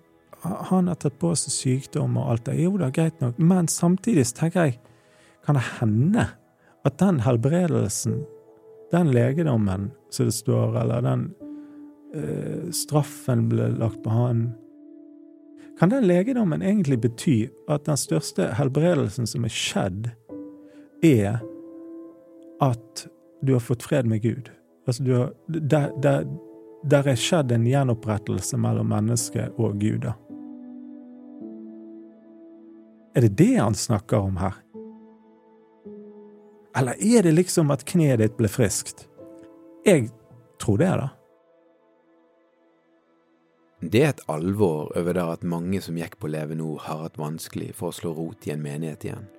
Han 0.69 0.89
har 0.91 0.97
tatt 1.01 1.17
på 1.21 1.31
seg 1.39 1.53
sykdom 1.53 2.17
og 2.21 2.33
alt 2.33 2.45
det. 2.49 2.57
Jo 2.61 2.75
da, 2.81 2.91
greit 2.93 3.21
nok, 3.23 3.39
men 3.39 3.69
samtidig 3.71 4.27
tenker 4.37 4.69
jeg, 4.69 4.79
kan 5.45 5.57
det 5.57 5.65
hende 5.79 6.27
at 6.85 6.99
den 7.01 7.21
helbredelsen, 7.25 8.19
den 8.93 9.09
legedommen 9.13 9.89
som 10.13 10.29
det 10.29 10.35
står, 10.37 10.77
eller 10.81 11.05
den 11.05 11.25
øh, 12.15 12.69
straffen 12.73 13.47
ble 13.49 13.71
lagt 13.79 14.03
på 14.05 14.13
han, 14.13 14.47
kan 15.79 15.91
den 15.91 16.07
legedommen 16.07 16.61
egentlig 16.61 17.01
bety 17.03 17.37
at 17.69 17.85
den 17.85 17.97
største 17.99 18.53
helbredelsen 18.55 19.27
som 19.27 19.43
er 19.43 19.51
skjedd, 19.51 20.11
er 21.03 21.41
at 22.63 23.07
du 23.45 23.53
har 23.53 23.63
fått 23.63 23.83
fred 23.83 24.07
med 24.07 24.23
Gud? 24.23 24.49
Altså, 24.87 25.03
du 25.03 25.11
har, 25.13 25.33
der, 25.47 25.91
der, 26.01 26.23
der 26.89 27.09
er 27.11 27.19
skjedd 27.19 27.51
en 27.51 27.67
gjenopprettelse 27.67 28.57
mellom 28.61 28.87
menneske 28.93 29.49
og 29.57 29.79
Gud. 29.81 30.07
Er 33.15 33.21
det 33.21 33.37
det 33.39 33.55
han 33.55 33.75
snakker 33.75 34.17
om 34.17 34.37
her? 34.37 34.53
Eller 36.75 36.95
er 36.99 37.23
det 37.23 37.31
liksom 37.31 37.71
at 37.71 37.85
kneet 37.87 38.19
ditt 38.19 38.35
ble 38.35 38.49
friskt? 38.51 39.05
Jeg 39.87 40.09
tror 40.59 40.81
det, 40.81 40.89
da. 40.99 41.07
Det 43.85 44.01
er 44.01 44.11
et 44.11 44.25
alvor 44.31 44.91
over 44.97 45.15
det 45.15 45.23
at 45.23 45.47
mange 45.47 45.79
som 45.83 45.95
gikk 45.95 46.17
på 46.19 46.27
Leve 46.33 46.57
nå, 46.59 46.73
har 46.83 47.05
hatt 47.05 47.19
vanskelig 47.21 47.69
for 47.77 47.93
å 47.93 47.95
slå 47.95 48.11
rot 48.17 48.49
i 48.49 48.51
en 48.55 48.63
menighet 48.65 49.07
igjen. 49.07 49.29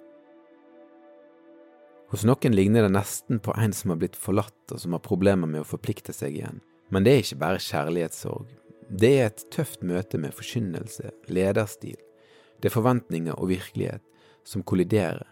Hos 2.14 2.24
noen 2.24 2.54
ligner 2.54 2.86
det 2.86 2.94
nesten 2.94 3.42
på 3.42 3.52
en 3.58 3.74
som 3.76 3.92
har 3.92 4.00
blitt 4.00 4.16
forlatt 4.16 4.72
og 4.72 4.80
som 4.80 4.94
har 4.96 5.04
problemer 5.04 5.50
med 5.50 5.64
å 5.66 5.68
forplikte 5.68 6.14
seg 6.16 6.38
igjen. 6.38 6.62
Men 6.94 7.04
det 7.04 7.12
er 7.12 7.24
ikke 7.26 7.42
bare 7.42 7.64
kjærlighetssorg. 7.66 8.48
Det 8.88 9.14
er 9.18 9.32
et 9.32 9.48
tøft 9.52 9.82
møte 9.82 10.20
med 10.22 10.32
forkynnelse, 10.32 11.10
lederstil. 11.28 11.98
Det 12.60 12.70
er 12.70 12.74
forventninger 12.74 13.36
og 13.36 13.50
virkelighet 13.52 14.02
som 14.46 14.62
kolliderer. 14.62 15.26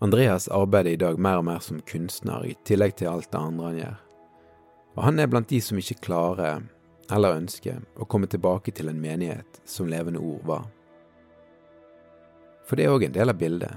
Andreas 0.00 0.48
arbeider 0.48 0.90
i 0.90 0.96
dag 0.96 1.18
mer 1.20 1.42
og 1.42 1.44
mer 1.44 1.58
som 1.60 1.80
kunstner, 1.84 2.46
i 2.46 2.56
tillegg 2.64 2.96
til 2.96 3.10
alt 3.10 3.28
det 3.32 3.40
andre 3.40 3.66
han 3.66 3.80
gjør. 3.82 3.96
Og 4.96 5.02
han 5.04 5.20
er 5.20 5.28
blant 5.28 5.50
de 5.52 5.60
som 5.60 5.78
ikke 5.78 6.00
klarer, 6.06 6.62
eller 7.12 7.36
ønsker, 7.36 7.82
å 8.00 8.06
komme 8.08 8.30
tilbake 8.30 8.72
til 8.72 8.88
en 8.88 9.00
menighet 9.02 9.60
som 9.68 9.90
levende 9.90 10.22
ord 10.24 10.46
var. 10.48 10.64
For 12.64 12.78
det 12.78 12.86
er 12.86 12.94
òg 12.94 13.04
en 13.08 13.16
del 13.18 13.32
av 13.32 13.36
bildet, 13.36 13.76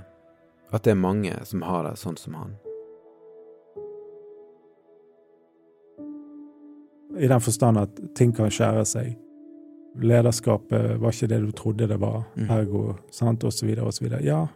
at 0.72 0.86
det 0.86 0.94
er 0.94 1.02
mange 1.02 1.36
som 1.50 1.66
har 1.66 1.90
det 1.90 1.98
sånn 2.00 2.18
som 2.18 2.38
han. 2.40 2.56
I 7.20 7.28
den 7.30 7.44
forstand 7.44 7.78
at 7.78 8.00
ting 8.18 8.32
kan 8.34 8.50
skjære 8.54 8.86
seg. 8.90 9.12
Lederskapet 10.02 11.00
var 11.00 11.12
ikke 11.14 11.28
det 11.30 11.42
du 11.44 11.52
trodde 11.52 11.88
det 11.88 12.00
var, 12.02 12.24
Mm. 12.36 12.50
ergo, 12.50 12.96
sant, 13.12 13.44
og 13.44 13.54
så 13.54 13.66
videre 13.66 13.86
og 13.86 13.94
så 13.94 14.04
videre. 14.06 14.24
Ja, 14.24 14.48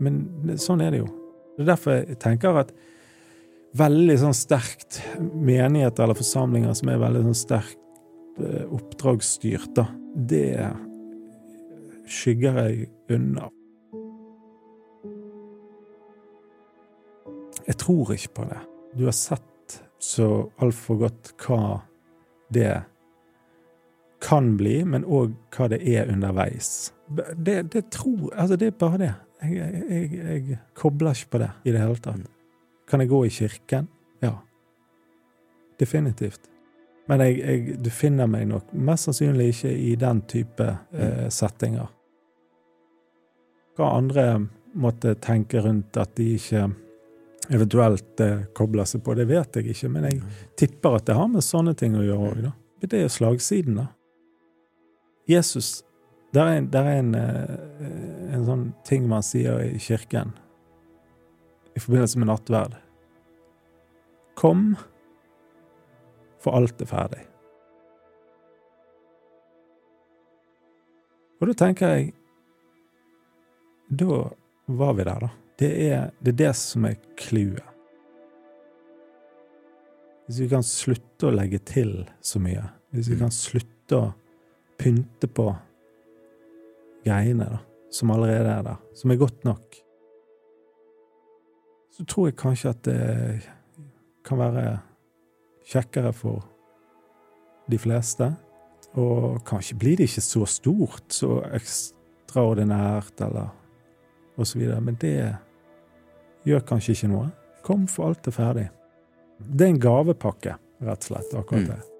men 0.00 0.56
sånn 0.56 0.80
er 0.82 0.90
det 0.90 1.00
jo. 1.00 1.06
Det 1.56 1.62
er 1.64 1.72
derfor 1.76 1.92
jeg 2.06 2.18
tenker 2.18 2.56
at 2.58 2.72
veldig 3.76 4.16
sånn 4.18 4.34
sterkt 4.34 5.00
menigheter 5.34 6.04
eller 6.04 6.14
forsamlinger 6.14 6.74
som 6.74 6.88
er 6.88 6.98
veldig 6.98 7.22
sånn 7.22 7.40
sterkt 7.40 7.78
eh, 8.38 8.64
oppdragsstyrt, 8.70 9.74
da, 9.74 9.88
det 10.14 10.70
skygger 12.06 12.58
jeg 12.68 12.88
unna. 13.10 13.48
Jeg 17.66 17.76
tror 17.80 18.12
ikke 18.14 18.34
på 18.36 18.48
det. 18.50 18.60
Du 18.98 19.04
har 19.08 19.16
sett 19.16 19.78
så 19.98 20.50
altfor 20.62 20.98
godt 21.00 21.32
hva 21.46 21.80
det 22.52 22.84
kan 24.24 24.54
bli, 24.56 24.78
men 24.88 25.04
òg 25.04 25.34
hva 25.54 25.68
det 25.72 25.82
er 25.84 26.08
underveis. 26.12 26.92
Det, 27.36 27.58
det 27.72 27.90
tror 27.92 28.32
Altså, 28.32 28.56
det 28.56 28.70
er 28.70 28.78
bare 28.80 29.00
det. 29.02 29.12
Jeg, 29.42 29.74
jeg, 29.90 30.10
jeg, 30.14 30.58
kobler 30.74 31.12
ikke 31.12 31.34
på 31.34 31.42
det 31.42 31.50
i 31.64 31.74
det 31.74 31.82
hele 31.82 32.00
tatt. 32.00 32.30
Kan 32.88 33.02
jeg 33.02 33.10
gå 33.10 33.24
i 33.24 33.32
kirken? 33.32 33.88
Ja. 34.24 34.32
Definitivt. 35.80 36.48
Men 37.08 37.20
jeg, 37.20 37.40
jeg, 37.42 37.76
du 37.84 37.90
finner 37.92 38.28
meg 38.30 38.46
nok 38.48 38.72
mest 38.72 39.10
sannsynlig 39.10 39.50
ikke 39.52 39.72
i 39.76 39.92
den 40.00 40.22
type 40.30 40.70
eh, 40.96 41.26
settinger. 41.28 41.90
Hva 43.76 43.90
andre 43.98 44.28
måtte 44.80 45.16
tenke 45.20 45.60
rundt 45.62 45.98
at 46.00 46.14
de 46.16 46.30
ikke 46.38 46.64
eventuelt 47.52 48.20
eh, 48.24 48.46
kobler 48.56 48.88
seg 48.88 49.02
på, 49.04 49.14
det 49.18 49.28
vet 49.28 49.58
jeg 49.58 49.74
ikke, 49.74 49.90
men 49.92 50.08
jeg 50.08 50.22
tipper 50.56 50.96
at 50.96 51.10
det 51.10 51.18
har 51.18 51.28
med 51.28 51.44
sånne 51.44 51.74
ting 51.76 51.98
å 51.98 52.04
gjøre 52.06 52.30
òg, 52.30 52.40
da. 52.46 52.54
Det 52.84 53.00
er 53.00 53.68
da. 53.72 53.86
Jesus 55.26 55.82
Det 56.34 56.42
er, 56.42 56.64
der 56.66 56.88
er 56.90 56.98
en, 56.98 57.14
eh, 57.14 58.32
en 58.34 58.46
sånn 58.46 58.64
ting 58.84 59.04
man 59.06 59.22
sier 59.22 59.60
i 59.62 59.78
kirken 59.78 60.32
i 61.74 61.82
forbindelse 61.82 62.18
med 62.18 62.28
nattverd. 62.30 62.74
Kom, 64.38 64.74
for 66.42 66.58
alt 66.58 66.82
er 66.82 66.90
ferdig. 66.90 67.22
Og 71.40 71.50
da 71.50 71.56
tenker 71.64 71.96
jeg 71.96 72.12
Da 73.90 74.30
var 74.66 74.94
vi 74.96 75.04
der, 75.04 75.20
da. 75.20 75.30
Det 75.60 75.70
er 75.86 76.10
det, 76.18 76.32
er 76.32 76.38
det 76.38 76.52
som 76.56 76.86
er 76.88 76.94
clouet. 77.20 77.62
Hvis 80.24 80.40
vi 80.40 80.48
kan 80.48 80.64
slutte 80.64 81.28
å 81.28 81.34
legge 81.34 81.60
til 81.68 81.92
så 82.24 82.40
mye, 82.40 82.64
hvis 82.96 83.10
vi 83.12 83.18
kan 83.20 83.30
slutte 83.30 83.98
å 83.98 84.06
pynte 84.80 85.28
på 85.30 85.48
greiene 87.04 87.48
da, 87.50 87.60
som 87.92 88.12
allerede 88.14 88.50
er 88.50 88.62
der, 88.66 88.80
som 88.96 89.12
er 89.12 89.20
godt 89.20 89.44
nok, 89.46 89.76
så 91.94 92.04
tror 92.10 92.26
jeg 92.26 92.38
kanskje 92.40 92.72
at 92.72 92.80
det 92.88 93.02
kan 94.26 94.40
være 94.40 94.64
kjekkere 95.70 96.10
for 96.16 96.42
de 97.70 97.78
fleste. 97.78 98.32
Og 98.98 99.40
kanskje 99.46 99.78
blir 99.78 99.98
det 99.98 100.08
ikke 100.08 100.24
så 100.24 100.46
stort, 100.46 101.06
så 101.14 101.38
ekstraordinært, 101.54 103.20
eller 103.26 103.52
og 104.36 104.46
så 104.46 104.58
videre. 104.58 104.80
Men 104.80 104.98
det 105.00 105.16
gjør 106.46 106.66
kanskje 106.66 106.96
ikke 106.96 107.12
noe. 107.14 107.30
Kom, 107.64 107.86
for 107.88 108.10
alt 108.10 108.26
er 108.26 108.36
ferdig. 108.36 108.68
Det 109.38 109.66
er 109.66 109.74
en 109.74 109.82
gavepakke, 109.82 110.58
rett 110.84 111.06
og 111.06 111.10
slett, 111.12 111.34
akkurat 111.38 111.70
det. 111.70 111.93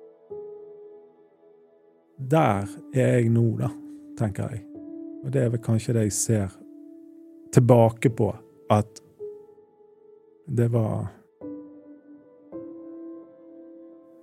Der 2.18 2.68
er 2.94 3.16
jeg 3.18 3.30
nå, 3.32 3.56
da, 3.58 3.68
tenker 4.18 4.52
jeg. 4.52 4.62
Og 5.24 5.32
det 5.32 5.42
er 5.42 5.50
vel 5.50 5.62
kanskje 5.64 5.96
det 5.96 6.06
jeg 6.06 6.12
ser 6.14 6.54
tilbake 7.54 8.10
på, 8.14 8.30
at 8.70 9.00
det 10.46 10.72
var 10.72 11.10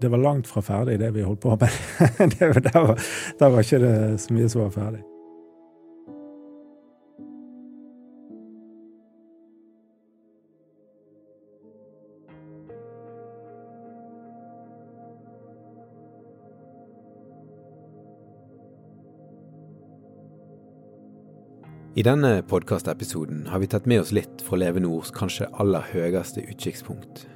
Det 0.02 0.10
var 0.10 0.18
langt 0.18 0.48
fra 0.48 0.62
ferdig, 0.62 0.96
det 1.00 1.12
vi 1.14 1.22
holdt 1.22 1.40
på 1.40 1.50
med. 1.62 1.70
det 2.40 2.48
var, 2.48 2.60
der, 2.60 2.80
var, 2.80 3.02
der 3.40 3.50
var 3.54 3.60
ikke 3.60 3.80
det 3.80 4.20
så 4.22 4.34
mye 4.34 4.50
som 4.50 4.64
var 4.64 4.70
ferdig. 4.74 5.04
I 22.02 22.04
denne 22.04 22.42
podkastepisoden 22.50 23.44
har 23.48 23.60
vi 23.62 23.68
tatt 23.70 23.86
med 23.86 24.00
oss 24.02 24.10
litt 24.16 24.40
fra 24.42 24.58
Leve 24.58 24.82
Nords 24.82 25.12
kanskje 25.14 25.46
aller 25.62 25.84
høyeste 25.92 26.42
utkikkspunkt. 26.50 27.28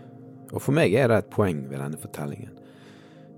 Og 0.56 0.58
for 0.58 0.74
meg 0.74 0.96
er 0.98 1.12
det 1.12 1.20
et 1.22 1.28
poeng 1.36 1.60
ved 1.70 1.84
denne 1.84 2.00
fortellingen. 2.02 2.56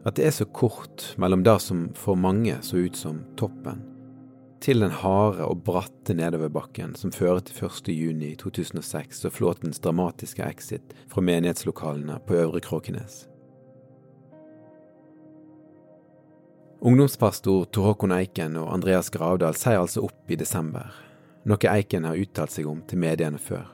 At 0.08 0.16
det 0.16 0.24
er 0.24 0.36
så 0.38 0.46
kort 0.48 1.04
mellom 1.20 1.42
det 1.44 1.58
som 1.66 1.82
for 2.00 2.16
mange 2.16 2.56
så 2.64 2.80
ut 2.80 2.96
som 2.96 3.18
toppen, 3.36 3.82
til 4.64 4.80
den 4.86 4.94
harde 5.02 5.44
og 5.44 5.66
bratte 5.68 6.16
nedoverbakken 6.16 6.94
som 6.96 7.12
fører 7.12 7.44
til 7.44 7.60
1. 7.68 7.90
juni 7.92 8.30
2006 8.40 9.26
og 9.28 9.36
Flåtens 9.36 9.84
dramatiske 9.84 10.46
exit 10.48 10.96
fra 11.12 11.26
menighetslokalene 11.28 12.22
på 12.24 12.38
Øvre 12.40 12.62
Kråkenes. 12.64 13.26
Ungdomspastor 16.88 17.68
Tor 17.74 17.92
Håkon 17.92 18.16
Eiken 18.16 18.56
og 18.62 18.72
Andreas 18.78 19.12
Gravdal 19.12 19.60
sier 19.60 19.82
altså 19.82 20.06
opp 20.08 20.32
i 20.32 20.40
desember, 20.40 20.94
noe 21.48 21.72
Eiken 21.72 22.04
har 22.04 22.20
uttalt 22.20 22.52
seg 22.52 22.68
om 22.68 22.82
til 22.88 23.00
mediene 23.00 23.40
før. 23.40 23.66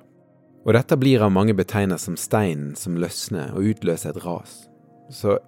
Og 0.64 0.76
dette 0.78 0.96
blir 0.96 1.24
av 1.26 1.34
mange 1.34 1.56
betegnet 1.58 2.00
som 2.00 2.16
steinen 2.20 2.76
som 2.80 3.00
løsner 3.02 3.56
og 3.58 3.66
utløser 3.74 4.14
et 4.14 4.24
ras. 4.24 4.54
Så 5.10 5.40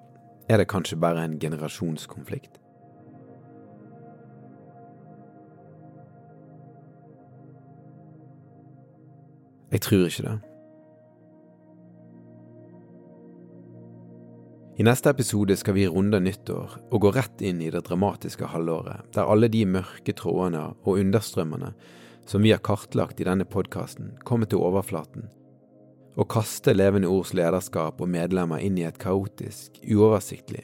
er 0.49 0.59
det 0.59 0.67
kanskje 0.71 0.97
bare 0.99 1.23
en 1.23 1.37
generasjonskonflikt. 1.39 2.57
Jeg 9.71 9.81
tror 9.81 10.05
ikke 10.07 10.25
det. 10.25 10.35
I 14.75 14.83
neste 14.83 15.11
episode 15.11 15.55
skal 15.55 15.75
vi 15.77 15.85
runde 15.87 16.19
nyttår 16.19 16.73
og 16.91 17.03
gå 17.05 17.11
rett 17.15 17.43
inn 17.47 17.61
i 17.63 17.69
det 17.71 17.85
dramatiske 17.87 18.49
halvåret, 18.51 19.05
der 19.15 19.29
alle 19.31 19.47
de 19.51 19.63
mørke 19.67 20.15
trådene 20.15 20.73
og 20.83 20.99
understrømmene 20.99 21.71
som 22.25 22.41
vi 22.41 22.51
har 22.51 22.63
kartlagt 22.65 23.21
i 23.21 23.27
denne 23.27 23.45
podkasten, 23.45 24.15
kommer 24.23 24.49
til 24.49 24.63
overflaten, 24.65 25.29
og 26.15 26.29
kaste 26.31 26.73
Levende 26.73 27.09
Ords 27.11 27.33
lederskap 27.37 28.01
og 28.01 28.11
medlemmer 28.11 28.63
inn 28.63 28.79
i 28.79 28.87
et 28.87 28.99
kaotisk, 29.01 29.81
uoversiktlig 29.83 30.63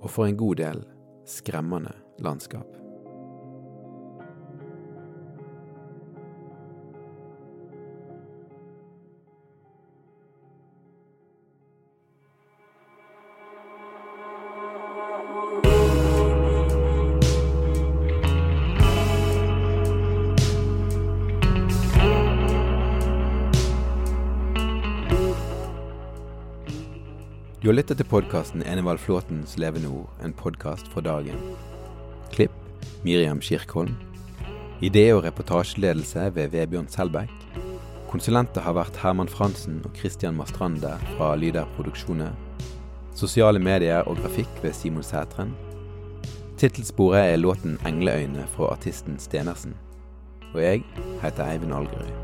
og 0.00 0.10
for 0.12 0.28
en 0.28 0.38
god 0.40 0.60
del 0.60 0.84
skremmende 1.28 1.94
landskap. 2.20 2.79
Du 27.70 27.72
har 27.72 27.84
lyttet 27.84 28.00
til 28.00 28.08
podkasten 28.10 28.64
Enevald 28.66 28.98
Flåtens 28.98 29.52
levende 29.62 29.86
ord, 29.94 30.08
en 30.26 30.32
podkast 30.34 30.88
for 30.90 31.06
dagen. 31.06 31.36
Klipp 32.34 32.50
Miriam 33.04 33.38
Kirkholm. 33.38 33.92
Idé- 34.82 35.12
og 35.14 35.22
reportasjeledelse 35.22 36.32
ved 36.34 36.50
Vebjørn 36.50 36.88
Selbekk. 36.90 37.30
Konsulenter 38.10 38.66
har 38.66 38.74
vært 38.74 38.98
Herman 38.98 39.30
Fransen 39.30 39.76
og 39.86 39.94
Christian 39.94 40.34
Mastrande 40.34 40.96
fra 41.12 41.36
Lyder 41.38 41.70
Produksjoner. 41.76 42.32
Sosiale 43.14 43.62
medier 43.62 44.02
og 44.02 44.18
grafikk 44.18 44.50
ved 44.64 44.74
Simon 44.74 45.06
Sætren. 45.06 45.54
Tittelsporet 46.58 47.22
er 47.22 47.36
låten 47.36 47.78
'Engleøyne' 47.84 48.50
fra 48.50 48.72
artisten 48.72 49.18
Stenersen. 49.18 49.76
Og 50.54 50.62
jeg 50.62 50.82
heter 51.22 51.46
Eivind 51.52 51.74
Algerøy. 51.74 52.19